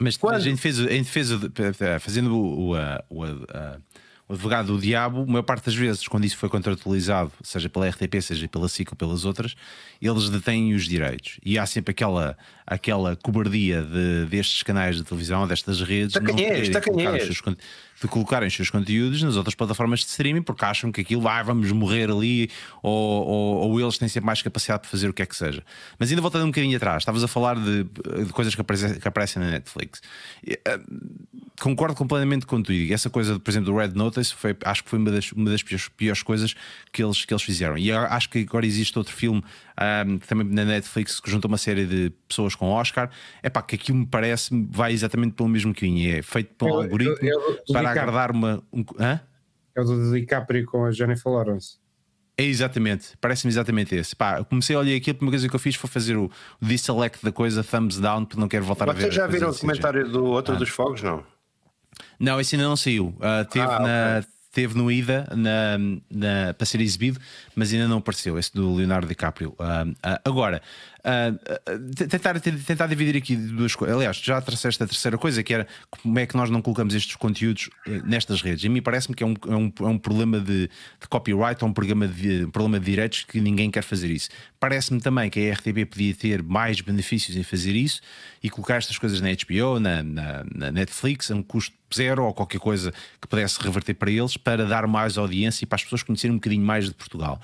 Mas 0.00 0.16
Quando? 0.16 0.46
em 0.46 0.54
defesa, 0.54 0.82
em 0.92 1.02
defesa 1.02 1.36
de, 1.36 1.98
fazendo 1.98 2.32
o, 2.32 2.70
o, 2.70 2.76
o, 3.10 3.24
o 3.24 3.87
o 4.28 4.34
advogado 4.34 4.74
do 4.74 4.78
diabo, 4.78 5.22
a 5.22 5.26
maior 5.26 5.42
parte 5.42 5.64
das 5.64 5.74
vezes, 5.74 6.06
quando 6.06 6.26
isso 6.26 6.36
foi 6.36 6.50
contratualizado, 6.50 7.32
seja 7.42 7.68
pela 7.68 7.88
RTP, 7.88 8.20
seja 8.20 8.46
pela 8.46 8.68
SIC 8.68 8.92
ou 8.92 8.96
pelas 8.96 9.24
outras, 9.24 9.54
eles 10.02 10.28
detêm 10.28 10.74
os 10.74 10.86
direitos. 10.86 11.40
E 11.42 11.58
há 11.58 11.64
sempre 11.64 11.92
aquela, 11.92 12.36
aquela 12.66 13.16
cobardia 13.16 13.82
de, 13.82 14.26
destes 14.26 14.62
canais 14.62 14.96
de 14.96 15.04
televisão, 15.04 15.48
destas 15.48 15.80
redes, 15.80 16.14
não 16.16 16.36
querem 16.36 16.70
colocar 16.82 17.14
os 17.16 17.22
seus, 17.24 17.40
de 18.00 18.08
colocarem 18.08 18.46
os 18.46 18.54
seus 18.54 18.70
conteúdos 18.70 19.22
nas 19.22 19.36
outras 19.36 19.54
plataformas 19.54 20.00
de 20.00 20.06
streaming 20.06 20.42
porque 20.42 20.64
acham 20.64 20.92
que 20.92 21.00
aquilo 21.00 21.22
vai, 21.22 21.42
vamos 21.42 21.70
morrer 21.72 22.10
ali, 22.10 22.50
ou, 22.82 23.26
ou, 23.26 23.70
ou, 23.70 23.80
eles 23.80 23.98
têm 23.98 24.08
sempre 24.08 24.26
mais 24.26 24.40
capacidade 24.40 24.84
de 24.84 24.88
fazer 24.88 25.08
o 25.08 25.12
que 25.12 25.22
é 25.22 25.26
que 25.26 25.36
seja. 25.36 25.62
Mas 25.98 26.10
ainda 26.10 26.22
voltando 26.22 26.44
um 26.44 26.48
bocadinho 26.48 26.76
atrás, 26.76 27.02
estavas 27.02 27.24
a 27.24 27.28
falar 27.28 27.56
de, 27.56 27.84
de 27.84 28.32
coisas 28.32 28.54
que 28.54 28.60
aparecem, 28.60 28.94
que 28.98 29.08
aparecem, 29.08 29.42
na 29.42 29.50
Netflix. 29.50 30.00
Eh, 30.46 30.80
concordo 31.60 31.94
completamente 31.94 32.46
contigo. 32.46 32.92
Essa 32.92 33.10
coisa, 33.10 33.38
por 33.38 33.50
exemplo, 33.50 33.72
do 33.72 33.76
Red 33.76 33.88
Notice, 33.88 34.34
foi, 34.34 34.56
acho 34.64 34.84
que 34.84 34.90
foi 34.90 34.98
uma 34.98 35.10
das, 35.10 35.32
uma 35.32 35.50
das 35.50 35.62
piores, 35.62 35.88
piores 35.88 36.22
coisas 36.22 36.54
que 36.92 37.02
eles, 37.02 37.24
que 37.24 37.32
eles 37.32 37.42
fizeram. 37.42 37.76
E 37.76 37.90
acho 37.90 38.30
que 38.30 38.40
agora 38.40 38.66
existe 38.66 38.96
outro 38.96 39.14
filme 39.14 39.42
um, 39.78 40.18
também 40.18 40.46
na 40.46 40.64
Netflix 40.64 41.20
que 41.20 41.30
junta 41.30 41.46
uma 41.46 41.58
série 41.58 41.86
de 41.86 42.12
pessoas 42.26 42.54
com 42.54 42.70
Oscar. 42.70 43.10
É 43.42 43.48
pá, 43.48 43.62
que 43.62 43.76
aquilo 43.76 43.98
me 43.98 44.06
parece 44.06 44.50
vai 44.70 44.92
exatamente 44.92 45.34
pelo 45.34 45.48
mesmo 45.48 45.74
caminho. 45.74 46.18
É 46.18 46.22
feito 46.22 46.54
por 46.54 46.66
um 46.66 46.74
eu, 46.74 46.80
algoritmo 46.82 47.16
eu, 47.22 47.40
eu, 47.40 47.72
para 47.72 47.90
agradar 47.90 48.30
uma. 48.30 48.62
Um, 48.72 48.84
hã? 48.98 49.20
É 49.74 49.80
o 49.80 49.84
do 49.84 50.12
DiCaprio 50.12 50.66
com 50.66 50.84
a 50.84 50.90
Jennifer 50.90 51.30
Lawrence. 51.30 51.78
É 52.36 52.44
exatamente, 52.44 53.16
parece-me 53.20 53.52
exatamente 53.52 53.96
esse. 53.96 54.14
Pá, 54.14 54.44
comecei 54.44 54.76
a 54.76 54.78
olhar 54.78 54.96
aquilo, 54.96 55.16
a 55.16 55.18
primeira 55.18 55.38
coisa 55.38 55.48
que 55.48 55.56
eu 55.56 55.58
fiz 55.58 55.74
foi 55.74 55.90
fazer 55.90 56.16
o, 56.16 56.30
deselect 56.62 57.24
da 57.24 57.32
coisa, 57.32 57.64
thumbs 57.64 57.98
down, 57.98 58.24
porque 58.24 58.40
não 58.40 58.46
quero 58.46 58.64
voltar 58.64 58.84
Vocês 58.84 58.96
a 58.96 58.98
ver. 58.98 59.02
Vocês 59.02 59.14
já 59.14 59.26
viram 59.26 59.50
o 59.50 59.58
comentário 59.58 60.08
do 60.08 60.24
outro 60.24 60.54
ah. 60.54 60.58
dos 60.58 60.68
fogos, 60.68 61.02
não? 61.02 61.24
Não, 62.18 62.40
esse 62.40 62.54
ainda 62.54 62.68
não 62.68 62.76
saiu. 62.76 63.08
Uh, 63.16 63.44
teve 63.50 63.66
ah, 63.66 63.80
na. 63.80 64.18
Okay 64.20 64.37
teve 64.58 64.76
no 64.76 64.90
IDA 64.90 65.24
na, 65.36 65.78
na, 66.10 66.52
para 66.52 66.66
ser 66.66 66.80
exibido, 66.80 67.20
mas 67.54 67.72
ainda 67.72 67.86
não 67.86 67.98
apareceu, 67.98 68.36
esse 68.36 68.52
do 68.52 68.74
Leonardo 68.74 69.06
DiCaprio. 69.06 69.50
Uh, 69.50 69.92
uh, 69.92 70.18
agora, 70.24 70.60
Uh, 70.98 71.94
tentar, 71.94 72.40
tentar 72.40 72.86
dividir 72.86 73.16
aqui 73.16 73.36
duas 73.36 73.74
coisas. 73.74 73.96
Aliás, 73.96 74.16
já 74.16 74.40
trouxeste 74.40 74.82
a 74.82 74.86
terceira 74.86 75.16
coisa, 75.16 75.42
que 75.42 75.54
era 75.54 75.66
como 75.90 76.18
é 76.18 76.26
que 76.26 76.36
nós 76.36 76.50
não 76.50 76.60
colocamos 76.60 76.94
estes 76.94 77.16
conteúdos 77.16 77.70
eh, 77.86 78.02
nestas 78.04 78.42
redes. 78.42 78.64
A 78.64 78.68
mim 78.68 78.82
parece-me 78.82 79.14
que 79.14 79.22
é 79.22 79.26
um, 79.26 79.34
é, 79.48 79.54
um, 79.54 79.72
é 79.80 79.86
um 79.86 79.98
problema 79.98 80.40
de, 80.40 80.68
de 80.68 81.08
copyright 81.08 81.62
ou 81.62 81.70
um 81.70 81.72
problema 81.72 82.08
de, 82.08 82.44
um 82.44 82.50
problema 82.50 82.80
de 82.80 82.86
direitos 82.86 83.24
que 83.24 83.40
ninguém 83.40 83.70
quer 83.70 83.82
fazer 83.82 84.10
isso. 84.10 84.28
Parece-me 84.58 85.00
também 85.00 85.30
que 85.30 85.48
a 85.48 85.54
RTB 85.54 85.86
podia 85.86 86.14
ter 86.14 86.42
mais 86.42 86.80
benefícios 86.80 87.36
em 87.36 87.42
fazer 87.42 87.76
isso 87.76 88.00
e 88.42 88.50
colocar 88.50 88.76
estas 88.76 88.98
coisas 88.98 89.20
na 89.20 89.28
HBO, 89.28 89.78
na, 89.78 90.02
na, 90.02 90.44
na 90.52 90.72
Netflix, 90.72 91.30
a 91.30 91.34
um 91.34 91.42
custo 91.42 91.78
zero 91.94 92.24
ou 92.24 92.34
qualquer 92.34 92.58
coisa 92.58 92.92
que 93.20 93.26
pudesse 93.26 93.60
reverter 93.62 93.94
para 93.94 94.10
eles 94.10 94.36
para 94.36 94.66
dar 94.66 94.86
mais 94.86 95.16
audiência 95.16 95.64
e 95.64 95.66
para 95.66 95.76
as 95.76 95.82
pessoas 95.82 96.02
conhecerem 96.02 96.34
um 96.34 96.38
bocadinho 96.38 96.64
mais 96.64 96.86
de 96.86 96.94
Portugal. 96.94 97.40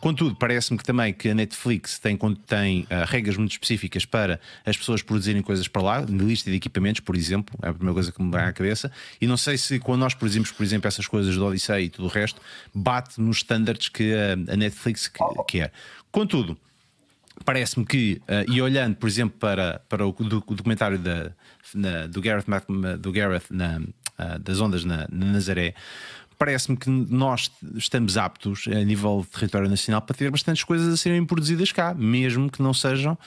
Contudo, 0.00 0.36
parece-me 0.36 0.78
que 0.78 0.84
também 0.84 1.12
que 1.12 1.30
a 1.30 1.34
Netflix 1.34 1.98
tem, 1.98 2.18
tem 2.46 2.82
uh, 2.82 3.05
regras 3.08 3.36
muito 3.36 3.52
específicas 3.52 4.04
para 4.04 4.40
as 4.64 4.76
pessoas 4.76 5.02
produzirem 5.02 5.42
coisas 5.42 5.68
para 5.68 5.82
lá, 5.82 6.00
de 6.00 6.12
lista 6.12 6.50
de 6.50 6.56
equipamentos, 6.56 7.00
por 7.00 7.16
exemplo, 7.16 7.58
é 7.62 7.68
a 7.68 7.72
primeira 7.72 7.94
coisa 7.94 8.12
que 8.12 8.22
me 8.22 8.30
vem 8.30 8.40
à 8.40 8.52
cabeça, 8.52 8.90
e 9.20 9.26
não 9.26 9.36
sei 9.36 9.56
se 9.56 9.78
quando 9.78 10.00
nós 10.00 10.14
produzimos, 10.14 10.50
por 10.50 10.62
exemplo, 10.62 10.88
essas 10.88 11.06
coisas 11.06 11.34
do 11.34 11.44
Odyssey 11.44 11.84
e 11.84 11.88
tudo 11.88 12.06
o 12.06 12.08
resto, 12.08 12.40
bate 12.74 13.20
nos 13.20 13.38
standards 13.38 13.88
que 13.88 14.12
a, 14.14 14.56
Netflix 14.56 15.10
quer. 15.48 15.72
Contudo, 16.10 16.56
parece-me 17.44 17.84
que, 17.84 18.20
uh, 18.22 18.50
e 18.50 18.60
olhando, 18.60 18.96
por 18.96 19.08
exemplo, 19.08 19.38
para, 19.38 19.80
para 19.88 20.06
o, 20.06 20.12
do, 20.12 20.42
o 20.46 20.54
documentário 20.54 20.98
da, 20.98 21.32
na, 21.74 22.06
do 22.06 22.20
Gareth, 22.20 22.44
do 22.98 23.12
Gareth 23.12 23.44
na, 23.50 23.78
uh, 23.78 24.38
das 24.38 24.60
ondas 24.60 24.84
na, 24.84 25.06
na 25.10 25.26
Nazaré, 25.26 25.74
parece-me 26.38 26.76
que 26.76 26.90
nós 26.90 27.50
estamos 27.74 28.16
aptos, 28.16 28.66
a 28.68 28.84
nível 28.84 29.22
de 29.22 29.28
território 29.28 29.68
nacional, 29.68 30.02
para 30.02 30.16
ter 30.16 30.30
bastantes 30.30 30.64
coisas 30.64 30.92
a 30.92 30.96
serem 30.96 31.24
produzidas 31.24 31.72
cá, 31.72 31.94
mesmo 31.94 32.50
que 32.50 32.62
não 32.62 32.74
sejam 32.74 33.18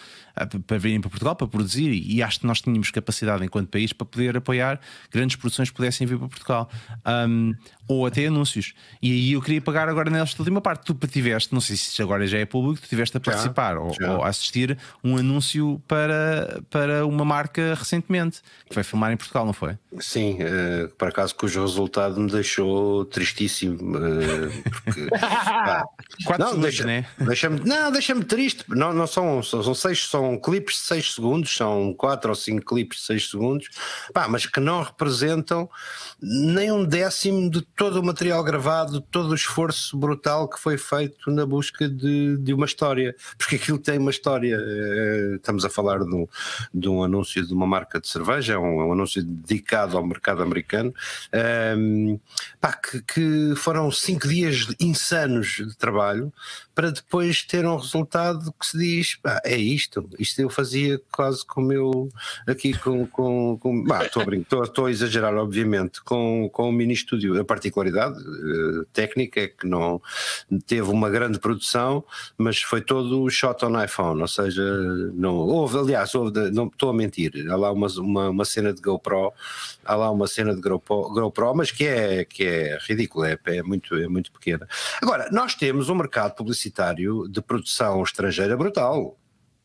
para 0.65 0.77
virem 0.77 1.01
para 1.01 1.09
Portugal 1.09 1.35
para 1.35 1.47
produzir. 1.47 1.91
E 1.91 2.21
acho 2.21 2.39
que 2.39 2.47
nós 2.47 2.61
tínhamos 2.61 2.91
capacidade, 2.91 3.43
enquanto 3.43 3.69
país, 3.69 3.93
para 3.93 4.05
poder 4.05 4.37
apoiar 4.37 4.79
grandes 5.11 5.35
produções 5.35 5.69
que 5.69 5.75
pudessem 5.75 6.05
vir 6.05 6.17
para 6.17 6.27
Portugal. 6.27 6.69
Um, 7.05 7.53
ou 7.89 8.05
até 8.05 8.27
anúncios. 8.27 8.73
E 9.01 9.11
aí 9.11 9.31
eu 9.33 9.41
queria 9.41 9.59
pagar 9.59 9.89
agora 9.89 10.11
nesta 10.11 10.39
última 10.39 10.61
parte. 10.61 10.85
Tu 10.85 11.07
tiveste, 11.07 11.51
não 11.51 11.59
sei 11.59 11.75
se 11.75 11.99
agora 12.03 12.25
já 12.27 12.37
é 12.37 12.45
público, 12.45 12.79
tu 12.79 12.87
tiveste 12.87 13.17
a 13.17 13.19
participar 13.19 13.73
já, 13.73 13.79
ou, 13.79 13.93
já. 13.99 14.13
ou, 14.13 14.23
a 14.23 14.27
assistir 14.27 14.77
um 15.03 15.17
anúncio 15.17 15.81
para, 15.87 16.61
para 16.69 17.05
uma 17.07 17.25
marca 17.25 17.73
recentemente 17.73 18.41
que 18.69 18.75
vai 18.75 18.83
filmar 18.83 19.11
em 19.11 19.17
Portugal, 19.17 19.43
não 19.43 19.53
foi? 19.53 19.75
Sim, 19.99 20.37
uh, 20.43 20.89
por 20.89 21.07
acaso 21.07 21.33
cujo 21.33 21.61
resultado 21.61 22.19
me 22.19 22.31
deixou 22.31 23.05
tristíssimo. 23.05 23.97
Uh, 23.97 24.69
porque, 24.83 25.07
pá, 25.09 25.83
Quatro 26.25 26.45
não, 26.45 26.59
deixa, 26.59 26.85
né? 26.85 27.07
deixa-me 27.17 27.59
não, 27.61 27.91
deixa-me 27.91 28.23
triste. 28.23 28.65
Não, 28.69 28.93
não 28.93 29.07
são, 29.07 29.41
são, 29.41 29.63
são 29.63 29.73
seis, 29.73 30.07
são 30.07 30.28
clipes 30.37 30.75
de 30.75 30.81
6 30.81 31.13
segundos, 31.15 31.55
são 31.55 31.93
quatro 31.93 32.29
ou 32.29 32.35
cinco 32.35 32.65
clipes 32.65 32.99
de 32.99 33.05
6 33.05 33.29
segundos, 33.29 33.69
pá, 34.13 34.27
mas 34.27 34.45
que 34.45 34.59
não 34.59 34.83
representam 34.83 35.69
nem 36.21 36.71
um 36.71 36.83
décimo 36.83 37.49
de 37.49 37.61
todo 37.61 37.99
o 37.99 38.03
material 38.03 38.43
gravado, 38.43 39.01
todo 39.01 39.29
o 39.29 39.35
esforço 39.35 39.97
brutal 39.97 40.47
que 40.47 40.59
foi 40.59 40.77
feito 40.77 41.31
na 41.31 41.45
busca 41.45 41.87
de, 41.87 42.37
de 42.37 42.53
uma 42.53 42.65
história, 42.65 43.15
porque 43.37 43.55
aquilo 43.55 43.77
tem 43.77 43.97
uma 43.97 44.11
história. 44.11 44.57
Eh, 44.59 45.35
estamos 45.35 45.63
a 45.63 45.69
falar 45.69 45.99
de 45.99 46.13
um, 46.13 46.27
de 46.73 46.89
um 46.89 47.03
anúncio 47.03 47.45
de 47.45 47.53
uma 47.53 47.65
marca 47.65 47.99
de 47.99 48.07
cerveja, 48.07 48.59
um, 48.59 48.87
um 48.87 48.93
anúncio 48.93 49.23
dedicado 49.23 49.97
ao 49.97 50.05
mercado 50.05 50.43
americano, 50.43 50.93
um, 51.33 52.11
ehm, 52.13 52.19
pá, 52.59 52.73
que, 52.73 53.01
que 53.01 53.53
foram 53.55 53.89
cinco 53.91 54.27
dias 54.27 54.67
insanos 54.79 55.47
de 55.47 55.75
trabalho 55.77 56.33
para 56.75 56.91
depois 56.91 57.43
ter 57.43 57.65
um 57.65 57.75
resultado 57.75 58.53
que 58.59 58.65
se 58.65 58.77
diz: 58.77 59.15
pá, 59.15 59.41
é 59.43 59.57
isto, 59.57 60.09
isto 60.19 60.41
eu 60.41 60.49
fazia 60.49 61.01
quase 61.11 61.45
como 61.45 61.71
eu 61.73 62.09
aqui 62.47 62.77
com. 62.77 63.07
com, 63.07 63.57
com 63.57 63.83
estou 64.63 64.85
a 64.85 64.91
exagerar, 64.91 65.33
obviamente, 65.35 66.01
com, 66.03 66.49
com 66.51 66.69
o 66.69 66.71
mini 66.71 66.93
estúdio. 66.93 67.39
A 67.39 67.45
particularidade 67.45 68.19
uh, 68.19 68.85
técnica 68.93 69.41
é 69.41 69.47
que 69.47 69.67
não 69.67 70.01
teve 70.67 70.89
uma 70.89 71.09
grande 71.09 71.39
produção, 71.39 72.03
mas 72.37 72.61
foi 72.61 72.81
todo 72.81 73.29
shot 73.29 73.63
on 73.65 73.81
iPhone, 73.81 74.21
ou 74.21 74.27
seja, 74.27 74.63
não 75.13 75.35
houve, 75.35 75.77
aliás, 75.77 76.13
houve, 76.15 76.51
não 76.51 76.67
estou 76.67 76.89
a 76.89 76.93
mentir, 76.93 77.49
há 77.49 77.55
lá 77.55 77.71
uma, 77.71 77.87
uma, 77.97 78.29
uma, 78.29 78.45
cena 78.45 78.73
de 78.73 78.81
GoPro, 78.81 79.31
há 79.85 79.95
lá 79.95 80.11
uma 80.11 80.27
cena 80.27 80.53
de 80.53 80.61
GoPro, 80.61 81.09
GoPro 81.09 81.55
mas 81.55 81.71
que 81.71 81.85
é, 81.85 82.25
que 82.25 82.43
é 82.43 82.77
ridícula, 82.81 83.29
é, 83.29 83.39
é, 83.45 83.63
muito, 83.63 83.95
é 83.95 84.07
muito 84.07 84.31
pequena. 84.31 84.67
Agora, 85.01 85.29
nós 85.31 85.55
temos 85.55 85.89
um 85.89 85.95
mercado 85.95 86.35
publicitário 86.35 87.27
de 87.27 87.41
produção 87.41 88.01
estrangeira 88.03 88.55
brutal. 88.57 89.15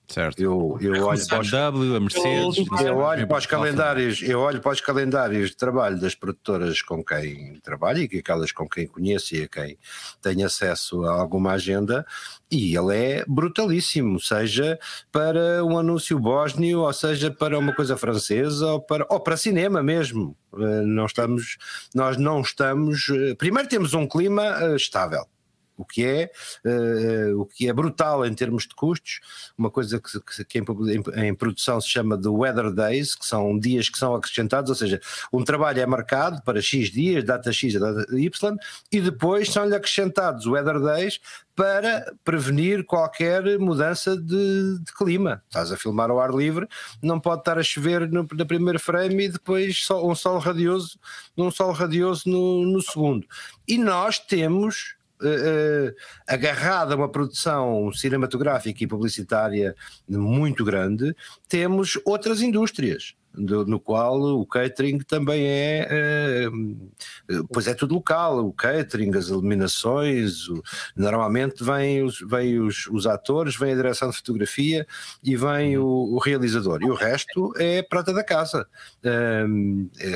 Certo. 0.06 0.38
Eu, 0.40 0.78
eu 0.82 1.06
olho 1.06 1.26
para 1.26 1.40
os, 1.40 1.50
w, 1.50 1.96
a 1.96 2.00
Mercedes, 2.00 2.66
eu 2.84 2.98
olho 2.98 3.26
para 3.26 3.38
os 3.38 3.46
calendários, 3.46 4.22
eu 4.22 4.40
olho 4.40 4.60
para 4.60 4.72
os 4.72 4.80
calendários 4.80 5.50
de 5.50 5.56
trabalho 5.56 5.98
das 5.98 6.14
produtoras 6.14 6.82
com 6.82 7.02
quem 7.02 7.58
trabalho 7.60 8.06
e 8.12 8.18
aquelas 8.18 8.52
com 8.52 8.68
quem 8.68 8.86
conheço 8.86 9.34
e 9.34 9.44
a 9.44 9.48
quem 9.48 9.78
tenho 10.20 10.44
acesso 10.46 11.04
a 11.04 11.12
alguma 11.12 11.52
agenda 11.52 12.06
e 12.50 12.76
ele 12.76 12.96
é 12.96 13.24
brutalíssimo, 13.26 14.20
seja 14.20 14.78
para 15.10 15.64
um 15.64 15.78
anúncio 15.78 16.18
bósnio, 16.18 16.80
ou 16.80 16.92
seja 16.92 17.30
para 17.30 17.58
uma 17.58 17.74
coisa 17.74 17.96
francesa, 17.96 18.72
ou 18.72 18.80
para, 18.80 19.06
ou 19.08 19.18
para 19.20 19.36
cinema 19.38 19.82
mesmo. 19.82 20.36
Eh, 20.54 20.82
não 20.82 21.06
estamos, 21.06 21.56
nós 21.94 22.16
não 22.16 22.42
estamos. 22.42 23.08
Eh, 23.08 23.34
primeiro 23.34 23.68
temos 23.68 23.94
um 23.94 24.06
clima 24.06 24.44
eh, 24.44 24.76
estável 24.76 25.26
o 25.76 25.84
que 25.84 26.04
é 26.04 26.30
uh, 26.64 27.40
o 27.40 27.46
que 27.46 27.68
é 27.68 27.72
brutal 27.72 28.24
em 28.24 28.34
termos 28.34 28.64
de 28.64 28.74
custos, 28.74 29.20
uma 29.56 29.70
coisa 29.70 30.00
que, 30.00 30.44
que 30.44 30.58
em, 30.58 30.64
em, 30.64 31.28
em, 31.28 31.34
produção 31.34 31.80
se 31.80 31.88
chama 31.88 32.16
de 32.16 32.28
weather 32.28 32.72
days, 32.72 33.14
que 33.14 33.26
são 33.26 33.58
dias 33.58 33.88
que 33.88 33.98
são 33.98 34.14
acrescentados, 34.14 34.70
ou 34.70 34.76
seja, 34.76 35.00
um 35.32 35.42
trabalho 35.44 35.80
é 35.80 35.86
marcado 35.86 36.42
para 36.42 36.60
X 36.60 36.90
dias, 36.90 37.24
data 37.24 37.52
X, 37.52 37.74
data 37.74 38.06
Y, 38.16 38.56
e 38.92 39.00
depois 39.00 39.50
são-lhe 39.50 39.74
acrescentados 39.74 40.46
weather 40.46 40.80
days 40.80 41.20
para 41.54 42.12
prevenir 42.24 42.84
qualquer 42.84 43.58
mudança 43.58 44.16
de, 44.16 44.78
de, 44.78 44.92
clima. 44.96 45.42
Estás 45.46 45.70
a 45.70 45.76
filmar 45.76 46.10
ao 46.10 46.20
ar 46.20 46.34
livre, 46.34 46.66
não 47.02 47.20
pode 47.20 47.42
estar 47.42 47.58
a 47.58 47.62
chover 47.62 48.10
no, 48.10 48.26
no 48.30 48.46
primeiro 48.46 48.80
frame 48.80 49.24
e 49.24 49.28
depois 49.28 49.84
só, 49.84 50.04
um 50.04 50.14
sol 50.14 50.38
radioso, 50.38 50.98
um 51.36 51.50
sol 51.50 51.72
radioso 51.72 52.28
no, 52.28 52.66
no 52.66 52.82
segundo. 52.82 53.26
E 53.68 53.78
nós 53.78 54.18
temos 54.18 54.93
uh, 55.20 55.94
agarrada 56.26 56.94
a 56.94 56.96
uma 56.96 57.08
produção 57.08 57.92
cinematográfica 57.92 58.82
e 58.82 58.86
publicitária 58.86 59.74
muito 60.08 60.64
grande, 60.64 61.14
temos 61.48 61.98
outras 62.04 62.40
indústrias 62.40 63.14
do, 63.36 63.66
no 63.66 63.80
qual 63.80 64.20
o 64.20 64.46
catering 64.46 64.98
também 64.98 65.44
é, 65.46 66.48
uh, 66.48 67.48
pois 67.52 67.66
é 67.66 67.74
tudo 67.74 67.94
local, 67.94 68.46
o 68.46 68.52
catering, 68.52 69.16
as 69.16 69.28
iluminações, 69.28 70.48
o, 70.48 70.62
normalmente 70.96 71.64
vêm, 71.64 72.02
os, 72.02 72.20
vêm 72.20 72.60
os, 72.60 72.86
os, 72.86 73.06
atores, 73.06 73.56
vem 73.56 73.72
a 73.72 73.76
direção 73.76 74.10
de 74.10 74.16
fotografia 74.16 74.86
e 75.22 75.36
vem 75.36 75.76
o, 75.76 75.84
o 75.84 76.18
realizador, 76.18 76.80
e 76.82 76.90
o 76.90 76.94
resto 76.94 77.52
é 77.56 77.82
prata 77.82 78.12
da 78.12 78.22
casa. 78.22 78.66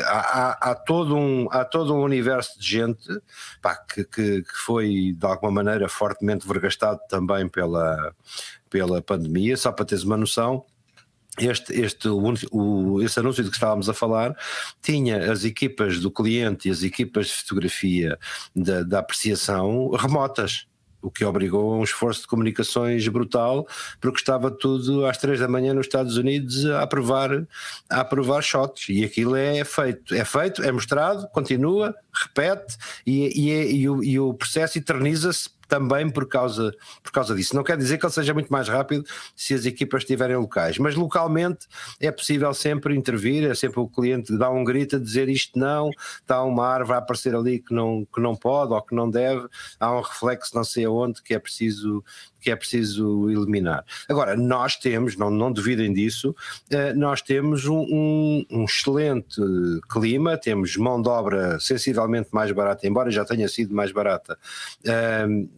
Há, 0.07 0.19
há, 0.19 0.71
há, 0.71 0.75
todo 0.75 1.17
um, 1.17 1.49
há 1.51 1.65
todo 1.65 1.95
um 1.95 2.03
universo 2.03 2.59
de 2.59 2.67
gente 2.67 3.09
pá, 3.61 3.77
que, 3.77 4.05
que, 4.05 4.43
que 4.43 4.57
foi 4.65 5.15
de 5.17 5.27
alguma 5.27 5.51
maneira 5.51 5.89
fortemente 5.89 6.47
vergastado 6.47 7.01
também 7.09 7.49
pela, 7.49 8.15
pela 8.71 9.03
pandemia, 9.03 9.57
só 9.57 9.73
para 9.73 9.85
teres 9.85 10.05
uma 10.05 10.17
noção 10.17 10.65
este, 11.39 11.73
este, 11.81 12.09
o, 12.09 12.35
o, 12.53 13.03
esse 13.03 13.19
anúncio 13.19 13.43
de 13.43 13.51
que 13.51 13.57
estávamos 13.57 13.89
a 13.89 13.95
falar 13.95 14.37
tinha 14.83 15.31
as 15.31 15.45
equipas 15.45 15.99
do 16.01 16.11
cliente 16.11 16.69
e 16.69 16.71
as 16.71 16.83
equipas 16.83 17.27
de 17.29 17.35
fotografia 17.35 18.19
da, 18.55 18.83
da 18.83 18.99
apreciação 18.99 19.91
remotas 19.91 20.67
o 21.01 21.11
que 21.11 21.25
obrigou 21.25 21.75
a 21.75 21.77
um 21.79 21.85
esforço 21.85 22.23
de 22.23 22.27
comunicações 22.27 23.07
brutal, 23.09 23.67
porque 24.01 24.19
estava 24.19 24.51
tudo 24.51 25.07
às 25.07 25.17
três 25.17 25.39
da 25.39 25.49
manhã 25.49 25.73
nos 25.73 25.87
Estados 25.87 26.17
Unidos 26.17 26.67
a 26.67 26.83
aprovar, 26.83 27.47
a 27.89 28.01
aprovar 28.01 28.43
shots, 28.43 28.89
e 28.89 29.05
aquilo 29.05 29.37
é 29.37 29.65
feito, 29.65 30.15
é 30.15 30.25
feito, 30.25 30.63
é 30.63 30.73
mostrado, 30.73 31.29
continua, 31.29 31.95
repete, 32.13 32.77
e, 33.07 33.41
e, 33.41 33.51
é, 33.53 33.71
e, 33.71 33.89
o, 33.89 34.03
e 34.03 34.19
o 34.19 34.35
processo 34.35 34.79
eterniza-se 34.79 35.51
também 35.69 36.09
por 36.11 36.27
causa, 36.27 36.75
por 37.03 37.13
causa 37.13 37.35
disso. 37.35 37.55
Não 37.55 37.63
quer 37.63 37.77
dizer 37.77 37.99
que 37.99 38.07
ele 38.07 38.13
seja 38.13 38.35
muito 38.35 38.51
mais 38.51 38.69
rápido 38.69 39.05
se 39.37 39.55
as 39.55 39.67
equipas 39.67 40.03
estiverem 40.03 40.37
locais, 40.37 40.79
mas 40.79 40.97
localmente 40.97 41.67
é 42.01 42.11
possível 42.11 42.53
sempre 42.55 42.97
intervir, 42.97 43.49
é 43.49 43.55
sempre 43.55 43.79
o 43.79 43.87
cliente 43.87 44.37
dar 44.37 44.51
um 44.51 44.65
grito 44.65 44.97
a 44.97 44.99
dizer 44.99 45.29
isto 45.29 45.59
não, 45.59 45.91
está 46.21 46.43
uma 46.43 46.67
árvore 46.67 46.95
a 46.95 46.99
aparecer 46.99 47.35
ali 47.35 47.59
que 47.59 47.75
não, 47.75 48.07
que 48.13 48.21
não 48.21 48.35
pode 48.35 48.73
ou 48.73 48.83
que 48.83 48.95
não 48.95 49.11
deve, 49.11 49.47
há 49.79 49.93
um 49.93 50.01
reflexo 50.01 50.57
não 50.57 50.65
sei 50.65 50.87
aonde 50.87 51.23
que 51.23 51.35
é 51.35 51.39
preciso 51.39 52.03
que 52.41 52.51
é 52.51 52.57
preciso 52.57 53.29
eliminar. 53.29 53.85
Agora, 54.09 54.37
nós 54.37 54.77
temos, 54.77 55.17
não, 55.17 55.31
não 55.31 55.53
duvidem 55.53 55.93
disso, 55.93 56.35
eh, 56.71 56.93
nós 56.95 57.21
temos 57.21 57.67
um, 57.67 57.81
um, 57.81 58.47
um, 58.51 58.65
excelente 58.65 59.41
clima, 59.91 60.37
temos 60.37 60.77
mão 60.77 61.01
de 61.03 61.09
obra 61.09 61.59
sensivelmente 61.61 62.29
mais 62.33 62.53
barata, 62.53 62.87
embora 62.87 63.11
já 63.11 63.25
tenha 63.25 63.49
sido 63.49 63.75
mais 63.75 63.93
barata, 63.93 64.39
ehm, 64.85 65.49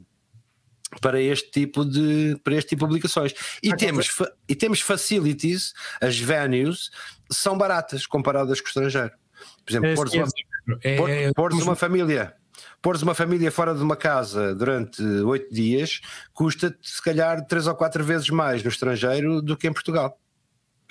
para 1.01 1.21
este 1.21 1.51
tipo 1.51 1.85
de, 1.85 2.37
para 2.43 2.55
este 2.55 2.71
tipo 2.71 2.85
de 2.85 2.89
publicações. 2.89 3.33
E, 3.63 3.73
ah, 3.73 3.77
temos, 3.77 4.07
fa, 4.09 4.33
e 4.49 4.55
temos 4.55 4.81
facilities, 4.81 5.73
as 6.01 6.19
venues 6.19 6.91
são 7.31 7.57
baratas 7.57 8.07
comparadas 8.07 8.61
com 8.61 8.67
o 8.67 8.69
estrangeiro. 8.69 9.13
Por 9.65 9.73
exemplo, 9.73 9.89
é, 9.89 9.95
pôres 9.95 10.13
uma, 10.15 10.27
é, 10.83 11.25
é, 11.25 11.33
pôres 11.33 11.63
uma 11.63 11.77
família. 11.77 12.35
Pôres 12.83 13.03
uma 13.03 13.15
família 13.15 13.51
fora 13.51 13.75
de 13.75 13.83
uma 13.83 13.97
casa 13.97 14.55
durante 14.55 15.03
oito 15.03 15.53
dias 15.53 16.01
custa-te 16.33 16.79
se 16.83 17.03
calhar 17.03 17.47
três 17.47 17.67
ou 17.67 17.75
quatro 17.75 18.03
vezes 18.03 18.29
mais 18.31 18.63
no 18.63 18.69
estrangeiro 18.69 19.41
do 19.41 19.57
que 19.57 19.69
em 19.69 19.73
Portugal 19.73 20.19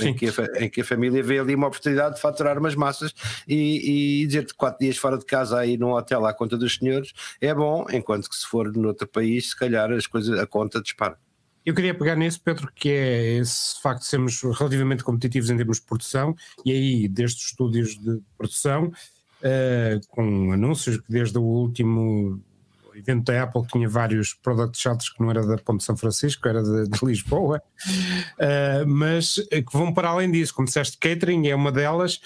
em 0.01 0.13
que, 0.13 0.27
a, 0.27 0.63
em 0.63 0.69
que, 0.69 0.81
a, 0.81 0.83
família 0.83 1.21
vê 1.21 1.39
ali 1.39 1.55
uma 1.55 1.67
oportunidade 1.67 2.15
de 2.15 2.21
faturar 2.21 2.57
umas 2.57 2.75
massas 2.75 3.13
e, 3.47 4.21
e 4.21 4.27
dizer-te 4.27 4.53
quatro 4.53 4.79
dias 4.79 4.97
fora 4.97 5.17
de 5.17 5.25
casa 5.25 5.59
aí 5.59 5.77
num 5.77 5.91
hotel 5.91 6.25
à 6.25 6.33
conta 6.33 6.57
dos 6.57 6.75
senhores 6.75 7.13
é 7.41 7.53
bom, 7.53 7.85
enquanto 7.91 8.29
que 8.29 8.35
se 8.35 8.45
for 8.45 8.71
noutro 8.75 9.07
país, 9.07 9.49
se 9.49 9.57
calhar 9.57 9.91
as 9.91 10.07
coisas, 10.07 10.39
a 10.39 10.45
conta 10.45 10.81
dispara. 10.81 11.17
Eu 11.65 11.75
queria 11.75 11.93
pegar 11.93 12.15
nisso, 12.15 12.41
Pedro, 12.43 12.71
que 12.73 12.89
é 12.89 13.37
esse 13.37 13.79
facto 13.81 14.01
de 14.01 14.07
sermos 14.07 14.41
relativamente 14.41 15.03
competitivos 15.03 15.49
em 15.49 15.57
termos 15.57 15.79
de 15.79 15.85
produção, 15.85 16.35
e 16.65 16.71
aí, 16.71 17.07
desde 17.07 17.37
os 17.37 17.45
estúdios 17.47 17.99
de 17.99 18.19
produção, 18.37 18.85
uh, 18.87 20.07
com 20.09 20.51
anúncios 20.51 20.97
que 20.97 21.11
desde 21.11 21.37
o 21.37 21.43
último 21.43 22.41
evento 22.99 23.31
da 23.31 23.43
Apple 23.43 23.65
tinha 23.67 23.87
vários 23.87 24.33
product 24.33 24.77
shots 24.77 25.09
que 25.09 25.21
não 25.21 25.29
era 25.29 25.45
da 25.45 25.57
Ponte 25.57 25.83
São 25.83 25.95
Francisco, 25.95 26.47
era 26.47 26.61
de, 26.61 26.89
de 26.89 27.05
Lisboa, 27.05 27.61
uh, 27.87 28.87
mas 28.87 29.35
que 29.35 29.73
vão 29.73 29.93
para 29.93 30.09
além 30.09 30.31
disso, 30.31 30.53
como 30.53 30.67
disseste, 30.67 30.97
catering 30.97 31.47
é 31.47 31.55
uma 31.55 31.71
delas, 31.71 32.21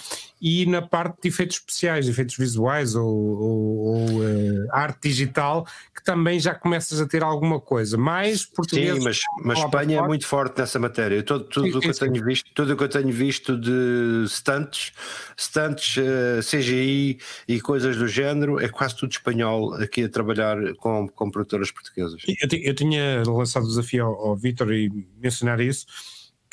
e 0.46 0.66
na 0.66 0.82
parte 0.82 1.22
de 1.22 1.30
efeitos 1.30 1.56
especiais, 1.56 2.10
efeitos 2.10 2.36
visuais 2.36 2.96
ou, 2.96 3.08
ou, 3.08 3.78
ou 3.78 4.08
uh, 4.20 4.68
arte 4.74 5.08
digital, 5.08 5.66
que 5.96 6.04
também 6.04 6.38
já 6.38 6.54
começas 6.54 7.00
a 7.00 7.08
ter 7.08 7.24
alguma 7.24 7.62
coisa. 7.62 7.98
Mais 7.98 8.46
português. 8.46 8.98
Sim, 8.98 9.04
mas, 9.06 9.22
mas 9.42 9.60
Espanha 9.60 10.00
é 10.00 10.02
muito 10.02 10.28
forte 10.28 10.60
nessa 10.60 10.78
matéria. 10.78 11.24
Todo, 11.24 11.46
tudo 11.46 11.78
o 11.78 11.80
que 11.80 11.88
eu 11.88 11.94
tenho 11.94 12.26
visto, 12.26 12.52
tudo 12.54 12.74
o 12.74 12.78
que 12.78 12.84
eu 12.84 12.90
tenho 12.90 13.10
visto 13.10 13.58
de 13.58 14.26
stunts, 14.28 14.92
stunts, 15.38 15.96
uh, 15.96 16.42
CGI 16.42 17.20
e 17.48 17.62
coisas 17.62 17.96
do 17.96 18.10
género, 18.10 18.60
é 18.60 18.68
quase 18.68 18.98
tudo 18.98 19.14
espanhol 19.14 19.74
aqui 19.76 20.04
a 20.04 20.10
trabalhar 20.10 20.58
com, 20.76 21.08
com 21.08 21.32
produtoras 21.32 21.72
portuguesas. 21.72 22.22
Eu, 22.28 22.50
eu 22.52 22.76
tinha 22.76 23.24
lançado 23.26 23.64
o 23.64 23.70
desafio 23.70 24.08
ao, 24.08 24.28
ao 24.28 24.36
Vitor 24.36 24.74
e 24.74 24.92
mencionar 25.22 25.62
isso 25.62 25.86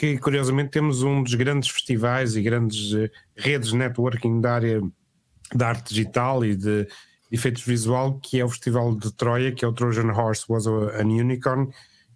que 0.00 0.16
curiosamente 0.16 0.70
temos 0.70 1.02
um 1.02 1.22
dos 1.22 1.34
grandes 1.34 1.68
festivais 1.68 2.34
e 2.34 2.40
grandes 2.40 2.94
uh, 2.94 3.10
redes 3.36 3.68
de 3.68 3.76
networking 3.76 4.40
da 4.40 4.54
área 4.54 4.80
da 5.54 5.68
arte 5.68 5.90
digital 5.90 6.42
e 6.42 6.56
de, 6.56 6.88
efeitos 7.30 7.62
visual, 7.62 8.18
que 8.18 8.40
é 8.40 8.44
o 8.44 8.48
Festival 8.48 8.96
de 8.96 9.12
Troia, 9.12 9.52
que 9.52 9.62
é 9.62 9.68
o 9.68 9.74
Trojan 9.74 10.10
Horse 10.10 10.46
Was 10.48 10.66
an 10.66 11.06
Unicorn, 11.06 11.68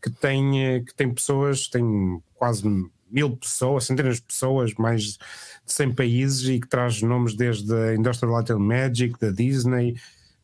que 0.03 0.09
tem, 0.11 0.79
uh, 0.79 0.83
que 0.83 0.94
tem 0.94 1.12
pessoas, 1.12 1.68
tem 1.68 1.85
quase 2.33 2.64
mil 3.11 3.37
pessoas, 3.37 3.85
centenas 3.85 4.16
de 4.16 4.23
pessoas, 4.23 4.73
mais 4.79 5.03
de 5.03 5.18
100 5.66 5.94
países 5.94 6.49
e 6.49 6.61
que 6.61 6.68
traz 6.68 7.03
nomes 7.03 7.37
desde 7.37 7.70
a 7.75 7.94
Industrial 7.94 8.33
Light 8.33 8.51
and 8.51 8.61
Magic, 8.61 9.20
da 9.20 9.31
Disney, 9.31 9.94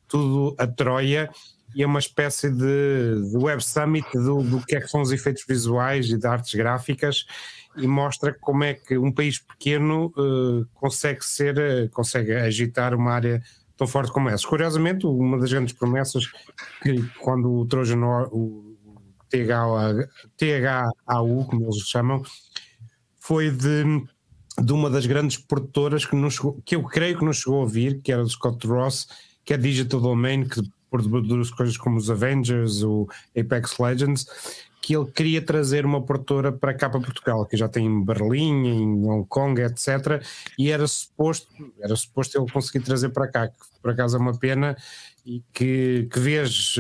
tudo 0.07 0.55
a 0.59 0.66
Troia 0.66 1.31
e 1.74 1.83
é 1.83 1.87
uma 1.87 1.98
espécie 1.98 2.50
de, 2.50 3.30
de 3.30 3.37
web 3.37 3.62
summit 3.62 4.06
do, 4.12 4.42
do 4.42 4.64
que 4.64 4.76
é 4.76 4.80
que 4.80 4.88
são 4.88 5.00
os 5.00 5.12
efeitos 5.12 5.44
visuais 5.48 6.11
e 6.11 6.18
de 6.18 6.26
artes 6.26 6.54
gráficas 6.54 7.24
e 7.76 7.87
mostra 7.87 8.37
como 8.40 8.64
é 8.64 8.74
que 8.74 8.98
um 8.98 9.12
país 9.12 9.38
pequeno 9.38 10.12
uh, 10.16 10.66
consegue 10.74 11.24
ser, 11.24 11.56
uh, 11.56 11.90
consegue 11.90 12.33
agitar 12.33 12.94
uma 12.94 13.12
área 13.12 13.42
tão 13.76 13.87
forte 13.87 14.12
como 14.12 14.28
essa. 14.28 14.46
Curiosamente, 14.46 15.06
uma 15.06 15.38
das 15.38 15.50
grandes 15.50 15.72
promessas 15.72 16.24
que 16.83 17.02
quando 17.20 17.50
o 17.50 17.66
Trojan, 17.66 18.04
o 18.30 18.76
THAU, 19.30 21.46
como 21.46 21.64
eles 21.64 21.88
chamam, 21.88 22.22
foi 23.18 23.50
de, 23.50 23.85
de 24.59 24.72
uma 24.72 24.90
das 24.90 25.06
grandes 25.06 25.38
produtoras 25.38 26.04
que, 26.04 26.16
nos, 26.16 26.38
que 26.64 26.74
eu 26.74 26.83
creio 26.85 27.18
que 27.18 27.24
nos 27.24 27.38
chegou 27.38 27.61
a 27.61 27.62
ouvir, 27.62 28.02
que 28.02 28.12
era 28.12 28.22
do 28.22 28.28
Scott 28.28 28.66
Ross, 28.66 29.06
que 29.44 29.54
é 29.54 29.56
Digital 29.56 30.00
Domain, 30.00 30.46
que 30.46 30.61
produz 30.90 31.50
coisas 31.50 31.76
como 31.76 31.96
os 31.96 32.11
Avengers, 32.11 32.83
o 32.83 33.09
Apex 33.38 33.79
Legends, 33.79 34.26
que 34.83 34.96
ele 34.96 35.11
queria 35.11 35.42
trazer 35.42 35.85
uma 35.85 36.03
produtora 36.03 36.50
para 36.50 36.74
cá 36.74 36.88
para 36.88 37.00
Portugal, 37.00 37.44
que 37.46 37.57
já 37.57 37.68
tem 37.68 37.87
em 37.87 38.05
Berlim, 38.05 38.66
em 38.66 39.05
Hong 39.05 39.26
Kong, 39.29 39.61
etc. 39.61 40.22
E 40.59 40.70
era 40.70 40.87
suposto, 40.87 41.48
era 41.79 41.94
suposto 41.94 42.38
ele 42.40 42.50
conseguir 42.50 42.81
trazer 42.81 43.11
para 43.11 43.29
cá, 43.29 43.48
que 43.48 43.55
por 43.83 43.90
acaso 43.90 44.16
é 44.16 44.20
uma 44.20 44.37
pena, 44.37 44.76
e 45.24 45.42
que, 45.53 46.09
que 46.11 46.18
vês, 46.18 46.76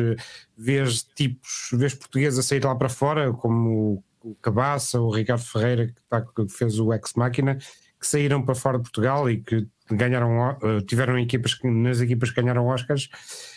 vês 0.56 1.02
tipos, 1.02 1.68
vês 1.72 1.94
portugueses 1.94 2.38
a 2.38 2.42
sair 2.42 2.64
lá 2.64 2.74
para 2.74 2.88
fora, 2.88 3.32
como 3.32 4.02
o 4.22 4.34
Cabaça, 4.36 5.00
o 5.00 5.10
Ricardo 5.10 5.44
Ferreira, 5.44 5.86
que, 5.86 6.02
tá, 6.08 6.22
que 6.22 6.48
fez 6.48 6.78
o 6.78 6.92
Ex 6.92 7.12
Máquina, 7.14 7.56
que 7.98 8.06
saíram 8.06 8.42
para 8.42 8.54
fora 8.54 8.78
de 8.78 8.84
Portugal 8.84 9.28
e 9.30 9.38
que 9.38 9.66
ganharam, 9.90 10.50
uh, 10.50 10.80
tiveram 10.82 11.18
equipas 11.18 11.58
nas 11.62 12.00
equipas 12.00 12.30
que 12.30 12.40
ganharam 12.40 12.66
Oscars. 12.66 13.08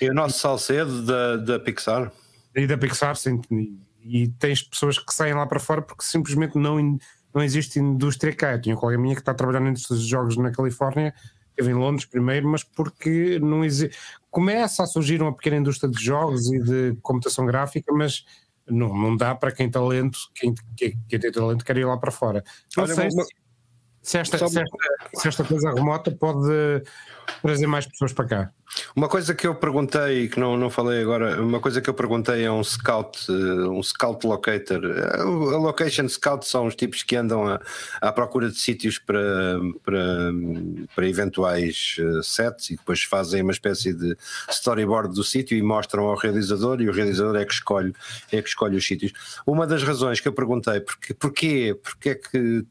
E 0.01 0.09
o 0.09 0.13
nosso 0.13 0.39
Salcedo 0.39 1.05
da, 1.05 1.37
da 1.37 1.59
Pixar. 1.59 2.11
E 2.55 2.67
da 2.67 2.77
Pixar, 2.77 3.15
sim. 3.15 3.41
E, 4.03 4.27
tens 4.39 4.61
pessoas 4.61 4.99
que 4.99 5.13
saem 5.13 5.33
lá 5.33 5.45
para 5.45 5.59
fora 5.59 5.81
porque 5.81 6.03
simplesmente 6.03 6.57
não, 6.57 6.97
não 7.33 7.43
existe 7.43 7.79
indústria 7.79 8.33
cá. 8.33 8.53
Eu 8.53 8.61
tinha 8.61 8.75
uma 8.75 8.81
colega 8.81 9.01
minha 9.01 9.15
que 9.15 9.21
está 9.21 9.33
trabalhando 9.33 9.69
indústria 9.69 9.97
de 9.97 10.05
jogos 10.05 10.37
na 10.37 10.51
Califórnia, 10.51 11.13
esteve 11.49 11.71
em 11.71 11.75
Londres 11.75 12.05
primeiro, 12.05 12.47
mas 12.47 12.63
porque 12.63 13.39
não 13.39 13.63
existe. 13.63 13.97
Começa 14.29 14.83
a 14.83 14.87
surgir 14.87 15.21
uma 15.21 15.33
pequena 15.33 15.57
indústria 15.57 15.89
de 15.89 16.03
jogos 16.03 16.51
e 16.51 16.59
de 16.59 16.97
computação 17.01 17.45
gráfica, 17.45 17.93
mas 17.93 18.25
não, 18.67 18.95
não 18.95 19.15
dá 19.15 19.35
para 19.35 19.51
quem 19.51 19.69
talento, 19.69 20.17
quem, 20.33 20.53
quem, 20.75 20.99
quem 21.07 21.19
tem 21.19 21.31
talento 21.31 21.65
quer 21.65 21.77
ir 21.77 21.85
lá 21.85 21.97
para 21.97 22.11
fora. 22.11 22.43
Não 22.75 22.83
Olha, 22.83 22.95
sei 22.95 23.09
uma, 23.09 23.23
se, 24.03 24.17
esta, 24.17 24.37
se, 24.37 24.43
esta, 24.43 24.65
se 25.15 25.27
esta, 25.29 25.43
coisa 25.45 25.71
remota 25.71 26.11
pode 26.11 26.83
trazer 27.41 27.67
mais 27.67 27.85
pessoas 27.85 28.11
para 28.11 28.25
cá. 28.25 28.51
Uma 28.95 29.07
coisa 29.07 29.33
que 29.33 29.45
eu 29.45 29.55
perguntei, 29.55 30.27
que 30.27 30.39
não, 30.39 30.57
não 30.57 30.69
falei 30.69 31.01
agora, 31.01 31.41
uma 31.41 31.59
coisa 31.59 31.79
que 31.79 31.89
eu 31.89 31.93
perguntei 31.93 32.45
a 32.45 32.51
um 32.51 32.63
scout, 32.63 33.19
eh, 33.29 33.67
um 33.69 33.81
scout 33.81 34.25
locator. 34.25 34.83
Eh, 34.83 35.21
a 35.21 35.57
location 35.57 36.09
scout 36.09 36.45
são 36.45 36.65
os 36.65 36.75
tipos 36.75 37.03
que 37.03 37.15
andam 37.15 37.47
à, 37.47 37.61
à 38.01 38.11
procura 38.11 38.49
de 38.49 38.57
sítios 38.57 38.97
para, 38.97 39.59
para, 39.85 40.33
para 40.95 41.07
eventuais 41.07 41.95
eh, 41.99 42.21
sets 42.23 42.71
e 42.71 42.75
depois 42.75 43.03
fazem 43.03 43.41
uma 43.41 43.51
espécie 43.51 43.93
de 43.93 44.17
storyboard 44.49 45.13
do 45.13 45.23
sítio 45.23 45.57
e 45.57 45.61
mostram 45.61 46.05
ao 46.05 46.15
realizador 46.15 46.81
e 46.81 46.89
o 46.89 46.91
realizador 46.91 47.35
é 47.35 47.45
que 47.45 47.53
escolhe, 47.53 47.93
é 48.31 48.41
que 48.41 48.49
escolhe 48.49 48.75
os 48.75 48.85
sítios. 48.85 49.13
Uma 49.45 49.67
das 49.67 49.83
razões 49.83 50.19
que 50.19 50.27
eu 50.27 50.33
perguntei, 50.33 50.79
porque, 50.79 51.13
porquê, 51.13 51.79
porque 51.81 52.09
é 52.09 52.15
que 52.15 52.65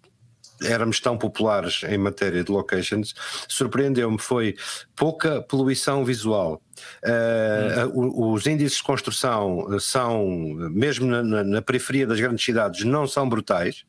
éramos 0.65 1.01
tão 1.01 1.17
populares 1.17 1.83
em 1.85 1.99
matéria 1.99 2.43
de 2.43 2.51
locations, 2.51 3.15
surpreendeu-me 3.49 4.19
foi 4.19 4.55
pouca 4.97 5.43
poluição 5.43 6.05
visual. 6.05 6.61
Uh, 7.05 8.33
os 8.33 8.47
índices 8.47 8.79
de 8.79 8.85
construção 8.85 9.79
são, 9.79 10.27
mesmo 10.71 11.07
na, 11.07 11.23
na, 11.23 11.45
na, 11.45 11.63
periferia 11.63 12.07
das 12.07 12.21
grandes 12.21 12.45
cidades, 12.45 12.85
não 12.85 13.07
são 13.07 13.29
brutais, 13.29 13.85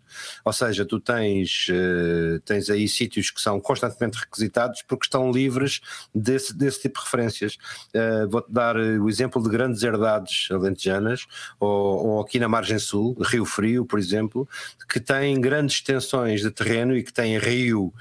ou 0.45 0.53
seja, 0.53 0.85
tu 0.85 0.99
tens, 0.99 1.67
uh, 1.69 2.39
tens 2.41 2.69
aí 2.69 2.87
sítios 2.87 3.31
que 3.31 3.41
são 3.41 3.59
constantemente 3.59 4.17
requisitados 4.17 4.83
porque 4.87 5.05
estão 5.05 5.31
livres 5.31 5.81
desse, 6.13 6.55
desse 6.55 6.81
tipo 6.81 6.99
de 6.99 7.05
referências. 7.05 7.57
Uh, 7.93 8.29
Vou-te 8.29 8.51
dar 8.51 8.75
o 8.75 9.09
exemplo 9.09 9.41
de 9.41 9.49
grandes 9.49 9.83
herdades 9.83 10.47
alentejanas, 10.51 11.25
ou, 11.59 12.07
ou, 12.07 12.21
aqui 12.21 12.39
na 12.39 12.47
margem 12.47 12.79
sul, 12.79 13.15
Rio 13.21 13.45
Frio, 13.45 13.85
por 13.85 13.99
exemplo, 13.99 14.47
que 14.89 14.99
têm 14.99 15.39
grandes 15.39 15.75
extensões 15.75 16.41
de 16.41 16.51
terreno 16.51 16.95
e 16.95 17.03
que 17.03 17.13
têm 17.13 17.37
rio 17.37 17.93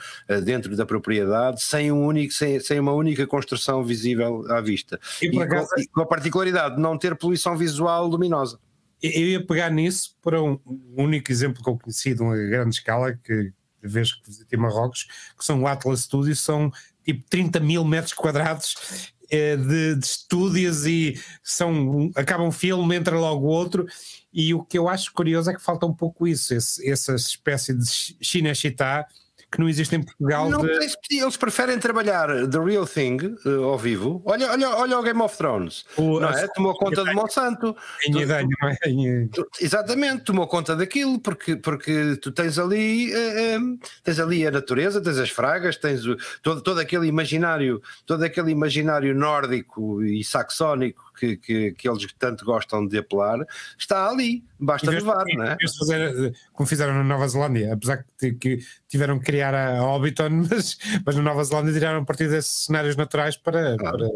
dentro 0.45 0.75
da 0.77 0.87
propriedade 0.87 1.63
sem, 1.63 1.93
um 1.93 2.05
único, 2.05 2.33
sem, 2.33 2.61
sem 2.61 2.79
uma 2.81 2.93
única 2.93 3.27
construção 3.27 3.85
visível 3.85 4.45
à 4.51 4.61
vista 4.61 4.72
vista. 4.73 4.99
E, 5.21 5.27
e, 5.27 5.43
acaso, 5.43 5.69
com, 5.69 5.81
e, 5.81 5.87
com, 5.87 6.01
a 6.01 6.07
particularidade 6.07 6.77
de 6.77 6.83
não 6.83 6.99
ter 6.99 7.17
poluição 7.17 7.57
visual 7.57 8.07
luminosa. 8.07 8.59
Eu 9.03 9.27
ia 9.27 9.45
pegar 9.45 9.71
nisso 9.71 10.17
para 10.23 10.41
um 10.41 10.59
único 10.97 11.31
exemplo 11.31 11.63
que 11.63 11.69
eu 11.69 11.77
conheci 11.77 12.15
de 12.15 12.23
uma 12.23 12.37
grande 12.37 12.77
escala, 12.77 13.13
que 13.13 13.53
vez 13.83 14.13
que 14.13 14.27
visitei 14.27 14.59
Marrocos, 14.59 15.09
que 15.37 15.45
são 15.45 15.61
o 15.61 15.67
Atlas 15.67 16.03
Studios, 16.03 16.41
são 16.41 16.71
tipo 17.05 17.25
30 17.29 17.59
mil 17.59 17.85
metros 17.85 18.13
quadrados 18.13 19.13
eh, 19.29 19.57
de, 19.57 19.97
de, 19.97 20.07
estúdios 20.07 20.87
e 20.87 21.21
são, 21.43 22.11
acaba 22.15 22.45
um 22.45 22.53
filme, 22.53 22.95
entra 22.95 23.19
logo 23.19 23.47
outro. 23.47 23.87
E 24.33 24.55
o 24.55 24.63
que 24.63 24.79
eu 24.79 24.89
acho 24.89 25.13
curioso 25.13 25.51
é 25.51 25.55
que 25.55 25.61
falta 25.61 25.85
um 25.85 25.93
pouco 25.93 26.27
isso, 26.27 26.55
esse, 26.55 26.89
essa 26.89 27.15
espécie 27.15 27.75
de 27.75 27.85
China-Chitá 28.21 29.07
que 29.53 29.61
não 29.61 29.69
existe 29.69 29.95
em 29.95 30.03
Portugal. 30.03 30.49
Não, 30.49 30.63
de... 30.63 30.71
Eles 31.11 31.37
preferem 31.37 31.79
trabalhar 31.79 32.49
The 32.49 32.59
Real 32.59 32.87
Thing 32.87 33.19
uh, 33.45 33.65
ao 33.65 33.79
vivo. 33.79 34.23
Olha, 34.25 34.51
olha, 34.51 34.71
olha 34.71 34.99
o 34.99 35.03
Game 35.03 35.21
of 35.21 35.37
Thrones. 35.37 35.85
O, 35.99 36.19
não 36.19 36.31
é? 36.31 36.49
Tomou 36.49 36.75
conta 36.75 37.05
de 37.05 37.13
Monsanto. 37.13 37.77
Tu, 38.11 38.19
é? 38.19 39.29
tu, 39.31 39.47
exatamente, 39.61 40.25
tomou 40.25 40.47
conta 40.47 40.75
daquilo, 40.75 41.21
porque, 41.21 41.55
porque 41.57 42.17
tu 42.17 42.33
tens 42.33 42.59
ali, 42.59 43.13
uh, 43.13 43.79
tens 44.03 44.19
ali 44.19 44.47
a 44.47 44.51
natureza, 44.51 45.03
tens 45.03 45.19
as 45.19 45.29
fragas, 45.29 45.77
tens 45.77 46.07
o, 46.07 46.17
todo, 46.43 46.63
todo 46.63 46.81
aquele 46.81 47.07
imaginário, 47.07 47.83
todo 48.07 48.23
aquele 48.23 48.51
imaginário 48.51 49.15
nórdico 49.15 50.03
e 50.03 50.25
saxónico 50.25 51.12
que, 51.19 51.37
que, 51.37 51.73
que 51.73 51.89
eles 51.89 52.07
tanto 52.19 52.45
gostam 52.45 52.87
de 52.87 52.99
apelar, 52.99 53.39
está 53.79 54.09
ali, 54.09 54.45
basta 54.59 54.91
levar, 54.91 55.25
não 55.35 55.45
é? 55.45 55.57
Fazer, 55.79 56.35
como 56.53 56.67
fizeram 56.67 56.95
na 56.95 57.05
Nova 57.05 57.29
Zelândia, 57.29 57.75
apesar 57.75 58.05
que, 58.19 58.33
que 58.33 58.59
tiveram 58.89 59.19
que 59.19 59.27
criar 59.27 59.55
a 59.55 59.83
Hobbiton, 59.83 60.31
mas, 60.51 60.79
mas 61.05 61.17
na 61.17 61.23
Nova 61.23 61.45
Zelândia 61.45 61.73
tiraram 61.73 62.03
a 62.03 62.05
partir 62.05 62.29
desses 62.29 62.65
cenários 62.67 62.97
naturais 62.97 63.37
para, 63.37 63.77
para, 63.77 63.99
para 63.99 64.09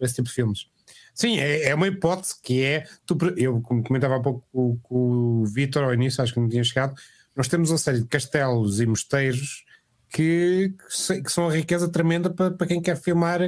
esse 0.00 0.16
tipo 0.16 0.28
de 0.28 0.34
filmes. 0.34 0.66
Sim, 1.14 1.38
é, 1.38 1.68
é 1.68 1.74
uma 1.74 1.86
hipótese 1.86 2.34
que 2.42 2.64
é. 2.64 2.84
Tu, 3.04 3.16
eu, 3.36 3.60
como 3.60 3.82
comentava 3.82 4.16
há 4.16 4.20
pouco 4.20 4.46
com, 4.50 4.78
com 4.78 4.96
o 5.42 5.46
Vitor 5.46 5.84
ao 5.84 5.94
início, 5.94 6.22
acho 6.22 6.32
que 6.32 6.40
não 6.40 6.48
tinha 6.48 6.64
chegado, 6.64 6.94
nós 7.36 7.48
temos 7.48 7.70
uma 7.70 7.78
série 7.78 8.00
de 8.00 8.06
castelos 8.06 8.80
e 8.80 8.86
mosteiros 8.86 9.64
que, 10.10 10.74
que 11.24 11.32
são 11.32 11.48
a 11.48 11.52
riqueza 11.52 11.88
tremenda 11.88 12.30
para, 12.30 12.50
para 12.50 12.66
quem 12.66 12.80
quer 12.80 12.96
filmar 12.96 13.40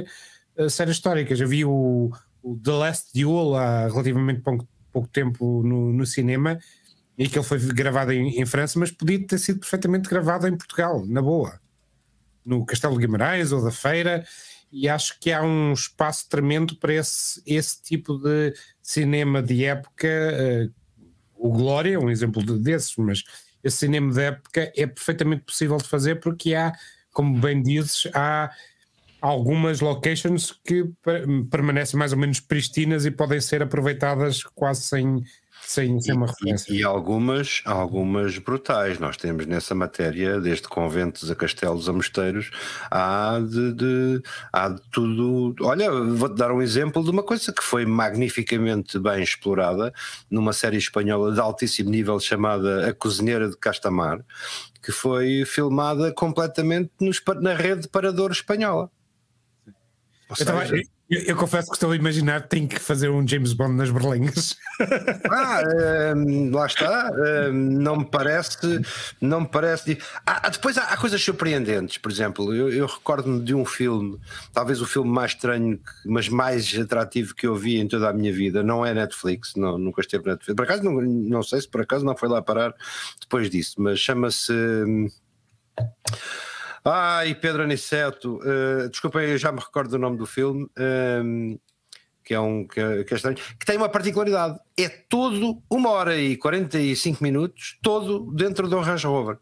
uh, 0.57 0.69
séries 0.69 0.95
históricas. 0.95 1.39
Eu 1.39 1.47
vi 1.47 1.63
o, 1.65 2.11
o, 2.45 2.57
The 2.57 2.71
Last 2.71 3.09
Duel 3.13 3.55
há 3.55 3.87
relativamente 3.87 4.41
pouco, 4.41 4.67
pouco 4.91 5.07
tempo 5.07 5.63
no, 5.63 5.91
no, 5.91 6.05
cinema 6.05 6.59
e 7.17 7.27
que 7.27 7.39
ele 7.39 7.45
foi 7.45 7.59
gravado 7.59 8.11
em, 8.11 8.39
em, 8.39 8.45
França, 8.45 8.77
mas 8.77 8.91
podia 8.91 9.25
ter 9.25 9.39
sido 9.39 9.59
perfeitamente 9.59 10.07
gravado 10.07 10.47
em 10.47 10.55
Portugal, 10.55 11.03
na 11.07 11.21
boa, 11.21 11.59
no 12.45 12.65
Castelo 12.65 12.93
de 12.95 13.05
Guimarães 13.05 13.51
ou 13.51 13.63
da 13.63 13.71
Feira 13.71 14.23
e 14.71 14.87
acho 14.87 15.19
que 15.19 15.31
há 15.31 15.41
um 15.41 15.73
espaço 15.73 16.27
tremendo 16.29 16.75
para 16.75 16.93
esse, 16.93 17.41
esse 17.45 17.81
tipo 17.81 18.17
de 18.17 18.53
cinema 18.81 19.41
de 19.41 19.63
época. 19.63 20.07
Uh, 20.07 20.73
o 21.35 21.51
Glória 21.51 21.95
é 21.95 21.99
um 21.99 22.09
exemplo 22.09 22.43
desses, 22.59 22.95
mas 22.97 23.23
esse 23.63 23.77
cinema 23.77 24.11
de 24.13 24.21
época 24.21 24.71
é 24.75 24.85
perfeitamente 24.85 25.43
possível 25.43 25.77
de 25.77 25.87
fazer 25.87 26.19
porque 26.19 26.53
há, 26.53 26.73
como 27.13 27.39
bem 27.39 27.61
dizes, 27.61 28.07
há 28.13 28.51
algumas 29.25 29.81
locations 29.81 30.51
que 30.63 30.85
permanecem 31.49 31.97
mais 31.97 32.13
ou 32.13 32.17
menos 32.17 32.39
pristinas 32.39 33.05
e 33.05 33.11
podem 33.11 33.41
ser 33.41 33.63
aproveitadas 33.63 34.43
quase 34.43 34.83
sem 34.83 35.23
sem, 35.67 35.99
sem 35.99 36.13
uma 36.13 36.27
referência. 36.27 36.71
E, 36.71 36.79
e, 36.79 36.83
algumas, 36.83 37.61
algumas 37.65 38.37
brutais. 38.37 38.99
Nós 38.99 39.17
temos 39.17 39.45
nessa 39.45 39.73
matéria, 39.73 40.39
desde 40.39 40.67
conventos 40.67 41.31
a 41.31 41.35
castelos 41.35 41.89
a 41.89 41.93
mosteiros, 41.93 42.51
há 42.91 43.39
de, 43.39 43.73
de, 43.73 44.21
há 44.53 44.69
de 44.69 44.81
tudo. 44.91 45.55
Olha, 45.61 45.91
vou-te 45.91 46.35
dar 46.35 46.51
um 46.51 46.61
exemplo 46.61 47.03
de 47.03 47.09
uma 47.09 47.23
coisa 47.23 47.51
que 47.51 47.63
foi 47.63 47.85
magnificamente 47.85 48.99
bem 48.99 49.23
explorada 49.23 49.91
numa 50.29 50.53
série 50.53 50.77
espanhola 50.77 51.33
de 51.33 51.39
altíssimo 51.39 51.89
nível 51.89 52.19
chamada 52.19 52.89
A 52.89 52.93
Cozinheira 52.93 53.49
de 53.49 53.57
Castamar, 53.57 54.23
que 54.83 54.91
foi 54.91 55.45
filmada 55.45 56.13
completamente 56.13 56.91
nos, 57.01 57.19
na 57.41 57.55
rede 57.55 57.83
de 57.83 57.87
parador 57.87 58.31
espanhola. 58.31 58.91
Seja, 60.33 60.83
eu, 61.07 61.21
eu, 61.21 61.35
confesso 61.35 61.69
que 61.69 61.75
estou 61.75 61.91
a 61.91 61.95
imaginar 61.95 62.41
que 62.41 62.49
tenho 62.49 62.67
que 62.67 62.79
fazer 62.79 63.09
um 63.09 63.27
James 63.27 63.53
Bond 63.53 63.75
nas 63.75 63.91
berlengas. 63.91 64.57
Ah, 65.31 65.61
um, 66.15 66.51
lá 66.51 66.65
está. 66.65 67.09
Um, 67.49 67.53
não 67.53 67.97
me 67.97 68.05
parece. 68.05 68.81
Não 69.21 69.41
me 69.41 69.47
parece. 69.47 69.97
Ah, 70.25 70.49
depois 70.49 70.77
há, 70.77 70.83
há, 70.83 70.97
coisas 70.97 71.23
surpreendentes. 71.23 71.97
Por 71.97 72.11
exemplo, 72.11 72.53
eu, 72.53 72.69
eu 72.69 72.85
recordo-me 72.85 73.41
de 73.41 73.55
um 73.55 73.63
filme, 73.63 74.19
talvez 74.51 74.81
o 74.81 74.85
filme 74.85 75.09
mais 75.09 75.31
estranho, 75.31 75.79
mas 76.05 76.27
mais 76.27 76.77
atrativo 76.77 77.33
que 77.33 77.47
eu 77.47 77.55
vi 77.55 77.77
em 77.77 77.87
toda 77.87 78.09
a 78.09 78.13
minha 78.13 78.33
vida. 78.33 78.63
Não 78.63 78.85
é 78.85 78.93
Netflix, 78.93 79.55
não, 79.55 79.77
nunca 79.77 80.01
esteve 80.01 80.25
Netflix. 80.25 80.55
Por 80.55 80.63
acaso, 80.63 80.83
não, 80.83 81.01
não 81.01 81.43
sei 81.43 81.61
se 81.61 81.69
por 81.69 81.81
acaso 81.81 82.03
não 82.03 82.17
foi 82.17 82.27
lá 82.27 82.41
parar 82.41 82.73
depois 83.21 83.49
disso, 83.49 83.75
mas 83.77 83.99
chama-se. 83.99 84.53
Um, 86.85 86.89
Ai, 86.89 87.33
Pedro 87.35 87.63
Aniceto, 87.63 88.37
uh, 88.37 88.89
desculpem, 88.89 89.29
eu 89.29 89.37
já 89.37 89.51
me 89.51 89.59
recordo 89.59 89.91
do 89.91 89.99
nome 89.99 90.17
do 90.17 90.25
filme, 90.25 90.65
um, 90.77 90.81
ehm, 90.81 91.59
que, 92.23 92.33
é 92.33 92.39
um, 92.39 92.67
que, 92.67 92.79
é, 92.79 93.03
que 93.03 93.13
é 93.13 93.17
estranho, 93.17 93.37
que 93.37 93.65
tem 93.65 93.77
uma 93.77 93.89
particularidade: 93.89 94.59
é 94.77 94.87
todo 94.87 95.61
uma 95.69 95.89
hora 95.89 96.15
e 96.15 96.37
45 96.37 97.23
minutos, 97.23 97.77
todo 97.81 98.31
dentro 98.33 98.67
do 98.67 98.79
Range 98.79 99.05
Rover. 99.07 99.39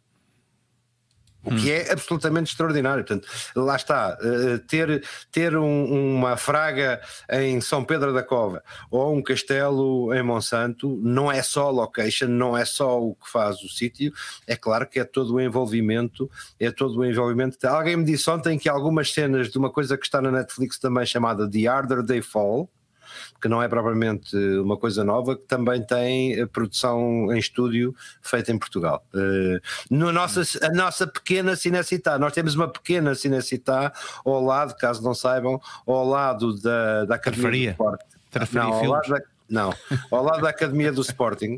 O 1.43 1.49
que 1.49 1.71
hum. 1.71 1.75
é 1.75 1.91
absolutamente 1.91 2.51
extraordinário. 2.51 3.03
Portanto, 3.03 3.27
lá 3.55 3.75
está, 3.75 4.17
uh, 4.21 4.59
ter, 4.59 5.03
ter 5.31 5.57
um, 5.57 6.15
uma 6.15 6.37
fraga 6.37 7.01
em 7.29 7.59
São 7.59 7.83
Pedro 7.83 8.13
da 8.13 8.23
Cova 8.23 8.63
ou 8.89 9.13
um 9.13 9.21
castelo 9.21 10.13
em 10.13 10.23
Monsanto 10.23 10.99
não 11.03 11.31
é 11.31 11.41
só 11.41 11.69
location, 11.69 12.27
não 12.27 12.57
é 12.57 12.65
só 12.65 13.01
o 13.01 13.15
que 13.15 13.29
faz 13.29 13.61
o 13.61 13.69
sítio, 13.69 14.13
é 14.47 14.55
claro 14.55 14.87
que 14.87 14.99
é 14.99 15.03
todo 15.03 15.35
o 15.35 15.41
envolvimento, 15.41 16.29
é 16.59 16.71
todo 16.71 16.99
o 16.99 17.05
envolvimento. 17.05 17.57
Alguém 17.67 17.97
me 17.97 18.05
disse 18.05 18.29
ontem 18.29 18.57
que 18.57 18.69
algumas 18.69 19.11
cenas 19.11 19.49
de 19.49 19.57
uma 19.57 19.69
coisa 19.69 19.97
que 19.97 20.05
está 20.05 20.21
na 20.21 20.31
Netflix 20.31 20.77
também 20.79 21.05
chamada 21.05 21.49
The 21.49 21.67
Harder 21.67 22.03
They 22.05 22.21
Fall, 22.21 22.69
que 23.41 23.47
não 23.47 23.61
é 23.61 23.67
propriamente 23.67 24.35
uma 24.59 24.77
coisa 24.77 25.03
nova, 25.03 25.35
que 25.35 25.43
também 25.43 25.81
tem 25.81 26.39
eh, 26.39 26.45
produção 26.45 27.33
em 27.33 27.37
estúdio 27.37 27.95
feita 28.21 28.51
em 28.51 28.57
Portugal. 28.57 29.05
Uh, 29.13 29.59
no 29.89 30.11
nossa, 30.11 30.41
a 30.65 30.69
nossa 30.69 31.07
pequena 31.07 31.55
Cinecitá, 31.55 32.17
nós 32.17 32.33
temos 32.33 32.55
uma 32.55 32.67
pequena 32.67 33.15
Cinecitá 33.15 33.91
ao 34.23 34.43
lado, 34.43 34.75
caso 34.75 35.03
não 35.03 35.13
saibam, 35.13 35.59
ao 35.85 36.07
lado 36.07 36.59
da, 36.61 37.05
da 37.05 37.15
Academia 37.15 37.73
do 37.73 37.83
Sporting. 37.83 38.05
Não, 38.51 38.73
ao 38.73 38.85
lado 38.85 39.09
da, 39.09 39.21
não, 39.49 39.73
ao 40.11 40.23
lado 40.23 40.41
da 40.41 40.49
Academia 40.49 40.91
do 40.91 41.01
Sporting. 41.01 41.57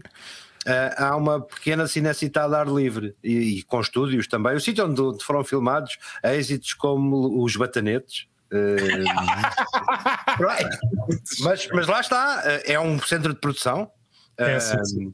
Uh, 0.66 0.90
há 0.98 1.16
uma 1.16 1.42
pequena 1.42 1.86
cinecita 1.88 2.48
de 2.48 2.56
ar 2.56 2.68
livre 2.68 3.16
e, 3.24 3.60
e 3.60 3.64
com 3.64 3.80
estúdios 3.80 4.28
também. 4.28 4.56
O 4.56 4.60
sítio 4.60 4.84
onde, 4.86 5.00
onde 5.00 5.24
foram 5.24 5.44
filmados 5.44 5.96
êxitos 6.24 6.74
como 6.74 7.44
Os 7.44 7.56
Batanetes, 7.56 8.26
mas, 11.40 11.68
mas 11.74 11.88
lá 11.88 12.00
está, 12.00 12.44
é 12.66 12.80
um 12.80 13.00
centro 13.00 13.34
de 13.34 13.40
produção. 13.40 13.92
É, 14.38 14.60
sim, 14.60 14.84
sim. 14.86 15.14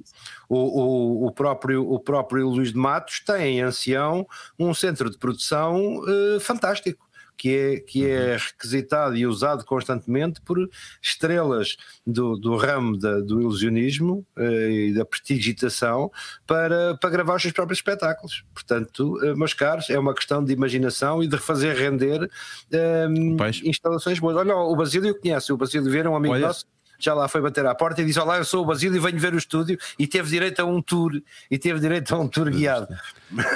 O, 0.49 0.57
o, 0.57 1.27
o, 1.27 1.31
próprio, 1.31 1.89
o 1.89 1.99
próprio 1.99 2.49
Luís 2.49 2.71
de 2.71 2.77
Matos 2.77 3.19
tem 3.19 3.59
em 3.59 3.61
ancião 3.61 4.27
um 4.59 4.73
centro 4.73 5.09
de 5.09 5.17
produção 5.17 5.97
uh, 5.99 6.39
fantástico 6.39 7.07
que 7.41 7.57
é, 7.57 7.79
que 7.79 8.07
é 8.07 8.33
uhum. 8.33 8.37
requisitado 8.37 9.17
e 9.17 9.25
usado 9.25 9.65
constantemente 9.65 10.39
por 10.41 10.69
estrelas 11.01 11.75
do, 12.05 12.37
do 12.37 12.55
ramo 12.55 12.95
da, 12.95 13.19
do 13.19 13.41
ilusionismo 13.41 14.23
uh, 14.37 14.69
e 14.69 14.93
da 14.93 15.03
prestigitação 15.03 16.11
para, 16.45 16.95
para 16.97 17.09
gravar 17.09 17.37
os 17.37 17.41
seus 17.41 17.51
próprios 17.51 17.79
espetáculos. 17.79 18.43
Portanto, 18.53 19.17
uh, 19.23 19.35
meus 19.35 19.55
caros, 19.55 19.89
é 19.89 19.97
uma 19.97 20.13
questão 20.13 20.43
de 20.43 20.53
imaginação 20.53 21.23
e 21.23 21.27
de 21.27 21.39
fazer 21.39 21.75
render 21.75 22.25
uh, 22.25 23.67
instalações 23.67 24.19
boas. 24.19 24.35
Olha, 24.35 24.55
o 24.55 24.75
Basílio 24.75 25.19
conhece, 25.19 25.51
o 25.51 25.57
Basílio 25.57 25.89
Vieira 25.89 26.09
é 26.09 26.11
um 26.11 26.15
amigo 26.15 26.35
Olha. 26.35 26.45
nosso 26.45 26.67
já 27.05 27.13
lá 27.13 27.27
foi 27.27 27.41
bater 27.41 27.65
à 27.65 27.75
porta 27.75 28.01
e 28.01 28.05
disse: 28.05 28.19
Olá, 28.19 28.37
eu 28.37 28.45
sou 28.45 28.63
o 28.63 28.65
Basílio 28.65 28.95
e 28.95 28.99
venho 28.99 29.19
ver 29.19 29.33
o 29.33 29.37
estúdio. 29.37 29.77
E 29.97 30.07
teve 30.07 30.29
direito 30.29 30.61
a 30.61 30.65
um 30.65 30.81
tour, 30.81 31.21
e 31.49 31.57
teve 31.57 31.79
direito 31.79 32.13
a 32.13 32.19
um 32.19 32.27
tour 32.27 32.49
guiado. 32.49 32.87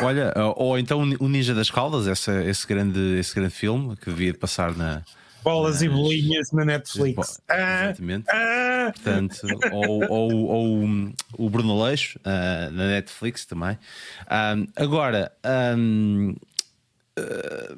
Olha, 0.02 0.34
ou 0.56 0.78
então 0.78 1.02
o 1.20 1.28
Ninja 1.28 1.54
das 1.54 1.70
Caldas, 1.70 2.08
esse, 2.08 2.32
esse, 2.44 2.68
grande, 2.68 3.20
esse 3.20 3.36
grande 3.36 3.54
filme 3.54 3.96
que 3.96 4.10
devia 4.10 4.34
passar 4.34 4.76
na. 4.76 5.04
Bolas 5.44 5.84
e 5.84 5.90
bolinhas 5.90 6.52
na 6.52 6.66
Netflix. 6.66 7.40
Ah, 7.48 7.86
exatamente. 7.86 8.26
Ah, 8.32 8.92
Portanto, 8.92 9.42
ou, 9.72 10.04
ou, 10.10 10.34
ou, 10.48 11.14
o 11.38 11.50
Bruno 11.52 11.84
Leixo 11.84 12.20
uh, 12.20 12.72
na 12.72 12.88
Netflix 12.88 13.46
também. 13.46 13.78
Um, 14.32 14.68
agora, 14.76 15.32
um, 15.78 16.36
uh, 17.20 17.78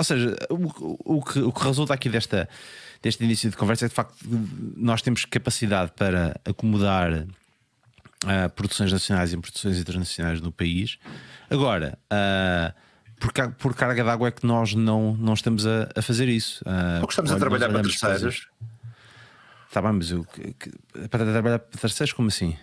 ou 0.00 0.04
seja, 0.04 0.34
o, 0.48 1.16
o, 1.18 1.22
que, 1.22 1.38
o 1.40 1.52
que 1.52 1.62
resulta 1.62 1.92
aqui 1.92 2.08
desta 2.08 2.48
deste 3.02 3.22
início 3.24 3.50
de 3.50 3.56
conversa 3.56 3.86
é 3.86 3.88
de 3.88 3.94
facto 3.94 4.14
nós 4.76 5.02
temos 5.02 5.24
capacidade 5.24 5.92
para 5.96 6.38
acomodar 6.44 7.12
uh, 7.12 8.50
produções 8.54 8.92
nacionais 8.92 9.32
e 9.32 9.36
produções 9.36 9.78
internacionais 9.78 10.40
no 10.40 10.52
país. 10.52 10.98
Agora, 11.50 11.98
uh, 12.12 12.74
por, 13.18 13.32
por, 13.52 13.74
carga 13.74 14.02
d'água 14.04 14.28
é 14.28 14.30
que 14.30 14.46
nós 14.46 14.74
não, 14.74 15.14
não 15.16 15.34
estamos 15.34 15.66
a, 15.66 15.88
a 15.94 16.02
fazer 16.02 16.28
isso. 16.28 16.62
Uh, 16.62 17.00
Porque 17.00 17.12
estamos 17.12 17.32
a 17.32 17.36
trabalhar 17.36 17.68
para 17.68 17.82
terceiros. 17.82 18.48
Está 19.68 19.80
bem, 19.82 19.92
mas 19.92 20.10
eu, 20.10 20.24
que, 20.24 20.72
para 21.08 21.24
trabalhar 21.24 21.58
para 21.58 21.78
terceiros, 21.78 22.12
como 22.12 22.28
assim? 22.28 22.56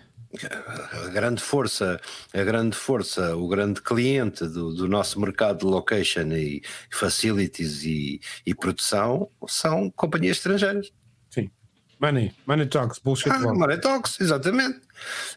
A 1.04 1.08
grande 1.08 1.42
força, 1.42 1.98
a 2.34 2.44
grande 2.44 2.76
força, 2.76 3.34
o 3.34 3.48
grande 3.48 3.80
cliente 3.80 4.46
do, 4.46 4.74
do 4.74 4.86
nosso 4.86 5.18
mercado 5.18 5.60
de 5.60 5.64
location 5.64 6.32
e 6.32 6.62
facilities 6.90 7.82
e, 7.84 8.20
e, 8.44 8.54
produção 8.54 9.30
são 9.46 9.90
companhias 9.90 10.36
estrangeiras. 10.36 10.92
Sim. 11.30 11.50
Money, 11.98 12.34
money 12.46 12.66
talks, 12.66 12.98
bullshit. 12.98 13.30
Ah, 13.30 13.38
money 13.54 13.80
talks, 13.80 14.20
exatamente. 14.20 14.80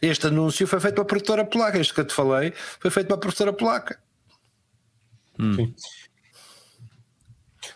Este 0.02 0.26
anúncio 0.26 0.66
foi 0.66 0.78
feito 0.78 0.94
pela 0.94 1.06
produtora 1.06 1.44
polaca, 1.44 1.78
este 1.78 1.94
que 1.94 2.00
eu 2.00 2.06
te 2.06 2.14
falei, 2.14 2.52
foi 2.78 2.90
feito 2.90 3.06
pela 3.06 3.18
produtora 3.18 3.52
polaca. 3.52 3.98
Hum. 5.38 5.54
Sim. 5.54 5.74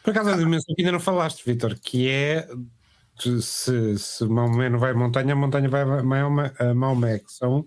Por 0.02 0.10
acaso, 0.10 0.30
a 0.30 0.36
dimensão 0.36 0.74
que 0.74 0.82
ainda 0.82 0.92
não 0.92 1.00
falaste, 1.00 1.42
Vitor, 1.44 1.76
que 1.80 2.08
é 2.08 2.46
se, 3.18 3.98
se 3.98 4.24
Maomé 4.24 4.68
não 4.68 4.78
vai 4.78 4.92
à 4.92 4.94
montanha, 4.94 5.32
a 5.32 5.36
montanha 5.36 5.68
vai 5.68 5.82
a 5.82 6.74
Maomé, 6.74 7.18
que 7.18 7.32
são 7.32 7.66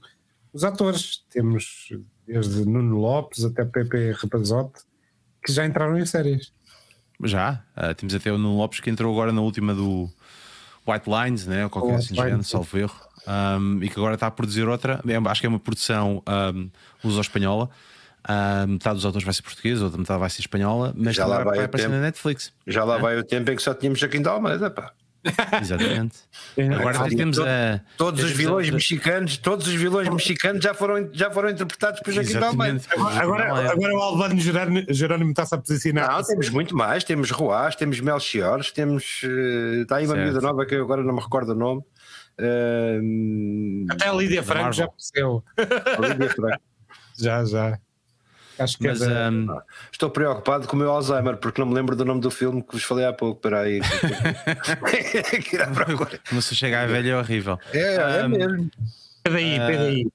os 0.54 0.64
atores. 0.64 1.24
Temos 1.30 1.90
desde 2.28 2.66
Nuno 2.66 2.98
Lopes 2.98 3.44
até 3.44 3.66
Pepe 3.66 4.12
Rapazote, 4.12 4.82
que 5.44 5.52
já 5.52 5.66
entraram 5.66 5.98
em 5.98 6.06
séries. 6.06 6.54
Já, 7.24 7.64
uh, 7.76 7.94
temos 7.96 8.14
até 8.16 8.32
o 8.32 8.38
Nuno 8.38 8.58
Lopes 8.58 8.80
que 8.80 8.90
entrou 8.90 9.12
agora 9.12 9.32
na 9.32 9.42
última 9.42 9.74
do 9.74 10.10
White 10.88 11.10
Lines, 11.10 11.46
né? 11.46 11.66
ou 11.66 11.70
qualquer 11.70 11.96
assim 11.96 12.16
género, 12.16 12.44
salvo 12.44 12.78
erro. 12.78 13.10
Um, 13.28 13.84
e 13.84 13.90
que 13.90 14.00
agora 14.00 14.16
está 14.16 14.28
a 14.28 14.32
produzir 14.32 14.68
outra. 14.68 15.02
É, 15.08 15.30
acho 15.30 15.42
que 15.42 15.48
é 15.48 15.50
uma 15.50 15.60
produção 15.60 16.24
um, 16.56 16.70
luso-espanhola. 17.04 17.70
Um, 18.28 18.74
metade 18.74 18.96
dos 18.96 19.06
autores 19.06 19.26
vai 19.26 19.34
ser 19.34 19.42
portuguesa, 19.42 19.84
outra 19.84 20.00
metade 20.00 20.20
vai 20.20 20.30
ser 20.30 20.42
espanhola, 20.42 20.94
mas 20.96 21.16
Já 21.16 21.26
lá 21.26 21.44
vai, 21.44 21.58
vai 21.58 21.66
aparecer 21.66 21.88
tempo. 21.88 22.00
na 22.00 22.06
Netflix. 22.06 22.54
Já 22.66 22.84
lá 22.84 22.98
vai 22.98 23.18
o 23.18 23.24
tempo 23.24 23.52
em 23.52 23.56
que 23.56 23.62
só 23.62 23.74
tínhamos 23.74 24.00
Joaquim 24.00 24.22
de 24.22 24.28
Almeida, 24.28 24.70
pá. 24.70 24.94
Exatamente. 25.62 26.18
É, 26.56 26.68
Agora 26.70 27.00
ah, 27.02 27.10
temos 27.10 27.38
a. 27.40 27.82
Todos 27.98 28.24
os 28.24 28.32
vilões 28.32 28.70
a- 28.70 28.72
mexicanos, 28.72 29.38
todos 29.38 29.68
os 29.68 29.74
vilões 29.74 30.08
mexicanos 30.10 30.64
já 30.64 30.74
foram, 30.74 31.10
já 31.12 31.30
foram 31.30 31.50
interpretados 31.50 32.00
por 32.02 32.14
Joaquim 32.14 32.38
Almeida. 32.38 32.82
Agora, 32.98 33.48
Não 33.50 33.58
é. 33.58 33.68
agora 33.70 33.94
o 33.96 34.02
Albano 34.02 34.40
Jerónimo, 34.40 34.86
Jerónimo 34.90 35.32
está-se 35.32 35.54
a 35.56 35.58
posicionar. 35.58 36.10
Não, 36.12 36.24
temos 36.24 36.50
muito 36.50 36.76
mais. 36.76 37.04
Temos 37.04 37.32
Roás, 37.32 37.76
temos 37.76 38.00
Melchiores, 38.00 38.72
temos. 38.72 39.22
eh, 39.26 39.82
Está 39.82 39.98
aí 39.98 40.06
uma 40.06 40.16
Certo. 40.16 40.32
miúda 40.32 40.42
nova 40.48 40.66
que 40.66 40.76
eu 40.76 40.84
agora 40.84 41.04
não 41.04 41.14
me 41.14 41.22
recordo 41.22 41.52
o 41.52 41.56
nome. 41.56 41.82
Eh, 42.38 43.00
Até 43.90 44.08
a 44.08 44.14
Lídia 44.14 44.42
Franco 44.44 44.72
já 44.74 44.86
apareceu. 44.86 45.44
Olivia 45.98 46.30
Franco. 46.30 46.62
Já, 47.22 47.44
já. 47.44 47.78
Acho 48.60 48.78
que 48.78 48.88
Mas 48.88 49.02
é 49.02 49.08
da- 49.08 49.30
um, 49.30 49.48
Estou 49.92 50.10
preocupado 50.10 50.68
com 50.68 50.76
o 50.76 50.80
meu 50.80 50.92
Alzheimer 50.92 51.38
porque 51.38 51.60
não 51.62 51.68
me 51.68 51.74
lembro 51.74 51.96
do 51.96 52.04
nome 52.06 52.22
do 52.22 52.30
filme 52.30 52.62
que 52.62 52.74
vos 52.74 52.84
falei 52.84 53.06
há 53.06 53.14
pouco. 53.14 53.38
Espera 53.38 53.62
aí. 53.62 53.80
como 56.30 56.42
se 56.42 56.56
chegar 56.56 56.84
a 56.84 56.88
velha 56.88 57.12
é 57.12 57.18
horrível. 57.18 57.60
É, 57.74 57.96
é 57.96 58.26
Um, 58.26 58.30
mesmo. 58.30 58.72
Peraí, 59.24 59.60
peraí. 59.60 60.08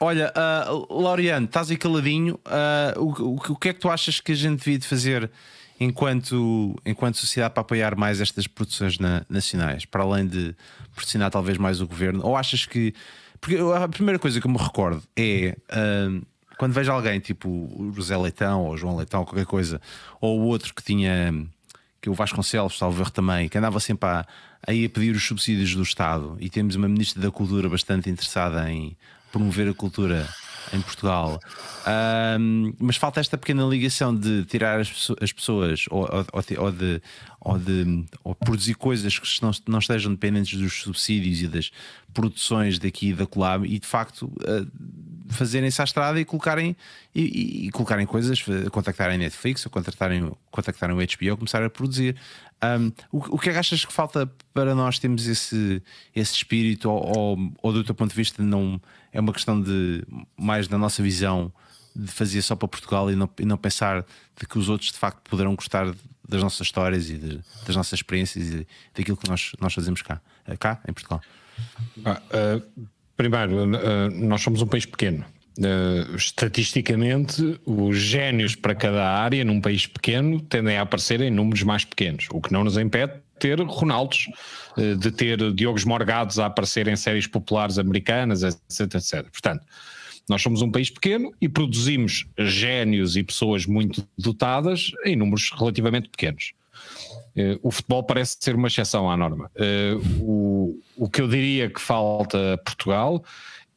Olha, 0.00 0.32
uh, 0.70 1.00
Laureano, 1.00 1.46
estás 1.46 1.70
aí 1.70 1.76
caladinho. 1.76 2.38
Uh, 2.46 3.00
o, 3.00 3.22
o, 3.22 3.34
o 3.36 3.56
que 3.56 3.68
é 3.68 3.72
que 3.72 3.80
tu 3.80 3.88
achas 3.88 4.20
que 4.20 4.32
a 4.32 4.34
gente 4.34 4.58
devia 4.58 4.78
de 4.78 4.86
fazer 4.86 5.30
enquanto, 5.78 6.74
enquanto 6.84 7.16
sociedade 7.18 7.54
para 7.54 7.60
apoiar 7.60 7.96
mais 7.96 8.20
estas 8.20 8.46
produções 8.46 8.98
na- 8.98 9.24
nacionais? 9.28 9.84
Para 9.84 10.02
além 10.02 10.26
de 10.26 10.54
pressionar 10.96 11.30
talvez 11.30 11.56
mais 11.56 11.80
o 11.80 11.86
governo? 11.86 12.20
Ou 12.24 12.36
achas 12.36 12.66
que. 12.66 12.92
Porque 13.40 13.56
a 13.56 13.88
primeira 13.88 14.18
coisa 14.18 14.40
que 14.40 14.46
eu 14.46 14.50
me 14.50 14.58
recordo 14.58 15.02
é. 15.16 15.56
uh, 15.70 16.22
quando 16.62 16.74
vejo 16.74 16.92
alguém 16.92 17.18
tipo 17.18 17.48
o 17.48 17.92
José 17.92 18.16
Leitão 18.16 18.66
ou 18.66 18.76
João 18.76 18.96
Leitão, 18.96 19.24
qualquer 19.24 19.46
coisa, 19.46 19.80
ou 20.20 20.38
o 20.38 20.44
outro 20.44 20.72
que 20.72 20.80
tinha 20.80 21.34
que 22.00 22.08
o 22.08 22.14
Vasconcelos, 22.14 22.80
erro 22.80 23.10
também, 23.10 23.48
que 23.48 23.58
andava 23.58 23.80
sempre 23.80 24.08
a, 24.08 24.24
aí 24.64 24.84
a 24.84 24.88
pedir 24.88 25.10
os 25.10 25.26
subsídios 25.26 25.74
do 25.74 25.82
Estado 25.82 26.36
e 26.38 26.48
temos 26.48 26.76
uma 26.76 26.86
Ministra 26.86 27.20
da 27.20 27.32
Cultura 27.32 27.68
bastante 27.68 28.08
interessada 28.08 28.70
em 28.70 28.96
promover 29.32 29.70
a 29.70 29.74
cultura 29.74 30.28
em 30.72 30.80
Portugal. 30.80 31.40
Ahm, 31.86 32.72
mas 32.78 32.96
falta 32.96 33.20
esta 33.20 33.36
pequena 33.36 33.64
ligação 33.64 34.14
de 34.14 34.44
tirar 34.44 34.80
as, 34.80 35.08
as 35.20 35.32
pessoas 35.32 35.84
ou, 35.90 36.02
ou- 36.02 36.26
ou 36.64 36.72
de, 36.72 37.02
ou 37.40 37.58
de 37.58 38.04
ou 38.24 38.34
produzir 38.34 38.74
coisas 38.74 39.18
que 39.18 39.42
não, 39.42 39.50
não 39.66 39.78
estejam 39.78 40.12
dependentes 40.12 40.58
dos 40.58 40.82
subsídios 40.82 41.40
e 41.42 41.48
das 41.48 41.70
produções 42.14 42.78
daqui 42.78 43.08
e 43.08 43.14
da 43.14 43.26
Colab 43.26 43.66
e 43.66 43.78
de 43.78 43.86
facto 43.86 44.30
ah, 44.46 44.64
fazerem-se 45.28 45.80
à 45.80 45.84
estrada 45.84 46.20
e 46.20 46.24
colocarem 46.24 46.76
e, 47.14 47.22
e- 47.22 47.66
e 47.66 47.70
colocarem 47.70 48.06
coisas, 48.06 48.42
contactarem 48.70 49.18
Netflix 49.18 49.64
ou 49.66 49.70
contactarem, 49.72 50.30
contactarem 50.50 50.94
o 50.94 50.98
HBO, 50.98 51.36
começar 51.38 51.62
a 51.62 51.70
produzir. 51.70 52.16
Um, 52.64 52.92
o, 53.10 53.34
o 53.34 53.38
que 53.38 53.48
é 53.48 53.52
que 53.52 53.58
achas 53.58 53.84
que 53.84 53.92
falta 53.92 54.30
para 54.54 54.72
nós 54.74 54.98
termos 54.98 55.26
esse, 55.26 55.82
esse 56.14 56.32
espírito, 56.34 56.88
ou, 56.88 57.18
ou, 57.36 57.52
ou 57.60 57.72
do 57.72 57.82
teu 57.82 57.94
ponto 57.94 58.10
de 58.10 58.16
vista, 58.16 58.40
não 58.42 58.80
é 59.12 59.18
uma 59.20 59.32
questão 59.32 59.60
de 59.60 60.04
mais 60.38 60.68
da 60.68 60.78
nossa 60.78 61.02
visão 61.02 61.52
de 61.94 62.06
fazer 62.10 62.40
só 62.40 62.54
para 62.54 62.68
Portugal 62.68 63.10
e 63.10 63.16
não, 63.16 63.28
e 63.38 63.44
não 63.44 63.56
pensar 63.56 64.06
de 64.40 64.46
que 64.46 64.58
os 64.58 64.68
outros 64.68 64.92
de 64.92 64.98
facto 64.98 65.28
poderão 65.28 65.54
gostar 65.56 65.92
das 66.28 66.40
nossas 66.40 66.60
histórias 66.66 67.10
e 67.10 67.18
de- 67.18 67.40
das 67.66 67.74
nossas 67.76 67.98
experiências 67.98 68.48
e 68.48 68.66
daquilo 68.94 69.16
que 69.16 69.28
nós, 69.28 69.52
nós 69.60 69.74
fazemos 69.74 70.00
cá, 70.00 70.20
cá 70.58 70.80
em 70.88 70.92
Portugal. 70.92 71.20
Ah, 72.04 72.22
ah, 72.30 72.62
primeiro, 73.16 73.56
ah, 73.76 74.08
nós 74.10 74.40
somos 74.40 74.62
um 74.62 74.66
país 74.66 74.86
pequeno. 74.86 75.24
Ah, 75.60 76.16
estatisticamente, 76.16 77.60
os 77.66 77.96
génios 77.96 78.54
para 78.54 78.74
cada 78.74 79.06
área 79.06 79.44
num 79.44 79.60
país 79.60 79.86
pequeno 79.86 80.40
tendem 80.40 80.76
a 80.76 80.82
aparecer 80.82 81.20
em 81.20 81.30
números 81.30 81.62
mais 81.62 81.84
pequenos, 81.84 82.26
o 82.30 82.40
que 82.40 82.52
não 82.52 82.64
nos 82.64 82.78
impede 82.78 83.12
de 83.12 83.20
ter 83.38 83.60
Ronaldos, 83.60 84.28
ah, 84.76 84.96
de 84.98 85.10
ter 85.10 85.52
Diogos 85.52 85.84
Morgados 85.84 86.38
a 86.38 86.46
aparecer 86.46 86.88
em 86.88 86.96
séries 86.96 87.26
populares 87.26 87.78
americanas, 87.78 88.42
etc, 88.42 88.94
etc. 88.94 89.30
Portanto, 89.30 89.64
nós 90.28 90.40
somos 90.40 90.62
um 90.62 90.70
país 90.70 90.88
pequeno 90.88 91.32
e 91.40 91.48
produzimos 91.48 92.26
génios 92.38 93.16
e 93.16 93.22
pessoas 93.22 93.66
muito 93.66 94.06
dotadas 94.16 94.92
em 95.04 95.16
números 95.16 95.50
relativamente 95.54 96.08
pequenos. 96.08 96.52
Eh, 97.34 97.58
o 97.62 97.70
futebol 97.70 98.04
parece 98.04 98.36
ser 98.40 98.54
uma 98.54 98.68
exceção 98.68 99.10
à 99.10 99.16
norma. 99.16 99.50
Eh, 99.56 99.96
o, 100.20 100.78
o 100.96 101.08
que 101.08 101.20
eu 101.20 101.28
diria 101.28 101.68
que 101.68 101.80
falta 101.80 102.54
a 102.54 102.58
Portugal 102.58 103.24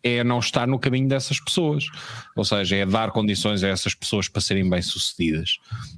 é 0.05 0.23
não 0.23 0.37
estar 0.37 0.67
no 0.67 0.77
caminho 0.77 1.09
dessas 1.09 1.39
pessoas, 1.39 1.87
ou 2.35 2.45
seja, 2.45 2.75
é 2.75 2.85
dar 2.85 3.11
condições 3.11 3.63
a 3.63 3.67
essas 3.67 3.95
pessoas 3.95 4.27
para 4.27 4.39
serem 4.39 4.69
bem-sucedidas. 4.69 5.57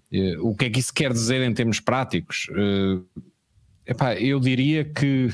Eh, 0.10 0.38
o 0.40 0.56
que 0.56 0.66
é 0.66 0.70
que 0.70 0.80
isso 0.80 0.94
quer 0.94 1.12
dizer 1.12 1.42
em 1.42 1.54
termos 1.54 1.82
práticos? 1.82 2.48
Eh, 2.56 3.22
epá, 3.88 4.16
eu 4.16 4.40
diria 4.40 4.86
que 4.86 5.30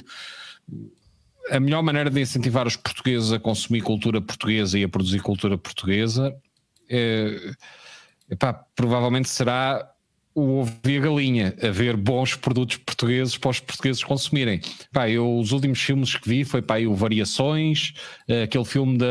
a 1.51 1.59
melhor 1.59 1.83
maneira 1.83 2.09
de 2.09 2.19
incentivar 2.19 2.65
os 2.65 2.75
portugueses 2.75 3.31
a 3.31 3.39
consumir 3.39 3.81
cultura 3.81 4.19
portuguesa 4.19 4.79
e 4.79 4.83
a 4.83 4.89
produzir 4.89 5.19
cultura 5.21 5.55
portuguesa 5.55 6.35
eh, 6.89 7.53
epá, 8.27 8.53
provavelmente 8.75 9.29
será 9.29 9.87
o 10.35 10.59
ovo 10.61 10.73
e 10.85 10.97
a 10.97 10.99
galinha, 10.99 11.55
haver 11.61 11.95
bons 11.95 12.35
produtos 12.35 12.77
portugueses 12.77 13.37
para 13.37 13.51
os 13.51 13.59
portugueses 13.59 14.03
consumirem. 14.03 14.59
Pá, 14.91 15.09
eu, 15.09 15.37
os 15.37 15.51
últimos 15.51 15.79
filmes 15.81 16.15
que 16.15 16.27
vi 16.27 16.43
foi 16.43 16.61
pá, 16.61 16.79
o 16.79 16.95
Variações, 16.95 17.93
eh, 18.27 18.43
aquele 18.43 18.65
filme 18.65 18.97
da, 18.97 19.05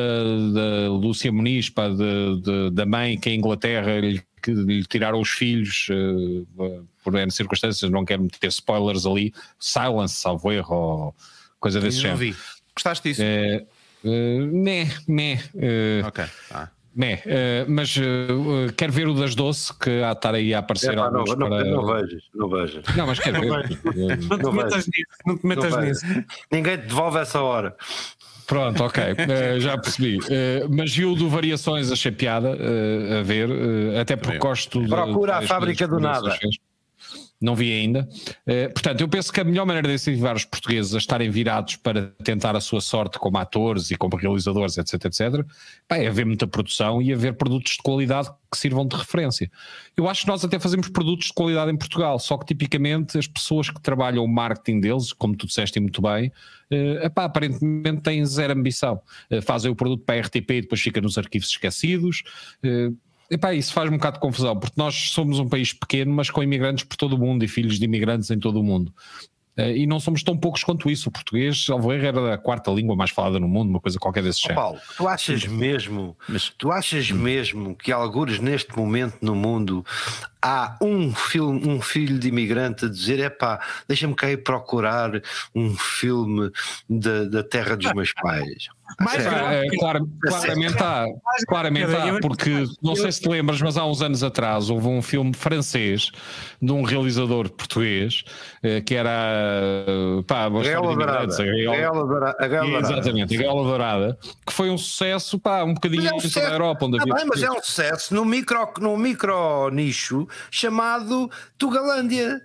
da 0.52 0.88
Lúcia 0.90 1.30
Muniz, 1.30 1.68
pá, 1.70 1.88
de- 1.88 2.40
de- 2.42 2.70
da 2.72 2.84
mãe 2.84 3.18
que 3.18 3.30
em 3.30 3.38
Inglaterra 3.38 4.00
lhe, 4.00 4.20
que 4.42 4.50
lhe 4.52 4.82
tiraram 4.84 5.20
os 5.20 5.28
filhos 5.30 5.86
eh, 5.90 6.80
por 7.04 7.14
N 7.14 7.30
circunstâncias, 7.30 7.90
não 7.90 8.04
quero 8.04 8.22
meter 8.22 8.48
spoilers 8.48 9.06
ali, 9.06 9.32
Silence, 9.58 10.14
salvo 10.16 10.50
erro, 10.50 10.74
ou 10.74 11.14
coisa 11.60 11.80
desse 11.80 11.98
Eu 11.98 12.10
não 12.12 12.18
género. 12.18 12.34
vi. 12.34 12.40
Gostaste 12.74 13.08
disso? 13.08 13.22
Eh, 13.22 13.64
eh, 14.04 14.38
né, 14.52 14.90
né, 15.06 15.42
eh, 15.56 16.02
ok. 16.04 16.24
Ah. 16.50 16.68
Né, 16.94 17.20
eh, 17.24 17.64
mas 17.68 17.96
eh, 17.96 18.72
quero 18.76 18.92
ver 18.92 19.08
o 19.08 19.14
das 19.14 19.34
Doce 19.34 19.72
que 19.78 20.02
há 20.02 20.10
de 20.10 20.18
estar 20.18 20.34
aí 20.34 20.54
a 20.54 20.58
aparecer 20.58 20.92
Epá, 20.92 21.10
não, 21.10 21.20
alguns 21.20 21.38
não, 21.38 21.48
para... 21.48 21.64
não 21.64 21.86
vejas, 21.86 22.22
não 22.34 22.48
vejas. 22.48 22.84
Não, 22.96 23.06
mas 23.06 23.18
quero 23.18 23.40
ver. 23.40 23.50
Não 24.28 24.38
te 24.38 24.42
não 24.44 24.52
vai. 24.52 24.64
metas 24.64 24.86
nisso. 24.86 25.06
Não 25.26 25.38
te 25.38 25.46
metas 25.46 25.72
Não 25.72 25.80
nisso. 25.82 26.04
Ninguém 26.50 26.76
te 26.78 26.86
devolve 26.86 27.18
essa 27.18 27.40
hora. 27.40 27.76
Pronto, 28.46 28.84
ok, 28.84 29.02
eh, 29.16 29.60
já 29.60 29.78
percebi. 29.78 30.18
Eh, 30.28 30.66
mas 30.68 30.94
vi 30.94 31.06
o 31.06 31.14
do 31.14 31.28
Variações, 31.28 31.90
achei 31.90 32.12
piada 32.12 32.56
eh, 32.60 33.20
a 33.20 33.22
ver, 33.22 33.48
até 33.98 34.16
porque 34.16 34.38
Também. 34.38 34.40
gosto 34.40 34.82
de. 34.82 34.88
Procura 34.88 35.38
a 35.38 35.42
fábrica 35.42 35.86
do 35.88 35.98
nada. 35.98 36.38
Não 37.42 37.56
vi 37.56 37.72
ainda. 37.72 38.08
Eh, 38.46 38.68
portanto, 38.68 39.00
eu 39.00 39.08
penso 39.08 39.32
que 39.32 39.40
a 39.40 39.44
melhor 39.44 39.66
maneira 39.66 39.88
de 39.88 39.94
incentivar 39.94 40.36
os 40.36 40.44
portugueses 40.44 40.94
a 40.94 40.98
estarem 40.98 41.28
virados 41.28 41.74
para 41.76 42.12
tentar 42.22 42.54
a 42.54 42.60
sua 42.60 42.80
sorte 42.80 43.18
como 43.18 43.36
atores 43.36 43.90
e 43.90 43.96
como 43.96 44.16
realizadores, 44.16 44.78
etc, 44.78 45.06
etc, 45.06 45.44
é 45.90 46.06
haver 46.06 46.24
muita 46.24 46.46
produção 46.46 47.02
e 47.02 47.12
haver 47.12 47.34
produtos 47.34 47.72
de 47.72 47.78
qualidade 47.78 48.30
que 48.50 48.56
sirvam 48.56 48.86
de 48.86 48.94
referência. 48.94 49.50
Eu 49.96 50.08
acho 50.08 50.22
que 50.22 50.28
nós 50.28 50.44
até 50.44 50.58
fazemos 50.58 50.88
produtos 50.88 51.28
de 51.28 51.32
qualidade 51.32 51.70
em 51.72 51.76
Portugal, 51.76 52.18
só 52.18 52.38
que 52.38 52.46
tipicamente 52.46 53.18
as 53.18 53.26
pessoas 53.26 53.68
que 53.68 53.80
trabalham 53.80 54.24
o 54.24 54.28
marketing 54.28 54.80
deles, 54.80 55.12
como 55.12 55.36
tu 55.36 55.46
disseste 55.46 55.80
muito 55.80 56.00
bem, 56.00 56.30
eh, 56.70 57.06
epá, 57.06 57.24
aparentemente 57.24 58.02
têm 58.02 58.24
zero 58.24 58.52
ambição. 58.52 59.00
Eh, 59.28 59.40
fazem 59.40 59.70
o 59.70 59.74
produto 59.74 60.04
para 60.04 60.14
a 60.16 60.20
RTP 60.20 60.50
e 60.50 60.60
depois 60.62 60.80
fica 60.80 61.00
nos 61.00 61.18
arquivos 61.18 61.48
esquecidos. 61.48 62.22
Epá, 63.32 63.54
isso 63.54 63.72
faz 63.72 63.88
um 63.88 63.94
bocado 63.96 64.16
de 64.16 64.20
confusão, 64.20 64.54
porque 64.58 64.74
nós 64.76 65.10
somos 65.10 65.38
um 65.38 65.48
país 65.48 65.72
pequeno, 65.72 66.12
mas 66.12 66.28
com 66.28 66.42
imigrantes 66.42 66.84
por 66.84 66.96
todo 66.96 67.14
o 67.14 67.18
mundo 67.18 67.42
e 67.42 67.48
filhos 67.48 67.78
de 67.78 67.84
imigrantes 67.86 68.30
em 68.30 68.38
todo 68.38 68.60
o 68.60 68.62
mundo. 68.62 68.92
Eh, 69.56 69.78
e 69.78 69.86
não 69.86 70.00
somos 70.00 70.22
tão 70.22 70.36
poucos 70.36 70.62
quanto 70.64 70.90
isso. 70.90 71.08
O 71.08 71.12
português, 71.12 71.66
ao 71.70 71.80
ver, 71.80 72.02
era 72.04 72.34
a 72.34 72.38
quarta 72.38 72.70
língua 72.70 72.96
mais 72.96 73.10
falada 73.10 73.38
no 73.40 73.48
mundo, 73.48 73.70
uma 73.70 73.80
coisa 73.80 73.98
qualquer 73.98 74.22
desse 74.22 74.40
Ó, 74.44 74.48
género. 74.48 74.60
Paulo, 74.60 74.80
tu 74.96 75.08
achas 75.08 75.46
mesmo, 75.46 76.16
Mas- 76.28 76.50
tu 76.56 76.70
achas 76.70 77.10
mesmo 77.10 77.74
que 77.74 77.90
algures 77.92 78.38
neste 78.38 78.76
momento 78.76 79.16
no 79.22 79.34
mundo 79.34 79.84
há 80.40 80.76
um 80.80 81.14
filme, 81.14 81.68
um 81.68 81.80
filho 81.80 82.18
de 82.18 82.28
imigrante 82.28 82.86
a 82.86 82.88
dizer 82.88 83.18
epá, 83.20 83.60
deixa-me 83.86 84.14
cá 84.14 84.30
ir 84.30 84.38
procurar 84.42 85.10
um 85.54 85.74
filme 85.76 86.50
da, 86.88 87.24
da 87.24 87.42
terra 87.42 87.76
dos 87.76 87.92
meus 87.94 88.12
pais. 88.12 88.68
Mais 89.00 89.24
eh, 89.26 89.66
claro- 89.78 90.08
claramente 90.22 90.82
há, 90.82 91.06
claramente 91.48 91.94
há, 91.94 92.18
porque 92.20 92.64
não 92.82 92.94
sei 92.94 93.10
se 93.12 93.20
te 93.20 93.28
lembras, 93.28 93.60
mas 93.60 93.76
há 93.76 93.84
uns 93.86 94.02
anos 94.02 94.22
atrás 94.22 94.70
houve 94.70 94.86
um 94.88 95.00
filme 95.02 95.32
francês 95.34 96.10
de 96.60 96.72
um 96.72 96.82
realizador 96.82 97.48
português 97.50 98.24
eh, 98.62 98.80
que 98.80 98.94
era 98.94 99.10
eh, 99.10 100.22
pá, 100.26 100.48
Gaiola 100.48 100.94
Dourada. 100.96 101.34
a 102.38 102.46
Gaiola-. 102.48 102.78
Exatamente, 102.80 103.34
a 103.34 103.38
Gaiola 103.38 103.62
Dourada, 103.64 104.18
que 104.46 104.52
foi 104.52 104.70
um 104.70 104.78
sucesso, 104.78 105.38
pá, 105.38 105.64
um 105.64 105.74
bocadinho 105.74 106.02
é 106.02 106.04
um 106.04 106.06
em 106.06 106.10
toda 106.18 106.20
sucesso. 106.28 106.46
a 106.46 106.52
Europa, 106.52 106.86
onde 106.86 106.96
Tá 106.98 107.02
havia 107.02 107.14
bem, 107.14 107.24
mas 107.28 107.42
é 107.42 107.50
um 107.50 107.62
sucesso 107.62 108.14
num 108.14 108.24
micro, 108.24 108.68
num 108.80 108.96
micro 108.96 109.70
nicho 109.70 110.28
chamado 110.50 111.30
Tugalândia. 111.58 112.40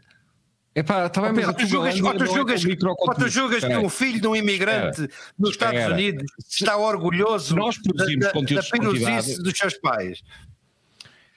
Epá, 0.78 1.10
tá 1.10 1.22
bem, 1.24 1.34
mas 1.34 1.56
tu 1.56 1.66
julgas, 1.66 2.00
ou 2.00 2.14
tu 2.14 2.24
é 2.24 2.28
julgas, 2.28 2.64
ou 3.00 3.16
tu 3.16 3.28
julgas 3.30 3.64
que 3.64 3.78
um 3.78 3.90
filho 3.90 4.22
de 4.22 4.28
um 4.28 4.36
imigrante 4.36 5.10
nos 5.36 5.50
Estados 5.50 5.74
Espera. 5.80 5.94
Unidos 5.96 6.32
está 6.48 6.78
orgulhoso 6.78 7.56
nós 7.56 7.80
produzimos 7.80 8.20
da, 8.20 8.28
da, 8.28 8.34
conteúdos 8.34 8.70
da 8.70 8.78
quantidade- 8.78 9.04
pirosice 9.26 9.42
dos 9.42 9.58
seus 9.58 9.74
pais. 9.80 10.22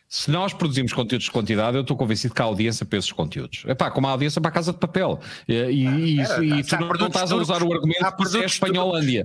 Se 0.06 0.30
nós 0.30 0.52
produzimos 0.52 0.92
conteúdos 0.92 1.24
de 1.24 1.30
quantidade, 1.30 1.74
eu 1.74 1.80
estou 1.80 1.96
convencido 1.96 2.34
que 2.34 2.42
há 2.42 2.44
audiência 2.44 2.84
para 2.84 2.98
esses 2.98 3.12
conteúdos. 3.12 3.64
Epá, 3.66 3.90
como 3.90 4.08
há 4.08 4.10
audiência 4.10 4.42
para 4.42 4.50
a 4.50 4.52
Casa 4.52 4.74
de 4.74 4.78
Papel. 4.78 5.18
E, 5.48 5.54
e, 5.54 5.86
e- 5.86 6.20
Espera, 6.20 6.44
e 6.44 6.62
se 6.64 6.74
há 6.74 6.78
tu 6.78 6.84
não, 6.84 6.92
não 6.92 7.06
estás 7.06 7.32
a 7.32 7.36
usar 7.36 7.62
o 7.62 7.72
argumento 7.72 8.22
isso 8.22 8.36
é 8.36 8.44
Espanholândia. 8.44 9.24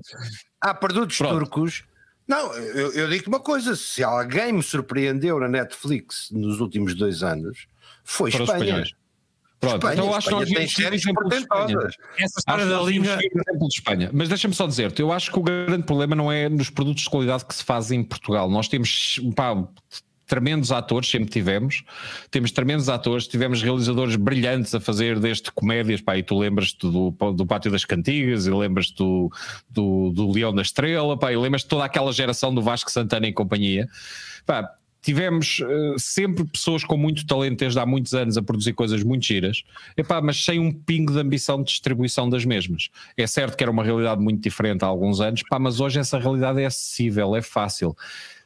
Há 0.61 0.74
produtos 0.74 1.18
Pronto. 1.18 1.34
turcos. 1.39 1.84
Não, 2.26 2.53
eu, 2.53 2.93
eu 2.93 3.09
digo-te 3.09 3.28
uma 3.28 3.41
coisa: 3.41 3.76
se 3.76 4.01
alguém 4.01 4.53
me 4.53 4.63
surpreendeu 4.63 5.39
na 5.41 5.49
Netflix 5.49 6.30
nos 6.32 6.61
últimos 6.61 6.95
dois 6.95 7.22
anos, 7.22 7.68
foi 8.03 8.32
Para 8.32 8.43
Espanha. 8.43 8.84
Pronto, 9.70 9.76
Espanha, 9.76 9.93
então 9.93 10.05
eu 10.05 10.16
acho 10.16 10.28
que 10.28 10.34
nós 10.34 10.43
Espanha 10.43 10.68
tem 10.68 10.68
devíamos 10.68 10.76
seguir 10.76 10.82
o 10.82 10.86
séries 10.86 11.01
exemplo 11.01 11.30
de 11.30 11.36
Espanha. 11.36 11.66
portentosas. 11.66 11.95
Essa 12.18 12.39
história 12.39 12.63
que 12.63 12.70
da 12.70 12.78
nós 12.78 12.88
Liga. 12.88 13.01
o 13.01 13.39
exemplo 13.39 13.68
de 13.68 13.74
Espanha. 13.76 14.09
Mas 14.13 14.30
deixa-me 14.30 14.53
só 14.53 14.68
dizer-te, 14.68 15.01
eu 15.01 15.11
acho 15.11 15.32
que 15.32 15.39
o 15.39 15.43
grande 15.43 15.84
problema 15.84 16.16
não 16.16 16.32
é 16.32 16.47
nos 16.49 16.70
produtos 16.70 17.03
de 17.03 17.09
qualidade 17.09 17.45
que 17.45 17.55
se 17.55 17.63
fazem 17.63 17.99
em 17.99 18.03
Portugal. 18.03 18.49
Nós 18.49 18.68
temos 18.68 19.20
pá, 19.36 19.55
tremendos 20.28 20.72
atores, 20.72 21.09
sempre 21.09 21.30
tivemos. 21.30 21.84
Temos 22.32 22.51
tremendos 22.51 22.89
atores, 22.89 23.28
tivemos 23.28 23.61
realizadores 23.61 24.16
brilhantes 24.16 24.74
a 24.74 24.80
fazer 24.80 25.20
desde 25.20 25.51
comédias, 25.51 26.01
pá, 26.01 26.18
e 26.18 26.24
tu 26.24 26.38
lembras-te 26.38 26.80
do, 26.89 27.11
do 27.11 27.45
Pátio 27.45 27.72
das 27.72 27.86
Cantigas, 27.86 28.47
e 28.47 28.51
lembras-te 28.51 28.95
do, 28.95 29.32
do, 29.70 30.11
do 30.11 30.32
Leão 30.32 30.53
da 30.53 30.61
Estrela, 30.61 31.18
pá, 31.18 31.32
e 31.32 31.38
lembras-te 31.38 31.66
de 31.66 31.70
toda 31.70 31.86
aquela 31.86 32.11
geração 32.11 32.53
do 32.53 32.61
Vasco 32.61 32.91
Santana 32.91 33.28
e 33.28 33.34
companhia. 33.34 33.88
Pá, 34.45 34.70
tivemos 35.05 35.61
eh, 35.61 35.93
sempre 35.99 36.43
pessoas 36.45 36.83
com 36.83 36.97
muito 36.97 37.27
talento 37.27 37.59
desde 37.59 37.79
há 37.79 37.85
muitos 37.85 38.15
anos 38.15 38.37
a 38.37 38.41
produzir 38.41 38.73
coisas 38.73 39.03
muito 39.03 39.23
giras, 39.23 39.63
Epá, 39.95 40.19
mas 40.19 40.43
sem 40.43 40.59
um 40.59 40.71
pingo 40.71 41.13
de 41.13 41.19
ambição 41.19 41.61
de 41.61 41.69
distribuição 41.69 42.27
das 42.27 42.43
mesmas. 42.43 42.89
É 43.15 43.27
certo 43.27 43.55
que 43.55 43.63
era 43.63 43.71
uma 43.71 43.83
realidade 43.83 44.19
muito 44.19 44.41
diferente 44.41 44.83
há 44.83 44.87
alguns 44.87 45.21
anos, 45.21 45.43
pá, 45.47 45.59
mas 45.59 45.79
hoje 45.79 45.99
essa 45.99 46.17
realidade 46.17 46.59
é 46.59 46.65
acessível, 46.65 47.35
é 47.35 47.41
fácil. 47.43 47.95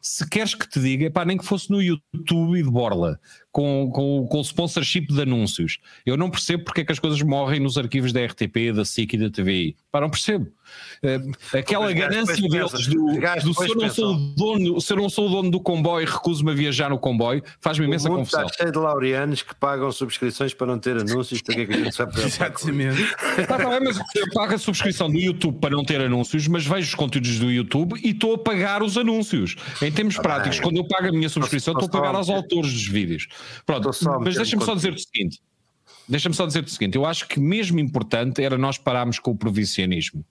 Se 0.01 0.27
queres 0.27 0.53
que 0.53 0.67
te 0.67 0.81
diga, 0.81 1.05
epá, 1.05 1.23
nem 1.23 1.37
que 1.37 1.45
fosse 1.45 1.71
no 1.71 1.81
YouTube 1.81 2.59
e 2.59 2.63
de 2.63 2.69
Borla, 2.69 3.19
com, 3.59 3.91
com, 3.91 4.25
com 4.25 4.37
o 4.37 4.41
sponsorship 4.41 5.07
de 5.07 5.21
anúncios, 5.21 5.79
eu 6.05 6.15
não 6.15 6.29
percebo 6.29 6.63
porque 6.63 6.79
é 6.79 6.85
que 6.85 6.93
as 6.93 6.99
coisas 6.99 7.21
morrem 7.21 7.59
nos 7.59 7.77
arquivos 7.77 8.13
da 8.13 8.23
RTP, 8.23 8.71
da 8.73 8.85
SIC 8.85 9.15
e 9.15 9.17
da 9.17 9.29
TVI. 9.29 9.75
Pá, 9.91 9.99
não 9.99 10.09
percebo. 10.09 10.47
Eh, 11.03 11.19
aquela 11.57 11.91
ganância 11.91 12.35
deles 12.35 12.87
do, 12.87 13.05
do 13.43 13.53
se, 13.53 13.69
eu 13.69 13.75
não 13.75 13.89
sou 13.89 14.13
o 14.13 14.17
dono, 14.35 14.79
se 14.81 14.93
eu 14.93 14.97
não 14.97 15.09
sou 15.09 15.27
o 15.27 15.29
dono 15.29 15.51
do 15.51 15.59
comboio, 15.59 16.07
recuso-me 16.07 16.51
a 16.51 16.53
viajar 16.53 16.89
no 16.89 16.99
comboio, 16.99 17.43
faz-me 17.59 17.85
imensa 17.85 18.07
o 18.07 18.11
mundo 18.11 18.19
confusão. 18.19 18.45
está 18.45 18.57
cheio 18.57 18.71
de 18.71 18.77
laureanos 18.77 19.41
que 19.41 19.55
pagam 19.55 19.91
subscrições 19.91 20.53
para 20.53 20.67
não 20.67 20.79
ter 20.79 20.95
anúncios. 21.01 21.41
Para 21.41 21.55
que 21.55 21.61
é 21.61 21.65
que 21.65 21.73
a 21.73 21.77
gente 21.83 21.97
vai 21.97 22.07
isso? 22.07 22.27
Exatamente. 22.27 23.15
Tá, 23.47 23.57
tá 23.57 23.69
bem, 23.69 23.79
mas 23.83 23.99
eu 24.15 24.29
pago 24.33 24.53
a 24.53 24.57
subscrição 24.57 25.09
do 25.09 25.17
YouTube 25.17 25.59
para 25.59 25.71
não 25.71 25.83
ter 25.83 25.99
anúncios, 25.99 26.47
mas 26.47 26.65
vejo 26.65 26.87
os 26.87 26.95
conteúdos 26.95 27.39
do 27.39 27.51
YouTube 27.51 27.99
e 28.03 28.11
estou 28.11 28.35
a 28.35 28.37
pagar 28.37 28.83
os 28.83 28.97
anúncios. 28.97 29.55
Em 29.81 29.91
termos 29.91 30.15
Tá 30.15 30.21
práticos, 30.21 30.57
bem. 30.57 30.61
quando 30.63 30.77
eu 30.77 30.87
pago 30.87 31.07
a 31.07 31.11
minha 31.11 31.29
subscrição, 31.29 31.73
Estou 31.73 31.87
a 31.87 32.01
pagar 32.01 32.15
aos 32.15 32.29
autores 32.29 32.71
dos 32.71 32.87
vídeos. 32.87 33.27
Pronto, 33.65 33.89
a 33.89 34.19
mas 34.19 34.35
deixa-me 34.35 34.63
só 34.63 34.75
dizer 34.75 34.93
o 34.93 34.99
seguinte: 34.99 35.41
deixa-me 36.07 36.35
só 36.35 36.45
dizer 36.45 36.63
o 36.63 36.69
seguinte, 36.69 36.95
eu 36.95 37.05
acho 37.05 37.27
que 37.27 37.39
mesmo 37.39 37.79
importante 37.79 38.43
era 38.43 38.57
nós 38.57 38.77
pararmos 38.77 39.19
com 39.19 39.31
o 39.31 39.35
provincianismo. 39.35 40.23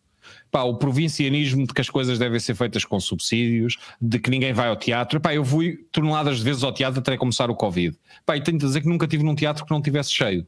Pá, 0.50 0.62
o 0.62 0.76
provincianismo 0.76 1.66
de 1.66 1.72
que 1.72 1.80
as 1.80 1.88
coisas 1.88 2.18
devem 2.18 2.38
ser 2.38 2.54
feitas 2.54 2.84
com 2.84 2.98
subsídios, 3.00 3.78
de 4.00 4.18
que 4.18 4.30
ninguém 4.30 4.52
vai 4.52 4.68
ao 4.68 4.76
teatro. 4.76 5.20
Pá, 5.20 5.34
eu 5.34 5.44
fui 5.44 5.78
toneladas 5.90 6.38
de 6.38 6.44
vezes 6.44 6.62
ao 6.62 6.72
teatro 6.72 7.00
até 7.00 7.16
começar 7.16 7.50
o 7.50 7.54
Covid. 7.54 7.96
Pá, 8.26 8.36
e 8.36 8.42
tenho 8.42 8.58
de 8.58 8.66
dizer 8.66 8.80
que 8.80 8.88
nunca 8.88 9.06
tive 9.06 9.22
num 9.22 9.34
teatro 9.34 9.64
que 9.64 9.70
não 9.70 9.80
tivesse 9.80 10.12
cheio. 10.12 10.46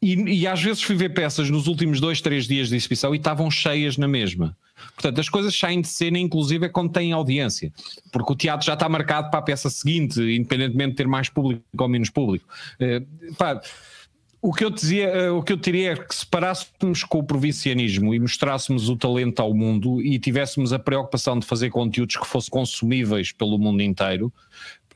E, 0.00 0.14
e 0.14 0.46
às 0.46 0.62
vezes 0.62 0.82
fui 0.82 0.96
ver 0.96 1.10
peças 1.10 1.48
nos 1.48 1.66
últimos 1.66 2.00
dois, 2.00 2.20
três 2.20 2.46
dias 2.46 2.68
de 2.68 2.76
exibição 2.76 3.14
e 3.14 3.18
estavam 3.18 3.50
cheias 3.50 3.96
na 3.96 4.06
mesma. 4.08 4.56
Portanto, 4.94 5.20
as 5.20 5.28
coisas 5.28 5.56
saem 5.56 5.80
de 5.80 5.88
cena, 5.88 6.18
inclusive, 6.18 6.66
é 6.66 6.68
quando 6.68 6.92
têm 6.92 7.12
audiência. 7.12 7.72
Porque 8.12 8.32
o 8.32 8.36
teatro 8.36 8.66
já 8.66 8.74
está 8.74 8.88
marcado 8.88 9.30
para 9.30 9.38
a 9.38 9.42
peça 9.42 9.70
seguinte, 9.70 10.20
independentemente 10.20 10.90
de 10.90 10.96
ter 10.96 11.06
mais 11.06 11.28
público 11.28 11.62
ou 11.78 11.88
menos 11.88 12.10
público. 12.10 12.46
Eh, 12.78 13.02
pá, 13.38 13.60
o 14.46 14.52
que 14.52 14.62
eu 14.62 14.68
dizia, 14.68 15.04
eh, 15.04 15.30
o 15.30 15.42
que 15.42 15.54
eu 15.54 15.56
diria 15.56 15.92
é 15.92 15.96
que 15.96 16.14
se 16.14 16.26
parássemos 16.26 17.02
com 17.02 17.18
o 17.18 17.24
provincianismo 17.24 18.12
e 18.14 18.20
mostrássemos 18.20 18.90
o 18.90 18.96
talento 18.96 19.40
ao 19.40 19.54
mundo 19.54 20.02
e 20.02 20.18
tivéssemos 20.18 20.70
a 20.70 20.78
preocupação 20.78 21.38
de 21.38 21.46
fazer 21.46 21.70
conteúdos 21.70 22.16
que 22.16 22.26
fossem 22.26 22.50
consumíveis 22.50 23.32
pelo 23.32 23.58
mundo 23.58 23.82
inteiro, 23.82 24.30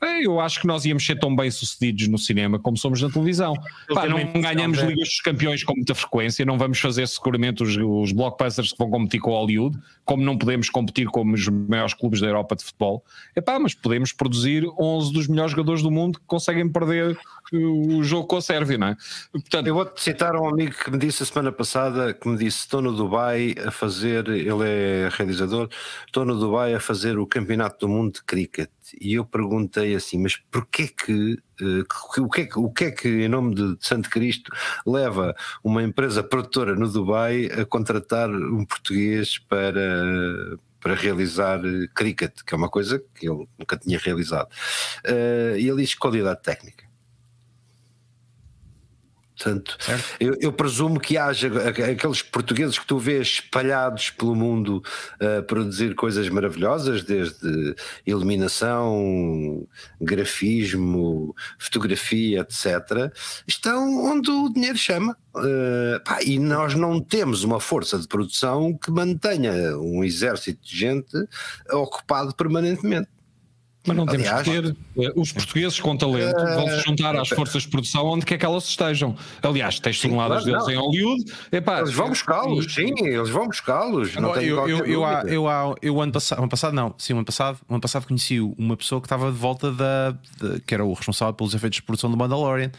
eu 0.01 0.39
acho 0.39 0.61
que 0.61 0.67
nós 0.67 0.85
íamos 0.85 1.05
ser 1.05 1.19
tão 1.19 1.35
bem 1.35 1.51
sucedidos 1.51 2.07
no 2.07 2.17
cinema 2.17 2.57
como 2.57 2.77
somos 2.77 3.01
na 3.01 3.09
televisão. 3.09 3.53
Pá, 3.93 4.07
não 4.07 4.41
ganhamos 4.41 4.77
né? 4.77 4.87
Ligas 4.87 5.09
dos 5.09 5.21
Campeões 5.21 5.63
com 5.63 5.73
muita 5.73 5.93
frequência, 5.93 6.45
não 6.45 6.57
vamos 6.57 6.79
fazer 6.79 7.07
seguramente 7.07 7.63
os, 7.63 7.75
os 7.77 8.11
blockbusters 8.11 8.71
que 8.71 8.77
vão 8.77 8.89
competir 8.89 9.19
com 9.19 9.31
o 9.31 9.33
Hollywood, 9.33 9.77
como 10.05 10.23
não 10.23 10.37
podemos 10.37 10.69
competir 10.69 11.07
com 11.07 11.29
os 11.31 11.47
maiores 11.47 11.93
clubes 11.93 12.21
da 12.21 12.27
Europa 12.27 12.55
de 12.55 12.63
futebol. 12.63 13.03
Epá, 13.35 13.59
mas 13.59 13.73
podemos 13.73 14.13
produzir 14.13 14.65
11 14.79 15.11
dos 15.13 15.27
melhores 15.27 15.51
jogadores 15.51 15.81
do 15.81 15.91
mundo 15.91 16.19
que 16.19 16.25
conseguem 16.25 16.69
perder 16.69 17.17
o 17.53 18.03
jogo 18.03 18.39
Sérvia, 18.41 18.77
não 18.77 18.87
é? 18.87 18.97
Portanto, 19.31 19.67
Eu 19.67 19.73
vou-te 19.75 20.01
citar 20.01 20.35
um 20.35 20.47
amigo 20.47 20.73
que 20.75 20.91
me 20.91 20.97
disse 20.97 21.23
a 21.23 21.25
semana 21.25 21.51
passada, 21.51 22.13
que 22.13 22.27
me 22.27 22.37
disse, 22.37 22.59
estou 22.59 22.81
no 22.81 22.93
Dubai 22.93 23.55
a 23.65 23.71
fazer, 23.71 24.27
ele 24.27 24.63
é 24.67 25.09
realizador, 25.11 25.69
estou 26.05 26.25
no 26.25 26.37
Dubai 26.39 26.73
a 26.73 26.79
fazer 26.79 27.17
o 27.17 27.25
campeonato 27.27 27.85
do 27.85 27.89
mundo 27.91 28.13
de 28.13 28.23
cricket. 28.23 28.69
E 28.99 29.13
eu 29.13 29.25
perguntei 29.25 29.93
assim, 29.95 30.17
mas 30.19 30.35
porquê 30.51 30.87
que, 30.87 31.37
eh, 31.61 31.83
que- 32.15 32.21
o, 32.21 32.29
que 32.29 32.41
é 32.41 32.45
que 32.45 32.59
o 32.59 32.69
que 32.71 32.83
é 32.85 32.91
que, 32.91 33.07
em 33.07 33.27
nome 33.29 33.53
de 33.55 33.77
Santo 33.79 34.09
Cristo, 34.09 34.51
leva 34.85 35.35
uma 35.63 35.83
empresa 35.83 36.23
produtora 36.23 36.75
no 36.75 36.87
Dubai 36.89 37.45
a 37.47 37.65
contratar 37.65 38.29
um 38.29 38.65
português 38.65 39.37
para, 39.37 39.81
para 40.79 40.95
realizar 40.95 41.59
eh, 41.65 41.87
cricket, 41.93 42.31
que 42.45 42.53
é 42.53 42.57
uma 42.57 42.69
coisa 42.69 42.99
que 43.15 43.29
ele 43.29 43.47
nunca 43.59 43.77
tinha 43.77 43.99
realizado. 43.99 44.49
Eh, 45.03 45.57
E 45.59 45.67
ele 45.69 45.81
diz 45.83 45.93
qualidade 45.95 46.41
técnica. 46.41 46.88
Portanto, 49.39 49.77
eu, 50.19 50.35
eu 50.41 50.51
presumo 50.51 50.99
que 50.99 51.17
haja 51.17 51.47
aqueles 51.69 52.21
portugueses 52.21 52.77
que 52.77 52.85
tu 52.85 52.99
vês 52.99 53.27
espalhados 53.27 54.09
pelo 54.09 54.35
mundo 54.35 54.83
a 55.17 55.41
produzir 55.41 55.95
coisas 55.95 56.27
maravilhosas, 56.27 57.03
desde 57.03 57.73
iluminação, 58.05 59.65
grafismo, 60.01 61.33
fotografia, 61.57 62.41
etc., 62.41 63.13
estão 63.47 64.03
onde 64.03 64.29
o 64.29 64.49
dinheiro 64.49 64.77
chama. 64.77 65.15
Uh, 65.33 66.03
pá, 66.03 66.21
e 66.21 66.37
nós 66.37 66.75
não 66.75 66.99
temos 66.99 67.43
uma 67.45 67.61
força 67.61 67.97
de 67.97 68.07
produção 68.07 68.77
que 68.77 68.91
mantenha 68.91 69.77
um 69.77 70.03
exército 70.03 70.59
de 70.65 70.77
gente 70.77 71.15
ocupado 71.71 72.35
permanentemente. 72.35 73.07
Mas 73.87 73.95
não 73.95 74.05
temos 74.05 74.27
Aliás- 74.27 74.43
que 74.47 74.61
ter. 74.61 74.75
Eh, 74.99 75.13
Os 75.15 75.31
portugueses 75.31 75.79
com 75.79 75.95
talento 75.95 76.35
vão 76.35 76.67
se 76.67 76.81
juntar 76.81 77.15
às 77.15 77.29
forças 77.29 77.63
de 77.63 77.69
produção 77.69 78.05
onde 78.07 78.25
quer 78.25 78.37
que 78.37 78.45
elas 78.45 78.65
estejam. 78.67 79.15
Aliás, 79.41 79.79
tens 79.79 79.99
toneladas 80.01 80.43
claro, 80.43 80.65
deles 80.65 80.65
não. 80.65 80.71
em 80.73 80.77
Hollywood. 80.87 81.33
Epá, 81.51 81.79
Eles 81.79 81.93
vão 81.93 82.09
buscá-los, 82.09 82.73
sim, 82.73 82.93
eles 83.05 83.29
vão 83.29 83.47
buscá-los. 83.47 84.13
Eu, 84.15 84.21
eu, 84.41 84.55
qualquer 84.57 84.89
eu, 84.89 85.05
há- 85.05 85.23
eu, 85.23 85.47
há- 85.47 85.75
eu 85.81 86.01
ano 86.01 86.11
passado, 86.11 86.39
ano 86.39 86.49
passado 86.49 86.73
não, 86.73 86.93
sim, 86.97 87.13
o 87.13 87.17
ano 87.17 87.25
passado, 87.25 87.57
ano 87.69 87.79
passado 87.81 88.05
conheci 88.05 88.39
uma 88.39 88.75
pessoa 88.75 88.99
que 88.99 89.05
estava 89.07 89.31
de 89.31 89.37
volta 89.37 89.71
da, 89.71 90.11
da- 90.11 90.59
que 90.65 90.73
era 90.73 90.83
o 90.83 90.91
responsável 90.93 91.33
pelos 91.33 91.53
efeitos 91.53 91.77
de 91.77 91.83
produção 91.83 92.11
do 92.11 92.17
Mandalorian. 92.17 92.71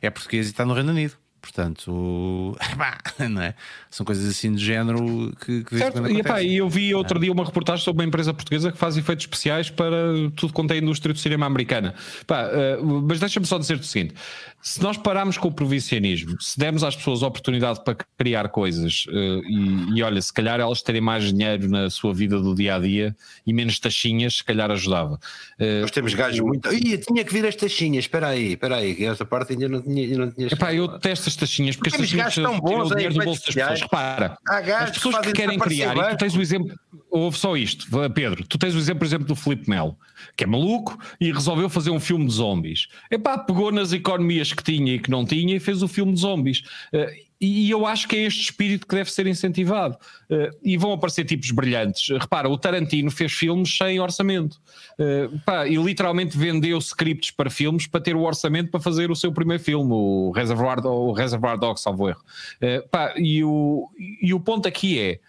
É 0.00 0.08
português 0.08 0.46
e 0.46 0.50
está 0.50 0.64
no 0.64 0.72
Reino 0.74 0.90
Unido. 0.92 1.14
Portanto, 1.44 2.56
pá, 2.78 2.98
não 3.28 3.42
é? 3.42 3.54
São 3.90 4.04
coisas 4.06 4.26
assim 4.26 4.50
do 4.50 4.58
género 4.58 5.30
que, 5.44 5.62
que 5.62 5.74
de 5.74 5.78
Certo, 5.78 6.10
e, 6.10 6.20
epá, 6.20 6.42
e 6.42 6.56
eu 6.56 6.68
vi 6.70 6.94
outro 6.94 7.20
dia 7.20 7.30
uma 7.30 7.44
reportagem 7.44 7.84
sobre 7.84 8.02
uma 8.02 8.08
empresa 8.08 8.32
portuguesa 8.32 8.72
que 8.72 8.78
faz 8.78 8.96
efeitos 8.96 9.24
especiais 9.24 9.68
para 9.68 10.14
tudo 10.34 10.54
quanto 10.54 10.70
é 10.70 10.74
a 10.74 10.78
indústria 10.78 11.12
do 11.12 11.18
cinema 11.18 11.44
americana. 11.44 11.94
Pá, 12.26 12.48
eh, 12.50 12.78
mas 12.82 13.20
deixa-me 13.20 13.44
só 13.44 13.58
dizer 13.58 13.76
o 13.76 13.84
seguinte: 13.84 14.14
se 14.62 14.82
nós 14.82 14.96
pararmos 14.96 15.36
com 15.36 15.48
o 15.48 15.52
provincianismo, 15.52 16.40
se 16.40 16.58
dermos 16.58 16.82
às 16.82 16.96
pessoas 16.96 17.22
a 17.22 17.26
oportunidade 17.26 17.84
para 17.84 17.94
criar 18.16 18.48
coisas 18.48 19.04
eh, 19.10 19.40
e, 19.46 19.98
e 19.98 20.02
olha, 20.02 20.22
se 20.22 20.32
calhar 20.32 20.58
elas 20.58 20.80
terem 20.80 21.02
mais 21.02 21.24
dinheiro 21.24 21.68
na 21.68 21.90
sua 21.90 22.14
vida 22.14 22.40
do 22.40 22.54
dia 22.54 22.76
a 22.76 22.78
dia 22.78 23.14
e 23.46 23.52
menos 23.52 23.78
taxinhas, 23.78 24.38
se 24.38 24.44
calhar 24.44 24.70
ajudava. 24.70 25.20
Eh, 25.58 25.82
Nós 25.82 25.90
temos 25.90 26.14
gajos 26.14 26.40
muito. 26.40 26.72
Ih, 26.72 26.96
tinha 26.96 27.22
que 27.22 27.32
vir 27.34 27.44
as 27.44 27.54
taxinhas, 27.54 28.04
espera 28.04 28.28
aí, 28.28 28.54
espera 28.54 28.76
aí, 28.76 28.94
que 28.94 29.04
esta 29.04 29.26
parte 29.26 29.52
ainda 29.52 29.68
não 29.68 29.82
tinha. 29.82 30.02
ainda 30.02 30.18
não 30.18 30.32
tinha 30.32 30.46
Epá, 30.46 30.72
eu 30.72 30.88
detesto 30.88 31.28
as 31.34 31.36
taxinhas 31.36 31.76
porque 31.76 31.88
as 31.88 31.94
Temos 31.94 32.08
taxinhas 32.08 32.36
gajos 32.36 32.44
tão 32.44 32.60
tiram 32.60 32.84
o 32.84 32.86
em 32.86 32.88
dinheiro 32.96 33.14
do 33.14 33.24
bolso 33.24 33.46
das 33.46 33.54
pessoas. 33.54 33.80
Repara, 33.80 34.38
as 34.46 34.90
pessoas 34.90 35.18
que 35.18 35.32
querem 35.32 35.58
criar, 35.58 35.96
e 35.96 36.10
tu 36.10 36.16
tens 36.16 36.34
o 36.34 36.40
exemplo, 36.40 36.74
houve 37.10 37.36
só 37.36 37.56
isto. 37.56 37.86
Pedro, 38.10 38.44
tu 38.46 38.58
tens 38.58 38.74
o 38.74 38.78
exemplo, 38.78 39.00
por 39.00 39.06
exemplo, 39.06 39.26
do 39.26 39.36
Felipe 39.36 39.68
Melo, 39.68 39.96
que 40.36 40.44
é 40.44 40.46
maluco 40.46 40.98
e 41.20 41.32
resolveu 41.32 41.68
fazer 41.68 41.90
um 41.90 42.00
filme 42.00 42.26
de 42.26 42.32
zombies. 42.32 42.88
Epá, 43.10 43.38
pegou 43.38 43.70
nas 43.70 43.92
economias 43.92 44.52
que 44.52 44.62
tinha 44.62 44.94
e 44.94 44.98
que 44.98 45.10
não 45.10 45.24
tinha 45.24 45.56
e 45.56 45.60
fez 45.60 45.82
o 45.82 45.88
filme 45.88 46.12
de 46.12 46.20
zombies. 46.20 46.62
Uh, 46.92 47.06
e 47.44 47.70
eu 47.70 47.86
acho 47.86 48.08
que 48.08 48.16
é 48.16 48.20
este 48.20 48.42
espírito 48.42 48.86
que 48.86 48.94
deve 48.94 49.10
ser 49.10 49.26
incentivado. 49.26 49.96
Uh, 50.30 50.56
e 50.62 50.76
vão 50.76 50.92
aparecer 50.92 51.24
tipos 51.24 51.50
brilhantes. 51.50 52.08
Repara, 52.18 52.48
o 52.48 52.56
Tarantino 52.56 53.10
fez 53.10 53.32
filmes 53.32 53.76
sem 53.76 54.00
orçamento. 54.00 54.60
Uh, 54.98 55.38
pá, 55.44 55.66
e 55.66 55.76
literalmente 55.76 56.36
vendeu 56.36 56.78
scripts 56.78 57.30
para 57.30 57.50
filmes 57.50 57.86
para 57.86 58.00
ter 58.00 58.16
o 58.16 58.22
orçamento 58.22 58.70
para 58.70 58.80
fazer 58.80 59.10
o 59.10 59.16
seu 59.16 59.32
primeiro 59.32 59.62
filme, 59.62 59.92
o 59.92 60.32
Reservoir, 60.34 60.84
o 60.86 61.12
Reservoir 61.12 61.58
Dogs, 61.58 61.82
salvo 61.82 62.08
erro. 62.08 62.22
Uh, 62.62 62.88
pá, 62.88 63.14
e, 63.16 63.44
o, 63.44 63.88
e 64.22 64.32
o 64.32 64.40
ponto 64.40 64.66
aqui 64.66 64.98
é: 64.98 65.20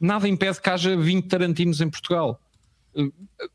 nada 0.00 0.28
impede 0.28 0.60
que 0.60 0.70
haja 0.70 0.96
20 0.96 1.26
Tarantinos 1.26 1.80
em 1.80 1.90
Portugal 1.90 2.40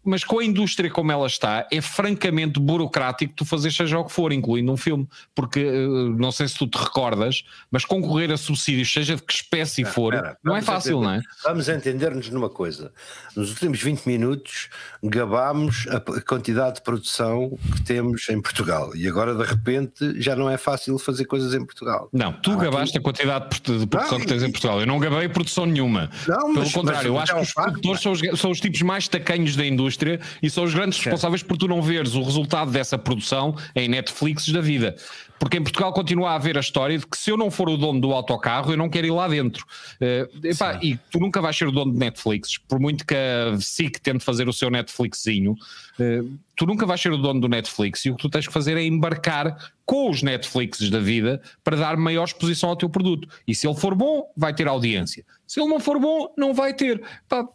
mas 0.03 0.23
com 0.23 0.39
a 0.39 0.45
indústria 0.45 0.89
como 0.89 1.11
ela 1.11 1.27
está, 1.27 1.67
é 1.71 1.81
francamente 1.81 2.59
burocrático 2.59 3.33
tu 3.35 3.45
fazer 3.45 3.71
seja 3.71 3.99
o 3.99 4.05
que 4.05 4.11
for, 4.11 4.31
incluindo 4.31 4.71
um 4.71 4.77
filme, 4.77 5.07
porque 5.33 5.59
eh, 5.59 5.87
não 6.17 6.31
sei 6.31 6.47
se 6.47 6.57
tu 6.57 6.67
te 6.67 6.77
recordas, 6.77 7.43
mas 7.69 7.83
concorrer 7.85 8.31
a 8.31 8.37
subsídios, 8.37 8.91
seja 8.91 9.15
de 9.15 9.21
que 9.21 9.33
espécie 9.33 9.83
for, 9.83 10.37
não 10.43 10.55
é 10.55 10.61
fácil, 10.61 10.99
entender, 10.99 11.05
não 11.05 11.13
é? 11.13 11.21
Vamos 11.43 11.69
entender-nos 11.69 12.29
numa 12.29 12.49
coisa: 12.49 12.93
nos 13.35 13.49
últimos 13.51 13.81
20 13.81 14.05
minutos 14.05 14.69
gabámos 15.03 15.85
a 15.89 15.99
quantidade 16.21 16.75
de 16.75 16.81
produção 16.81 17.57
que 17.75 17.83
temos 17.83 18.27
em 18.29 18.41
Portugal 18.41 18.95
e 18.95 19.07
agora 19.07 19.35
de 19.35 19.43
repente 19.43 20.21
já 20.21 20.35
não 20.35 20.49
é 20.49 20.57
fácil 20.57 20.97
fazer 20.97 21.25
coisas 21.25 21.53
em 21.53 21.63
Portugal. 21.65 22.09
Não, 22.13 22.33
tu 22.33 22.51
ah, 22.51 22.55
gabaste 22.55 22.97
a 22.97 23.01
quantidade 23.01 23.49
de 23.49 23.61
produção 23.61 24.17
não, 24.17 24.19
que 24.19 24.27
tens 24.27 24.43
em 24.43 24.51
Portugal, 24.51 24.79
eu 24.79 24.87
não 24.87 24.99
gabei 24.99 25.27
produção 25.29 25.65
nenhuma. 25.65 26.09
Não, 26.27 26.53
Pelo 26.53 26.59
mas, 26.59 26.73
contrário, 26.73 27.13
mas, 27.13 27.29
eu 27.29 27.35
acho 27.35 27.35
que 27.35 27.41
os 27.41 27.53
produtores 27.53 28.01
são 28.01 28.11
os, 28.11 28.39
são 28.39 28.51
os 28.51 28.59
tipos 28.59 28.81
mais 28.81 29.07
tacanhos 29.25 29.55
da 29.55 29.65
indústria 29.65 30.19
e 30.41 30.49
são 30.49 30.63
os 30.63 30.73
grandes 30.73 30.99
responsáveis 30.99 31.41
por 31.41 31.57
tu 31.57 31.67
não 31.67 31.81
veres 31.81 32.13
o 32.13 32.21
resultado 32.21 32.69
dessa 32.69 32.97
produção 32.97 33.55
em 33.75 33.89
Netflix 33.89 34.47
da 34.49 34.61
vida. 34.61 34.95
Porque 35.39 35.57
em 35.57 35.63
Portugal 35.63 35.91
continua 35.91 36.29
a 36.31 36.35
haver 36.35 36.57
a 36.57 36.61
história 36.61 36.97
de 36.97 37.05
que 37.05 37.17
se 37.17 37.29
eu 37.29 37.35
não 37.35 37.51
for 37.51 37.67
o 37.67 37.75
dono 37.75 37.99
do 37.99 38.13
autocarro, 38.13 38.71
eu 38.71 38.77
não 38.77 38.87
quero 38.87 39.07
ir 39.07 39.11
lá 39.11 39.27
dentro. 39.27 39.65
Uh, 39.99 40.47
epá, 40.47 40.79
e 40.81 40.97
tu 41.11 41.19
nunca 41.19 41.41
vais 41.41 41.57
ser 41.57 41.67
o 41.67 41.71
dono 41.71 41.91
de 41.91 41.99
Netflix, 41.99 42.57
por 42.57 42.79
muito 42.79 43.05
que 43.05 43.13
a 43.13 43.59
SIC 43.59 43.99
tente 43.99 44.23
fazer 44.23 44.47
o 44.47 44.53
seu 44.53 44.69
Netflixinho, 44.69 45.51
uh, 45.51 46.37
tu 46.55 46.65
nunca 46.65 46.85
vais 46.85 47.01
ser 47.01 47.11
o 47.11 47.17
dono 47.17 47.41
do 47.41 47.49
Netflix 47.49 48.05
e 48.05 48.11
o 48.11 48.15
que 48.15 48.21
tu 48.21 48.29
tens 48.29 48.47
que 48.47 48.53
fazer 48.53 48.77
é 48.77 48.83
embarcar 48.83 49.73
com 49.85 50.09
os 50.09 50.23
Netflixes 50.23 50.89
da 50.89 50.99
vida 50.99 51.41
para 51.63 51.75
dar 51.75 51.97
maior 51.97 52.23
exposição 52.23 52.69
ao 52.69 52.77
teu 52.77 52.89
produto. 52.89 53.27
E 53.45 53.53
se 53.53 53.67
ele 53.67 53.75
for 53.75 53.93
bom, 53.93 54.31
vai 54.37 54.53
ter 54.53 54.67
audiência. 54.69 55.25
Se 55.45 55.59
ele 55.59 55.69
não 55.69 55.81
for 55.81 55.99
bom, 55.99 56.33
não 56.37 56.53
vai 56.53 56.73
ter. 56.73 57.01
Pá, 57.27 57.45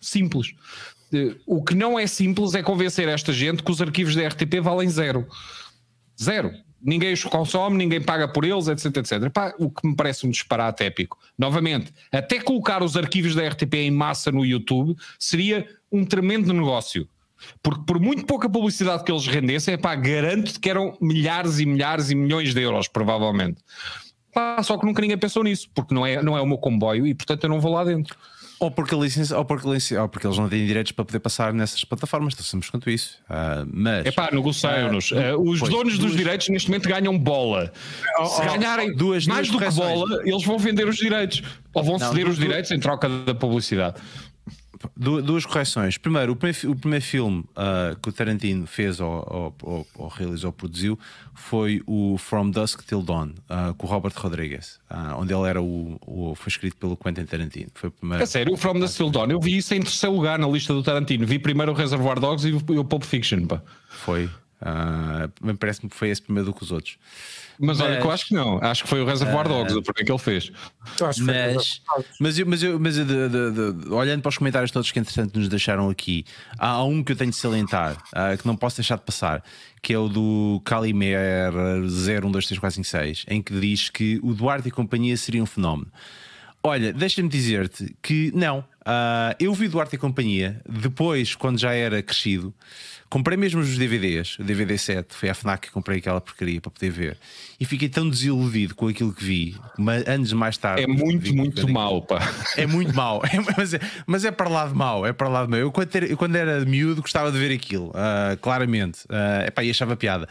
simples 0.00 0.54
o 1.46 1.62
que 1.62 1.74
não 1.74 1.98
é 1.98 2.06
simples 2.06 2.54
é 2.54 2.62
convencer 2.62 3.08
esta 3.08 3.32
gente 3.32 3.62
que 3.62 3.70
os 3.70 3.80
arquivos 3.80 4.14
da 4.14 4.26
RTP 4.26 4.60
valem 4.62 4.88
zero. 4.88 5.26
Zero. 6.20 6.52
Ninguém 6.80 7.12
os 7.12 7.24
consome, 7.24 7.76
ninguém 7.76 8.00
paga 8.00 8.28
por 8.28 8.44
eles, 8.44 8.68
etc, 8.68 8.98
etc. 8.98 9.30
Pá, 9.30 9.52
o 9.58 9.68
que 9.68 9.86
me 9.86 9.96
parece 9.96 10.26
um 10.26 10.30
disparate 10.30 10.84
épico. 10.84 11.18
Novamente, 11.36 11.92
até 12.12 12.40
colocar 12.40 12.82
os 12.82 12.96
arquivos 12.96 13.34
da 13.34 13.46
RTP 13.48 13.74
em 13.74 13.90
massa 13.90 14.30
no 14.30 14.44
YouTube 14.44 14.96
seria 15.18 15.66
um 15.90 16.04
tremendo 16.04 16.52
negócio. 16.52 17.08
Porque 17.62 17.82
por 17.84 18.00
muito 18.00 18.26
pouca 18.26 18.48
publicidade 18.48 19.04
que 19.04 19.12
eles 19.12 19.26
rendessem, 19.26 19.78
pá, 19.78 19.94
garanto 19.94 20.60
que 20.60 20.70
eram 20.70 20.96
milhares 21.00 21.58
e 21.58 21.66
milhares 21.66 22.10
e 22.10 22.14
milhões 22.14 22.54
de 22.54 22.60
euros, 22.60 22.88
provavelmente. 22.88 23.60
Pá, 24.32 24.62
só 24.62 24.76
que 24.76 24.86
nunca 24.86 25.00
ninguém 25.00 25.18
pensou 25.18 25.42
nisso, 25.42 25.68
porque 25.74 25.94
não 25.94 26.06
é, 26.06 26.22
não 26.22 26.36
é 26.36 26.40
o 26.40 26.46
meu 26.46 26.58
comboio 26.58 27.06
e 27.06 27.14
portanto 27.14 27.44
eu 27.44 27.50
não 27.50 27.60
vou 27.60 27.72
lá 27.72 27.84
dentro. 27.84 28.16
Ou 28.60 28.70
porque, 28.70 28.94
licença, 28.96 29.38
ou, 29.38 29.44
porque 29.44 29.68
licença, 29.68 30.02
ou 30.02 30.08
porque 30.08 30.26
eles 30.26 30.36
não 30.36 30.48
têm 30.48 30.66
direitos 30.66 30.92
para 30.92 31.04
poder 31.04 31.20
passar 31.20 31.52
nessas 31.52 31.84
plataformas, 31.84 32.34
estamos 32.38 32.68
quanto 32.68 32.90
isso. 32.90 33.18
Uh, 33.30 33.68
mas. 33.72 34.06
É 34.06 34.10
pá, 34.10 34.30
negociam-nos. 34.32 35.12
Uh, 35.12 35.16
os 35.38 35.60
pois, 35.60 35.70
donos 35.70 35.98
duas... 35.98 36.10
dos 36.10 36.16
direitos 36.16 36.48
neste 36.48 36.68
momento 36.68 36.88
ganham 36.88 37.16
bola. 37.16 37.72
Oh, 38.18 38.26
Se 38.26 38.42
ganharem 38.44 38.94
duas, 38.94 39.26
mais 39.26 39.48
duas 39.48 39.74
do 39.74 39.80
que 39.80 39.86
bola, 39.86 40.22
eles 40.24 40.44
vão 40.44 40.58
vender 40.58 40.88
os 40.88 40.96
direitos. 40.96 41.42
Ou 41.72 41.84
vão 41.84 41.98
não, 41.98 42.08
ceder 42.08 42.28
os 42.28 42.36
direitos 42.36 42.70
em 42.72 42.80
troca 42.80 43.08
da 43.08 43.34
publicidade 43.34 44.00
duas 44.96 45.44
correções. 45.44 45.98
Primeiro, 45.98 46.32
o 46.32 46.36
primeiro, 46.36 46.70
o 46.70 46.76
primeiro 46.76 47.04
filme 47.04 47.40
uh, 47.40 47.98
que 48.00 48.08
o 48.08 48.12
Tarantino 48.12 48.66
fez 48.66 49.00
ou, 49.00 49.54
ou, 49.62 49.86
ou, 49.94 50.08
realizou, 50.08 50.52
produziu, 50.52 50.98
foi 51.34 51.82
o 51.86 52.16
From 52.18 52.50
Dusk 52.50 52.82
Till 52.82 53.02
Dawn, 53.02 53.28
uh, 53.28 53.74
com 53.74 53.86
o 53.86 53.90
Robert 53.90 54.12
Rodriguez, 54.16 54.78
uh, 54.90 55.20
onde 55.20 55.32
ele 55.32 55.48
era 55.48 55.60
o, 55.60 55.98
o, 56.06 56.34
foi 56.34 56.48
escrito 56.48 56.76
pelo 56.76 56.96
Quentin 56.96 57.24
Tarantino. 57.24 57.70
Foi 57.74 57.90
primeiro. 57.90 58.22
É 58.22 58.26
sério, 58.26 58.52
o 58.52 58.56
From 58.56 58.78
Dusk 58.78 58.96
Till 58.96 59.10
Dawn, 59.10 59.30
eu 59.30 59.40
vi 59.40 59.56
isso 59.56 59.74
em 59.74 59.80
terceiro 59.80 60.14
lugar 60.14 60.38
na 60.38 60.48
lista 60.48 60.72
do 60.72 60.82
Tarantino. 60.82 61.26
Vi 61.26 61.38
primeiro 61.38 61.72
o 61.72 61.74
Reservoir 61.74 62.18
Dogs 62.20 62.46
e 62.46 62.52
o, 62.52 62.80
o 62.80 62.84
Pulp 62.84 63.04
Fiction. 63.04 63.46
Pá. 63.46 63.62
Foi. 63.88 64.28
Uh, 64.60 65.56
Parece-me 65.56 65.88
que 65.88 65.96
foi 65.96 66.08
esse 66.08 66.20
primeiro 66.20 66.46
do 66.46 66.54
que 66.54 66.62
os 66.62 66.72
outros. 66.72 66.98
Mas, 67.58 67.78
mas, 67.78 67.80
olha 67.80 68.00
que 68.00 68.06
eu 68.06 68.10
acho 68.10 68.26
que 68.26 68.34
não, 68.34 68.58
acho 68.62 68.84
que 68.84 68.88
foi 68.88 69.00
o 69.00 69.04
Reservoir 69.04 69.46
uh, 69.46 69.48
Dogs, 69.48 69.76
o 69.76 69.82
porquê 69.82 70.04
que 70.04 70.12
ele 70.12 70.18
fez. 70.18 70.52
Mas, 71.00 71.82
mas, 72.20 72.38
eu, 72.38 72.46
mas, 72.46 72.62
eu, 72.62 72.78
mas 72.78 72.96
eu, 72.98 73.04
de, 73.04 73.28
de, 73.28 73.72
de, 73.72 73.88
olhando 73.88 74.22
para 74.22 74.28
os 74.28 74.38
comentários 74.38 74.70
todos 74.70 74.90
que 74.92 74.98
entretanto 74.98 75.36
nos 75.38 75.48
deixaram 75.48 75.90
aqui, 75.90 76.24
há 76.56 76.82
um 76.84 77.02
que 77.02 77.12
eu 77.12 77.16
tenho 77.16 77.30
de 77.30 77.36
salientar, 77.36 77.94
uh, 77.94 78.36
que 78.38 78.46
não 78.46 78.56
posso 78.56 78.76
deixar 78.76 78.96
de 78.96 79.02
passar, 79.02 79.42
que 79.82 79.92
é 79.92 79.98
o 79.98 80.08
do 80.08 80.62
Calimer 80.64 81.52
01234556, 81.86 83.24
em 83.28 83.42
que 83.42 83.58
diz 83.58 83.90
que 83.90 84.20
o 84.22 84.34
Duarte 84.34 84.68
e 84.68 84.70
companhia 84.70 85.16
seria 85.16 85.42
um 85.42 85.46
fenómeno. 85.46 85.90
Olha, 86.62 86.92
deixa-me 86.92 87.28
dizer-te 87.28 87.94
que 88.02 88.32
não. 88.34 88.64
Uh, 88.88 89.36
eu 89.38 89.52
vi 89.52 89.68
Duarte 89.68 89.96
e 89.96 89.98
companhia 89.98 90.62
depois, 90.66 91.34
quando 91.34 91.58
já 91.58 91.74
era 91.74 92.02
crescido. 92.02 92.54
Comprei 93.10 93.38
mesmo 93.38 93.60
os 93.60 93.78
DVDs, 93.78 94.38
o 94.38 94.44
DVD 94.44 94.76
7, 94.76 95.14
foi 95.14 95.30
a 95.30 95.34
FNAC 95.34 95.68
que 95.68 95.72
comprei 95.72 95.98
aquela 95.98 96.20
porcaria 96.20 96.60
para 96.60 96.70
poder 96.70 96.90
ver. 96.90 97.18
E 97.58 97.64
fiquei 97.64 97.88
tão 97.88 98.08
desiludido 98.08 98.74
com 98.74 98.86
aquilo 98.86 99.14
que 99.14 99.24
vi, 99.24 99.56
mas 99.78 100.06
anos 100.06 100.32
mais 100.34 100.58
tarde. 100.58 100.82
É 100.82 100.86
muito, 100.86 101.34
muito 101.34 101.66
mau, 101.68 102.02
pá. 102.02 102.20
É 102.54 102.66
muito 102.66 102.94
mau, 102.94 103.22
é, 103.24 103.40
mas, 103.56 103.72
é, 103.72 103.80
mas 104.06 104.24
é 104.26 104.30
para 104.30 104.50
lá 104.50 104.66
de 104.66 104.74
mau, 104.74 105.06
é 105.06 105.12
para 105.14 105.28
lá 105.28 105.44
de 105.44 105.50
mau. 105.50 105.58
Eu 105.58 105.72
quando 105.72 105.96
era, 105.96 106.16
quando 106.16 106.36
era 106.36 106.64
miúdo 106.66 107.00
gostava 107.00 107.32
de 107.32 107.38
ver 107.38 107.50
aquilo, 107.54 107.88
uh, 107.88 108.36
claramente, 108.42 109.00
uh, 109.04 109.46
epá, 109.46 109.64
e 109.64 109.70
achava 109.70 109.96
piada. 109.96 110.28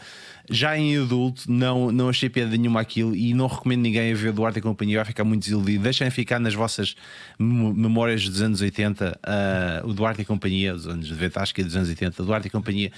Já 0.50 0.78
em 0.78 0.96
adulto, 0.96 1.50
não, 1.50 1.92
não 1.92 2.08
achei 2.08 2.30
piada 2.30 2.56
nenhuma 2.56 2.80
aquilo 2.80 3.14
e 3.14 3.34
não 3.34 3.46
recomendo 3.46 3.82
ninguém 3.82 4.12
a 4.12 4.14
ver 4.14 4.32
Duarte 4.32 4.60
e 4.60 4.62
Companhia, 4.62 4.98
vai 4.98 5.04
ficar 5.04 5.24
muito 5.24 5.42
desiludido. 5.42 5.82
Deixem 5.82 6.08
ficar 6.10 6.38
nas 6.38 6.54
vossas 6.54 6.94
memórias 7.38 8.26
dos 8.26 8.40
anos 8.48 8.60
80, 8.60 9.08
uh, 9.08 9.12
ah, 9.22 9.80
o 9.84 9.92
Duarte 9.92 10.22
e 10.22 10.24
Companhia, 10.24 10.72
dos 10.72 10.86
anos 10.86 11.08
90, 11.08 11.40
acho 11.40 11.54
que 11.54 11.60
é 11.60 11.64
dos 11.64 11.76
anos 11.76 11.88
80, 11.88 12.22
Duarte 12.24 12.48
e 12.48 12.50
Companhia, 12.50 12.90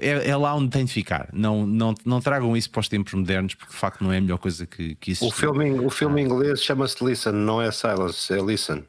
é, 0.00 0.28
é, 0.28 0.36
lá 0.36 0.54
onde 0.54 0.70
tem 0.70 0.84
de 0.84 0.92
ficar. 0.92 1.28
Não, 1.32 1.66
não, 1.66 1.94
não 2.04 2.20
tragam 2.20 2.54
isso 2.56 2.70
para 2.70 2.80
os 2.80 2.88
tempos 2.88 3.14
modernos, 3.14 3.54
porque 3.54 3.72
de 3.72 3.78
facto 3.78 4.04
não 4.04 4.12
é 4.12 4.18
a 4.18 4.20
melhor 4.20 4.38
coisa 4.38 4.66
que, 4.66 4.94
que 4.96 5.12
isso. 5.12 5.26
O 5.26 5.30
filme, 5.30 5.70
o 5.80 5.88
filme 5.88 6.20
inglês 6.20 6.62
chama-se 6.62 7.02
Listen, 7.04 7.32
não 7.32 7.62
é 7.62 7.70
Silence, 7.70 8.32
é 8.32 8.40
Listen. 8.40 8.84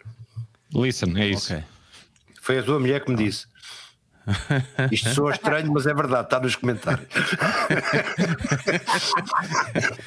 Listen, 0.73 1.17
é 1.17 1.27
isso. 1.27 1.53
Okay. 1.53 1.63
Foi 2.41 2.59
a 2.59 2.63
tua 2.63 2.79
mulher 2.79 3.03
que 3.03 3.11
me 3.11 3.17
disse. 3.17 3.45
Isto 4.91 5.13
soa 5.13 5.31
estranho, 5.31 5.71
mas 5.71 5.87
é 5.87 5.93
verdade, 5.93 6.25
está 6.25 6.39
nos 6.39 6.55
comentários. 6.55 7.07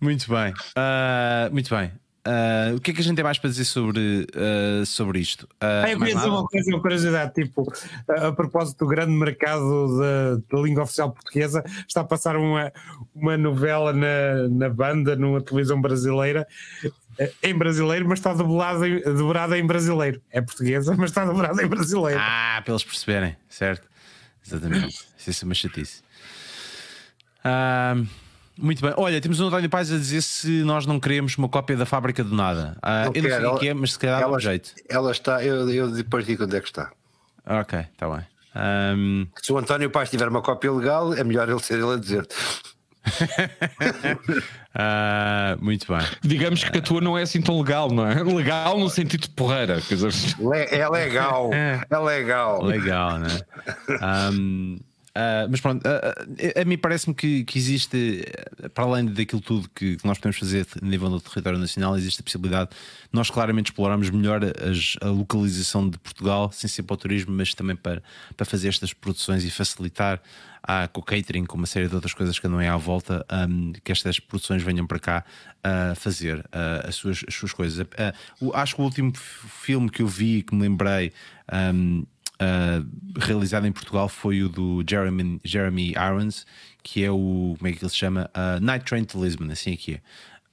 muito 0.00 0.28
bem, 0.28 0.52
uh, 0.52 1.52
muito 1.52 1.74
bem. 1.74 1.92
Uh, 2.26 2.76
o 2.76 2.80
que 2.80 2.90
é 2.90 2.94
que 2.94 3.00
a 3.02 3.04
gente 3.04 3.16
tem 3.16 3.24
mais 3.24 3.36
para 3.36 3.50
dizer 3.50 3.66
sobre, 3.66 4.26
uh, 4.34 4.86
sobre 4.86 5.18
isto? 5.18 5.42
Uh, 5.62 5.88
eu 5.90 5.98
queria 5.98 6.14
dizer 6.14 6.28
uma 6.28 6.46
coisa, 6.46 6.70
uma 6.70 6.80
curiosidade, 6.80 7.34
tipo, 7.34 7.70
a 8.08 8.32
propósito 8.32 8.78
do 8.78 8.86
grande 8.86 9.12
mercado 9.12 9.98
da, 9.98 10.58
língua 10.62 10.84
oficial 10.84 11.12
portuguesa, 11.12 11.62
está 11.86 12.00
a 12.00 12.04
passar 12.04 12.36
uma, 12.36 12.72
uma 13.14 13.36
novela 13.36 13.92
na, 13.92 14.48
na 14.48 14.70
banda, 14.70 15.14
numa 15.14 15.42
televisão 15.42 15.78
brasileira, 15.78 16.48
em 17.42 17.54
brasileiro, 17.54 18.08
mas 18.08 18.20
está 18.20 18.32
dublada 18.32 18.88
em, 18.88 19.00
dublada 19.02 19.58
em 19.58 19.66
brasileiro. 19.66 20.22
É 20.30 20.40
portuguesa, 20.40 20.96
mas 20.96 21.10
está 21.10 21.26
dublada 21.26 21.62
em 21.62 21.66
brasileiro. 21.66 22.18
Ah, 22.18 22.62
para 22.64 22.72
eles 22.72 22.84
perceberem, 22.84 23.36
certo? 23.50 23.86
Exatamente. 24.46 25.06
Isso 25.26 25.44
é 25.44 25.46
uma 25.46 25.54
chatice. 25.54 26.02
Uh, 27.44 28.23
muito 28.58 28.80
bem. 28.80 28.94
Olha, 28.96 29.20
temos 29.20 29.40
um 29.40 29.48
António 29.48 29.68
Paz 29.68 29.92
a 29.92 29.96
dizer 29.96 30.22
se 30.22 30.62
nós 30.62 30.86
não 30.86 31.00
queremos 31.00 31.36
uma 31.36 31.48
cópia 31.48 31.76
da 31.76 31.84
fábrica 31.84 32.22
do 32.22 32.34
nada. 32.34 32.76
Uh, 32.82 33.10
eu 33.14 33.22
não 33.22 33.30
sei 33.30 33.46
o 33.46 33.58
que 33.58 33.68
é, 33.68 33.74
mas 33.74 33.92
se 33.92 33.98
calhar 33.98 34.20
ela, 34.20 34.30
dá 34.30 34.36
um 34.36 34.40
jeito. 34.40 34.70
Ela 34.88 35.10
está, 35.10 35.44
eu, 35.44 35.68
eu 35.70 35.90
depois 35.90 36.24
digo 36.24 36.44
onde 36.44 36.56
é 36.56 36.60
que 36.60 36.68
está. 36.68 36.90
Ok, 37.46 37.78
está 37.78 38.08
bem. 38.08 38.26
Um... 38.56 39.26
Se 39.42 39.52
o 39.52 39.58
António 39.58 39.90
Paz 39.90 40.08
tiver 40.08 40.28
uma 40.28 40.40
cópia 40.40 40.72
legal, 40.72 41.12
é 41.14 41.24
melhor 41.24 41.48
ele 41.48 41.60
ser 41.60 41.80
ele 41.80 41.94
a 41.94 41.96
dizer. 41.96 42.26
uh, 44.74 45.58
muito 45.64 45.86
bem. 45.88 46.06
Digamos 46.22 46.62
que 46.62 46.78
a 46.78 46.80
tua 46.80 47.00
não 47.00 47.18
é 47.18 47.22
assim 47.22 47.42
tão 47.42 47.60
legal, 47.60 47.90
não 47.90 48.06
é? 48.06 48.22
Legal 48.22 48.78
no 48.78 48.88
sentido 48.88 49.22
de 49.22 49.30
porreira. 49.30 49.82
É 50.70 50.88
legal, 50.88 51.50
é 51.52 51.98
legal. 51.98 52.62
Legal, 52.62 53.18
né? 53.18 53.40
Um, 54.32 54.78
Uh, 55.16 55.46
mas 55.48 55.60
pronto, 55.60 55.86
uh, 55.86 56.60
a 56.60 56.64
mim 56.64 56.76
parece-me 56.76 57.14
que, 57.14 57.44
que, 57.44 57.56
existe, 57.56 58.24
para 58.74 58.82
além 58.82 59.06
daquilo 59.06 59.40
tudo 59.40 59.68
que, 59.72 59.96
que, 59.96 60.04
nós 60.04 60.18
podemos 60.18 60.36
fazer 60.36 60.66
a 60.82 60.84
nível 60.84 61.08
do 61.08 61.20
território 61.20 61.56
nacional, 61.56 61.96
existe 61.96 62.20
a 62.20 62.24
possibilidade 62.24 62.70
de 62.70 62.76
nós 63.12 63.30
claramente 63.30 63.66
explorarmos 63.66 64.10
melhor 64.10 64.40
as, 64.44 64.96
a 65.00 65.08
localização 65.08 65.88
de 65.88 65.98
Portugal, 65.98 66.50
sem 66.50 66.68
ser 66.68 66.82
para 66.82 66.94
o 66.94 66.96
turismo, 66.96 67.32
mas 67.32 67.54
também 67.54 67.76
para, 67.76 68.02
para 68.36 68.44
fazer 68.44 68.68
estas 68.68 68.92
produções 68.92 69.44
e 69.44 69.50
facilitar 69.52 70.20
ah, 70.66 70.88
com 70.88 71.00
o 71.00 71.04
catering, 71.04 71.44
com 71.44 71.58
uma 71.58 71.66
série 71.66 71.88
de 71.88 71.94
outras 71.94 72.14
coisas 72.14 72.38
que 72.38 72.46
andam 72.46 72.58
aí 72.58 72.66
à 72.66 72.76
volta, 72.76 73.24
um, 73.30 73.72
que 73.84 73.92
estas 73.92 74.18
produções 74.18 74.62
venham 74.62 74.86
para 74.86 74.98
cá 74.98 75.24
a 75.62 75.94
fazer 75.94 76.38
uh, 76.38 76.88
as, 76.88 76.94
suas, 76.94 77.22
as 77.28 77.34
suas 77.34 77.52
coisas. 77.52 77.86
Uh, 78.40 78.52
acho 78.54 78.74
que 78.74 78.80
o 78.80 78.84
último 78.84 79.12
filme 79.14 79.90
que 79.90 80.00
eu 80.00 80.08
vi 80.08 80.42
que 80.42 80.54
me 80.54 80.62
lembrei. 80.62 81.12
Um, 81.52 82.06
uh, 82.44 83.18
realizado 83.18 83.66
em 83.66 83.72
Portugal 83.72 84.08
foi 84.08 84.42
o 84.42 84.48
do 84.48 84.84
Jeremy, 84.88 85.40
Jeremy 85.44 85.90
Irons, 85.92 86.46
que 86.82 87.04
é 87.04 87.10
o. 87.10 87.54
Como 87.58 87.68
é 87.68 87.72
que 87.72 87.82
ele 87.82 87.90
se 87.90 87.96
chama? 87.96 88.30
Uh, 88.36 88.60
Night 88.60 88.84
Train 88.84 89.04
to 89.04 89.22
Lisbon, 89.22 89.50
assim 89.50 89.72
é 89.72 89.76
que 89.76 89.94
é. 89.94 90.00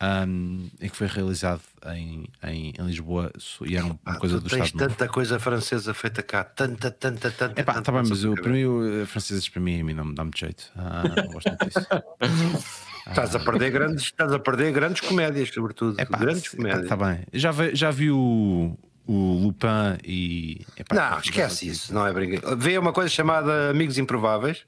Um, 0.03 0.67
em 0.81 0.89
que 0.89 0.97
foi 0.97 1.05
realizado 1.05 1.61
em, 1.93 2.27
em, 2.41 2.73
em 2.75 2.85
Lisboa 2.87 3.31
e 3.63 3.75
era 3.75 3.85
uma 3.85 3.99
ah, 4.03 4.15
coisa 4.15 4.39
do 4.39 4.49
tens 4.49 4.65
Estado 4.65 4.89
tanta 4.89 5.03
novo. 5.03 5.13
coisa 5.13 5.39
francesa 5.39 5.93
feita 5.93 6.23
cá, 6.23 6.43
tanta, 6.43 6.89
tanta, 6.89 7.29
tanta. 7.29 7.61
É 7.61 7.63
tá 7.63 7.91
bem, 7.91 8.01
mas 8.09 8.23
eu, 8.23 8.33
para 8.33 8.51
mim, 8.51 8.65
o, 8.65 9.05
franceses 9.05 9.47
para 9.47 9.61
mim, 9.61 9.79
a 9.79 9.83
mim 9.83 9.93
não 9.93 10.05
me 10.05 10.15
dá 10.15 10.23
muito 10.23 10.39
jeito. 10.39 10.71
Ah, 10.75 11.03
não 11.03 11.31
gosto 11.31 11.49
muito 11.49 11.65
disso. 11.65 11.87
Estás 13.07 13.35
a 13.35 13.39
perder 13.39 13.71
grandes, 13.71 14.03
estás 14.03 14.31
a 14.31 14.39
perder 14.39 14.71
grandes 14.71 15.01
comédias, 15.01 15.49
sobretudo. 15.49 15.99
Epá, 15.99 16.17
grandes 16.17 16.49
comédias. 16.49 16.83
Está 16.83 16.95
bem. 16.95 17.25
Já 17.33 17.51
vi, 17.51 17.75
já 17.75 17.89
vi 17.89 18.11
o, 18.11 18.77
o 19.11 19.43
Lupin 19.43 19.97
e. 20.05 20.65
Epá, 20.77 20.95
não, 20.95 21.19
esquece 21.19 21.67
isso, 21.67 21.93
não 21.93 22.07
é 22.07 22.13
brincadeira. 22.13 22.55
Vê 22.55 22.77
uma 22.77 22.93
coisa 22.93 23.09
chamada 23.09 23.69
Amigos 23.69 23.97
Improváveis. 23.97 24.65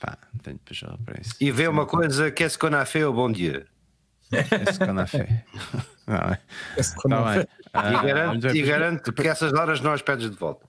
Pá, 0.00 0.18
tenho 0.42 0.58
para 1.04 1.20
isso. 1.20 1.34
E 1.40 1.50
vê 1.52 1.68
uma 1.68 1.86
coisa 1.86 2.30
que 2.32 2.42
é 2.42 2.48
se 2.48 2.58
conafé 2.58 3.06
ou 3.06 3.12
bom 3.12 3.30
dia. 3.30 3.66
Esse 4.68 4.78
conafé. 4.78 5.44
Não, 6.06 6.16
é. 6.16 6.40
Esse 6.76 6.94
conafé. 6.96 7.46
Tá 7.74 7.90
e 7.92 8.06
garanto, 8.06 8.56
e 8.56 8.62
garanto 8.62 9.12
que 9.12 9.26
essas 9.26 9.52
horas 9.52 9.80
não 9.80 9.92
as 9.92 10.00
pedes 10.00 10.30
de 10.30 10.36
volta. 10.36 10.64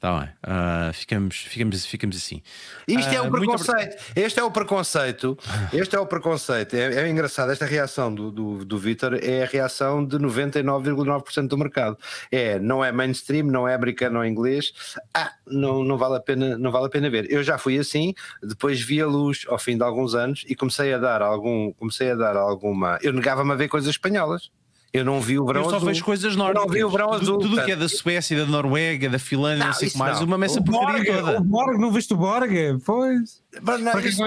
Está 0.00 0.18
bem, 0.18 0.30
uh, 0.46 0.94
ficamos, 0.94 1.36
ficamos, 1.36 1.84
ficamos 1.84 2.16
assim. 2.16 2.40
Isto 2.88 3.14
é 3.14 3.20
o 3.20 3.30
preconceito. 3.30 3.96
Este 4.16 4.40
é 4.40 4.42
o 4.42 4.50
preconceito. 4.50 5.38
Este 5.74 5.94
é 5.94 6.00
o 6.00 6.06
preconceito. 6.06 6.74
É, 6.74 7.02
é 7.02 7.10
engraçado. 7.10 7.52
Esta 7.52 7.66
reação 7.66 8.14
do, 8.14 8.30
do, 8.30 8.64
do 8.64 8.78
Vitor 8.78 9.18
é 9.22 9.42
a 9.42 9.46
reação 9.46 10.02
de 10.02 10.16
99,9% 10.16 11.48
do 11.48 11.58
mercado. 11.58 11.98
É, 12.32 12.58
não 12.58 12.82
é 12.82 12.90
mainstream, 12.90 13.44
não 13.44 13.68
é 13.68 13.74
americano 13.74 14.20
ou 14.20 14.24
inglês. 14.24 14.72
Ah, 15.12 15.32
não, 15.46 15.84
não, 15.84 15.98
vale 15.98 16.16
a 16.16 16.20
pena, 16.20 16.56
não 16.56 16.72
vale 16.72 16.86
a 16.86 16.88
pena 16.88 17.10
ver. 17.10 17.30
Eu 17.30 17.42
já 17.42 17.58
fui 17.58 17.78
assim, 17.78 18.14
depois 18.42 18.80
vi 18.80 19.02
a 19.02 19.06
luz 19.06 19.44
ao 19.50 19.58
fim 19.58 19.76
de 19.76 19.84
alguns 19.84 20.14
anos 20.14 20.46
e 20.48 20.54
comecei 20.54 20.94
a 20.94 20.98
dar 20.98 21.20
algum, 21.20 21.74
comecei 21.74 22.10
a 22.10 22.14
dar 22.14 22.38
alguma. 22.38 22.98
Eu 23.02 23.12
negava-me 23.12 23.52
a 23.52 23.54
ver 23.54 23.68
coisas 23.68 23.90
espanholas. 23.90 24.50
Eu 24.92 25.04
não 25.04 25.20
vi 25.20 25.38
o 25.38 25.46
verão 25.46 25.60
azul. 25.60 25.74
Eu 25.74 25.80
só 25.80 25.86
vejo 25.86 26.04
coisas 26.04 26.34
nórdicas. 26.34 26.66
não 26.66 26.72
vi 26.72 26.84
o 26.84 26.90
verão 26.90 27.12
azul. 27.12 27.38
Tudo, 27.38 27.60
o 27.60 27.64
que 27.64 27.70
é 27.70 27.76
da 27.76 27.88
Suécia, 27.88 28.36
da 28.36 28.46
Noruega, 28.46 29.08
da 29.08 29.18
Finlândia, 29.18 29.58
não, 29.58 29.66
não 29.66 29.74
sei 29.74 29.88
o 29.88 29.92
que 29.92 29.98
mais, 29.98 30.18
não. 30.18 30.26
uma 30.26 30.38
messa 30.38 30.62
porcaria 30.62 31.16
toda. 31.16 31.40
O 31.40 31.44
Borg, 31.44 31.78
não 31.78 31.92
viste 31.92 32.12
o 32.12 32.16
Borg? 32.16 32.52
Pois. 32.84 33.40
Mas 33.62 33.80
não, 33.80 33.98
isso, 34.00 34.22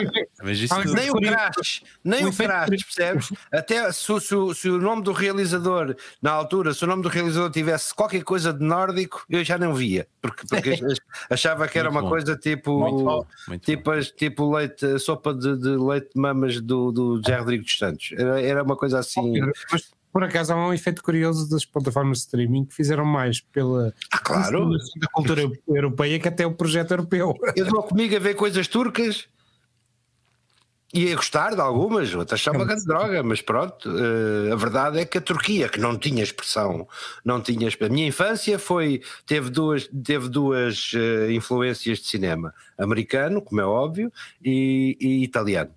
isso 0.52 0.94
nem 0.94 1.10
o 1.10 1.16
Crash, 1.16 1.82
nem 2.04 2.26
o, 2.26 2.30
o 2.30 2.34
Crash, 2.34 2.84
percebes? 2.84 3.34
Até 3.54 3.90
se, 3.92 4.20
se, 4.20 4.36
se, 4.56 4.70
o 4.70 4.78
nome 4.78 5.02
do 5.02 5.14
realizador, 5.14 5.96
na 6.22 6.32
altura, 6.32 6.74
se 6.74 6.84
o 6.84 6.88
nome 6.88 7.04
do 7.04 7.10
realizador 7.10 7.50
tivesse 7.50 7.96
qualquer 7.96 8.22
coisa 8.24 8.52
de 8.52 8.64
nórdico, 8.64 9.26
eu 9.30 9.42
já 9.44 9.58
não 9.58 9.74
via, 9.74 10.08
porque, 10.22 10.46
porque 10.46 10.78
achava 11.30 11.68
que 11.70 11.80
era 11.80 11.90
Muito 11.90 12.00
uma 12.00 12.02
bom. 12.04 12.10
coisa 12.10 12.36
tipo, 12.36 13.26
tipo, 13.62 13.92
tipo 14.18 14.56
leite, 14.56 15.00
sopa 15.00 15.34
de, 15.34 15.58
de, 15.58 15.70
leite 15.70 16.10
de 16.14 16.20
mamas 16.20 16.60
do, 16.60 16.92
do 16.92 17.18
José 17.18 17.38
Rodrigo 17.38 17.64
dos 17.64 17.78
Santos. 17.78 18.12
Era, 18.18 18.42
era 18.42 18.64
uma 18.64 18.76
coisa 18.76 19.00
assim. 19.00 19.36
Por 20.14 20.24
acaso 20.24 20.54
há 20.54 20.68
um 20.68 20.72
efeito 20.72 21.02
curioso 21.02 21.50
das 21.50 21.66
plataformas 21.66 22.20
de 22.20 22.26
streaming 22.26 22.66
que 22.66 22.76
fizeram 22.76 23.04
mais 23.04 23.42
pela 23.42 23.92
ah, 24.12 24.20
claro. 24.20 24.70
da 24.70 25.08
cultura 25.12 25.52
europeia 25.68 26.20
que 26.20 26.28
até 26.28 26.46
o 26.46 26.54
projeto 26.54 26.92
europeu. 26.92 27.34
Eu 27.58 27.66
dou 27.66 27.82
comigo 27.82 28.16
a 28.16 28.20
ver 28.20 28.36
coisas 28.36 28.68
turcas 28.68 29.28
e 30.94 31.12
a 31.12 31.16
gostar 31.16 31.56
de 31.56 31.62
algumas, 31.62 32.14
outras 32.14 32.40
são 32.40 32.54
uma 32.54 32.66
grande 32.66 32.86
droga, 32.86 33.24
mas 33.24 33.42
pronto, 33.42 33.90
uh, 33.90 34.54
a 34.54 34.56
verdade 34.56 35.00
é 35.00 35.06
que 35.06 35.18
a 35.18 35.22
Turquia, 35.22 35.68
que 35.68 35.80
não 35.80 35.98
tinha 35.98 36.22
expressão, 36.22 36.88
não 37.26 37.42
tinha 37.42 37.68
A 37.68 37.90
minha 37.90 38.06
infância 38.06 38.60
foi, 38.60 39.02
teve 39.26 39.50
duas, 39.50 39.90
teve 40.04 40.30
duas 40.30 40.92
uh, 40.94 41.32
influências 41.32 41.98
de 41.98 42.06
cinema, 42.06 42.54
americano, 42.78 43.42
como 43.42 43.60
é 43.60 43.66
óbvio, 43.66 44.14
e, 44.46 44.96
e 45.02 45.24
italiano 45.24 45.72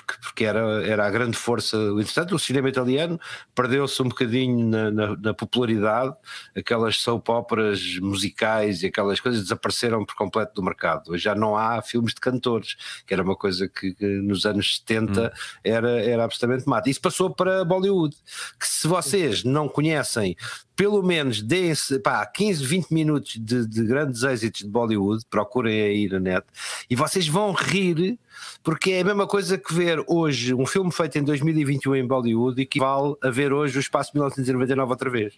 porque, 0.00 0.20
porque 0.22 0.44
era, 0.44 0.86
era 0.86 1.06
a 1.06 1.10
grande 1.10 1.36
força. 1.36 1.76
Entretanto, 1.98 2.34
o 2.34 2.38
cinema 2.38 2.68
italiano 2.68 3.20
perdeu-se 3.54 4.00
um 4.02 4.08
bocadinho 4.08 4.66
na, 4.66 4.90
na, 4.90 5.16
na, 5.16 5.34
popularidade, 5.34 6.14
aquelas 6.56 6.96
soap 6.96 7.28
operas 7.28 7.98
musicais 8.00 8.82
e 8.82 8.86
aquelas 8.86 9.20
coisas 9.20 9.42
desapareceram 9.42 10.04
por 10.04 10.14
completo 10.14 10.54
do 10.54 10.62
mercado. 10.62 11.12
Hoje 11.12 11.24
já 11.24 11.34
não 11.34 11.56
há 11.56 11.80
filmes 11.82 12.14
de 12.14 12.20
cantores, 12.20 12.76
que 13.06 13.14
era 13.14 13.22
uma 13.22 13.36
coisa 13.36 13.68
que, 13.68 13.94
que 13.94 14.06
nos 14.06 14.46
anos 14.46 14.78
70 14.78 15.20
hum. 15.20 15.30
era, 15.62 15.90
era 16.02 16.24
absolutamente 16.24 16.68
mata. 16.68 16.90
Isso 16.90 17.00
passou 17.00 17.30
para 17.30 17.64
Bollywood, 17.64 18.16
que 18.58 18.66
se 18.66 18.86
vocês 18.86 19.44
não 19.44 19.68
conhecem 19.68 20.36
pelo 20.80 21.02
menos 21.02 21.42
deem-se 21.42 21.98
pá, 21.98 22.24
15, 22.24 22.64
20 22.64 22.90
minutos 22.90 23.36
de, 23.38 23.66
de, 23.66 23.84
grandes 23.84 24.22
êxitos 24.22 24.62
de 24.62 24.66
Bollywood, 24.66 25.22
procurem 25.28 25.82
aí 25.82 26.08
na 26.08 26.18
net, 26.18 26.46
e 26.88 26.96
vocês 26.96 27.28
vão 27.28 27.52
rir, 27.52 28.18
porque 28.62 28.92
é 28.92 29.02
a 29.02 29.04
mesma 29.04 29.26
coisa 29.26 29.58
que 29.58 29.74
ver 29.74 29.89
hoje 30.06 30.54
um 30.54 30.66
filme 30.66 30.92
feito 30.92 31.18
em 31.18 31.24
2021 31.24 31.96
em 31.96 32.06
Bollywood 32.06 32.60
equivale 32.60 33.14
a 33.22 33.30
ver 33.30 33.52
hoje 33.52 33.78
o 33.78 33.80
Espaço 33.80 34.10
1999 34.14 34.90
outra 34.90 35.10
vez. 35.10 35.34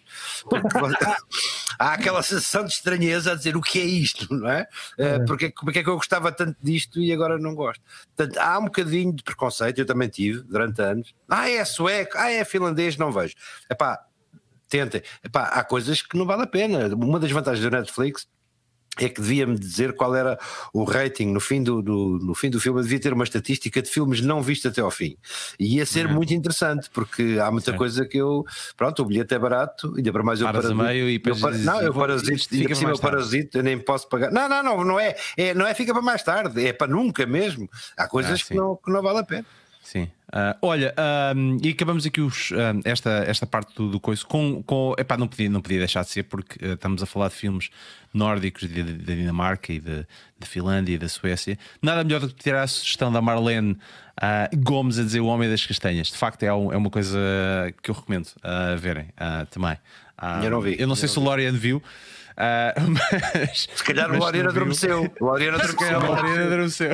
Há 1.79 1.93
aquela 1.93 2.21
sensação 2.21 2.65
de 2.65 2.73
estranheza 2.73 3.31
a 3.31 3.35
dizer 3.35 3.57
o 3.57 3.61
que 3.61 3.79
é 3.79 3.83
isto, 3.83 4.33
não 4.33 4.49
é? 4.49 4.67
Eh, 4.97 5.15
é. 5.15 5.19
Porque, 5.19 5.51
porque 5.59 5.79
é 5.79 5.83
que 5.83 5.89
eu 5.89 5.95
gostava 5.95 6.31
tanto 6.31 6.55
disto 6.61 6.99
e 6.99 7.11
agora 7.11 7.37
não 7.39 7.55
gosto? 7.55 7.81
Portanto, 8.15 8.37
há 8.37 8.59
um 8.59 8.65
bocadinho 8.65 9.11
de 9.11 9.23
preconceito, 9.23 9.79
eu 9.79 9.85
também 9.85 10.07
tive 10.07 10.41
durante 10.43 10.81
anos. 10.81 11.15
Ah, 11.27 11.49
é 11.49 11.65
sueco, 11.65 12.17
ah, 12.17 12.29
é 12.29 12.45
finlandês, 12.45 12.95
não 12.95 13.11
vejo. 13.11 13.33
Epá, 13.69 13.99
tentem. 14.69 15.01
Epá, 15.23 15.45
há 15.45 15.63
coisas 15.63 16.01
que 16.01 16.17
não 16.17 16.25
vale 16.25 16.43
a 16.43 16.47
pena. 16.47 16.87
Uma 16.95 17.19
das 17.19 17.31
vantagens 17.31 17.69
da 17.69 17.79
Netflix 17.79 18.27
é 18.99 19.09
que 19.09 19.19
devia-me 19.19 19.57
dizer 19.57 19.93
qual 19.93 20.15
era 20.15 20.37
o 20.71 20.83
rating 20.83 21.27
no 21.27 21.39
fim 21.39 21.63
do, 21.63 21.81
do, 21.81 22.19
no 22.21 22.35
fim 22.35 22.49
do 22.49 22.59
filme. 22.59 22.79
Eu 22.79 22.83
devia 22.83 22.99
ter 22.99 23.13
uma 23.13 23.23
estatística 23.23 23.81
de 23.81 23.89
filmes 23.89 24.21
não 24.21 24.41
vistos 24.41 24.71
até 24.71 24.81
ao 24.81 24.91
fim. 24.91 25.17
E 25.59 25.77
ia 25.77 25.85
ser 25.85 26.05
uhum. 26.05 26.13
muito 26.13 26.33
interessante, 26.33 26.89
porque 26.91 27.39
há 27.41 27.49
muita 27.51 27.73
coisa 27.73 28.05
que 28.05 28.17
eu. 28.17 28.45
Pronto, 28.77 29.01
o 29.01 29.05
bilhete 29.05 29.33
é 29.33 29.39
barato, 29.39 29.93
ainda 29.97 30.11
para 30.11 30.23
mais 30.23 30.39
eu 30.41 30.45
parasito. 30.45 30.75
Meio 30.75 31.09
e 31.09 31.21
eu 31.25 31.39
par, 31.39 31.53
não, 31.53 31.81
eu 31.81 31.93
parasito, 31.93 32.53
ainda 32.53 32.69
por 32.69 32.75
cima 32.75 32.91
eu 32.91 32.99
parasito, 32.99 33.57
eu 33.57 33.63
nem 33.63 33.79
posso 33.79 34.07
pagar. 34.07 34.31
Não, 34.31 34.47
não, 34.47 34.61
não, 34.61 34.83
não 34.83 34.99
é, 34.99 35.15
é, 35.37 35.53
não 35.53 35.65
é 35.65 35.73
fica 35.73 35.91
para 35.91 36.01
mais 36.01 36.21
tarde, 36.21 36.65
é 36.65 36.71
para 36.71 36.87
nunca 36.87 37.25
mesmo. 37.25 37.67
Há 37.97 38.07
coisas 38.07 38.41
ah, 38.41 38.45
que, 38.47 38.53
não, 38.53 38.75
que 38.75 38.91
não 38.91 39.01
vale 39.01 39.19
a 39.19 39.23
pena. 39.23 39.45
Sim. 39.83 40.09
Uh, 40.33 40.57
olha, 40.61 40.95
um, 41.35 41.59
e 41.61 41.69
acabamos 41.69 42.05
aqui 42.05 42.21
os, 42.21 42.51
um, 42.51 42.81
esta, 42.85 43.23
esta 43.27 43.45
parte 43.45 43.75
do, 43.75 43.91
do 43.91 43.99
coisa 43.99 44.25
com. 44.25 44.63
com 44.63 44.95
epá, 44.97 45.17
não, 45.17 45.27
podia, 45.27 45.49
não 45.49 45.61
podia 45.61 45.77
deixar 45.77 46.03
de 46.03 46.09
ser, 46.09 46.23
porque 46.23 46.65
uh, 46.65 46.73
estamos 46.73 47.03
a 47.03 47.05
falar 47.05 47.27
de 47.27 47.35
filmes 47.35 47.69
nórdicos 48.13 48.63
da 48.63 49.13
Dinamarca 49.13 49.73
e 49.73 49.79
de, 49.79 50.07
de, 50.39 50.47
Finlândia 50.47 50.95
e 50.95 50.97
da 50.97 51.09
Suécia. 51.09 51.59
Nada 51.81 52.03
melhor 52.03 52.21
do 52.21 52.29
que 52.29 52.41
tirar 52.41 52.63
a 52.63 52.67
sugestão 52.67 53.11
da 53.11 53.21
Marlene 53.21 53.73
uh, 53.73 54.57
Gomes 54.57 54.97
a 54.97 55.03
dizer 55.03 55.19
O 55.19 55.27
Homem 55.27 55.49
das 55.49 55.65
Castanhas. 55.65 56.07
De 56.07 56.17
facto, 56.17 56.41
é, 56.43 56.53
um, 56.53 56.71
é 56.71 56.77
uma 56.77 56.89
coisa 56.89 57.19
que 57.83 57.91
eu 57.91 57.95
recomendo 57.95 58.29
a 58.41 58.75
verem 58.75 59.09
também. 59.51 59.77
eu 60.43 60.49
não 60.49 60.61
vi. 60.61 60.77
Eu 60.79 60.87
não 60.87 60.95
sei 60.95 61.09
se 61.09 61.19
o 61.19 61.21
Lorian 61.21 61.51
viu. 61.51 61.83
Uh, 62.33 62.89
mas, 63.37 63.67
Se 63.75 63.83
calhar 63.83 64.11
o 64.11 64.17
Loriano 64.17 64.49
adormeceu. 64.49 65.11
O 65.19 65.25
Loriano 65.25 65.57
adormeceu. 65.57 66.89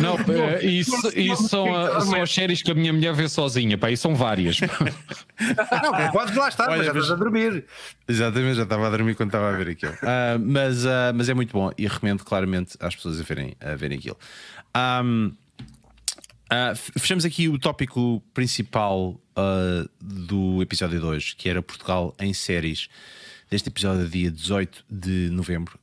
Não, 0.00 0.16
eh, 0.34 0.64
isso, 0.64 0.94
isso 1.18 1.48
são, 1.48 1.66
são 2.00 2.22
as 2.22 2.32
séries 2.32 2.62
que 2.62 2.70
a 2.70 2.74
minha 2.74 2.92
mulher 2.92 3.12
vê 3.12 3.28
sozinha, 3.28 3.76
pá, 3.76 3.90
e 3.90 3.96
são 3.96 4.14
várias. 4.14 4.60
Não, 5.82 6.10
podes 6.12 6.34
lá 6.34 6.48
estar, 6.48 6.68
Olha, 6.68 6.76
mas 6.78 6.86
já 6.86 6.92
estás 6.92 7.10
a 7.10 7.14
dormir. 7.16 7.64
Exatamente, 8.08 8.56
já 8.56 8.62
estava 8.62 8.86
a 8.86 8.90
dormir 8.90 9.14
quando 9.14 9.30
estava 9.30 9.50
a 9.50 9.52
ver 9.52 9.68
aquilo. 9.68 9.92
Uh, 9.92 10.38
mas, 10.40 10.84
uh, 10.84 11.12
mas 11.14 11.28
é 11.28 11.34
muito 11.34 11.52
bom 11.52 11.70
e 11.76 11.86
recomendo 11.86 12.24
claramente 12.24 12.76
às 12.80 12.94
pessoas 12.94 13.20
a 13.20 13.24
verem, 13.24 13.54
a 13.60 13.74
verem 13.74 13.98
aquilo. 13.98 14.18
Um, 14.76 15.32
Uh, 16.46 16.76
fechamos 16.96 17.24
aqui 17.24 17.48
o 17.48 17.58
tópico 17.58 18.22
principal 18.32 19.20
uh, 19.36 19.90
do 20.00 20.62
episódio 20.62 21.00
2, 21.00 21.34
que 21.34 21.48
era 21.48 21.60
Portugal 21.60 22.14
em 22.20 22.32
séries 22.32 22.88
deste 23.50 23.68
episódio, 23.68 24.08
dia 24.08 24.30
18 24.30 24.84
de 24.90 25.30
novembro. 25.30 25.78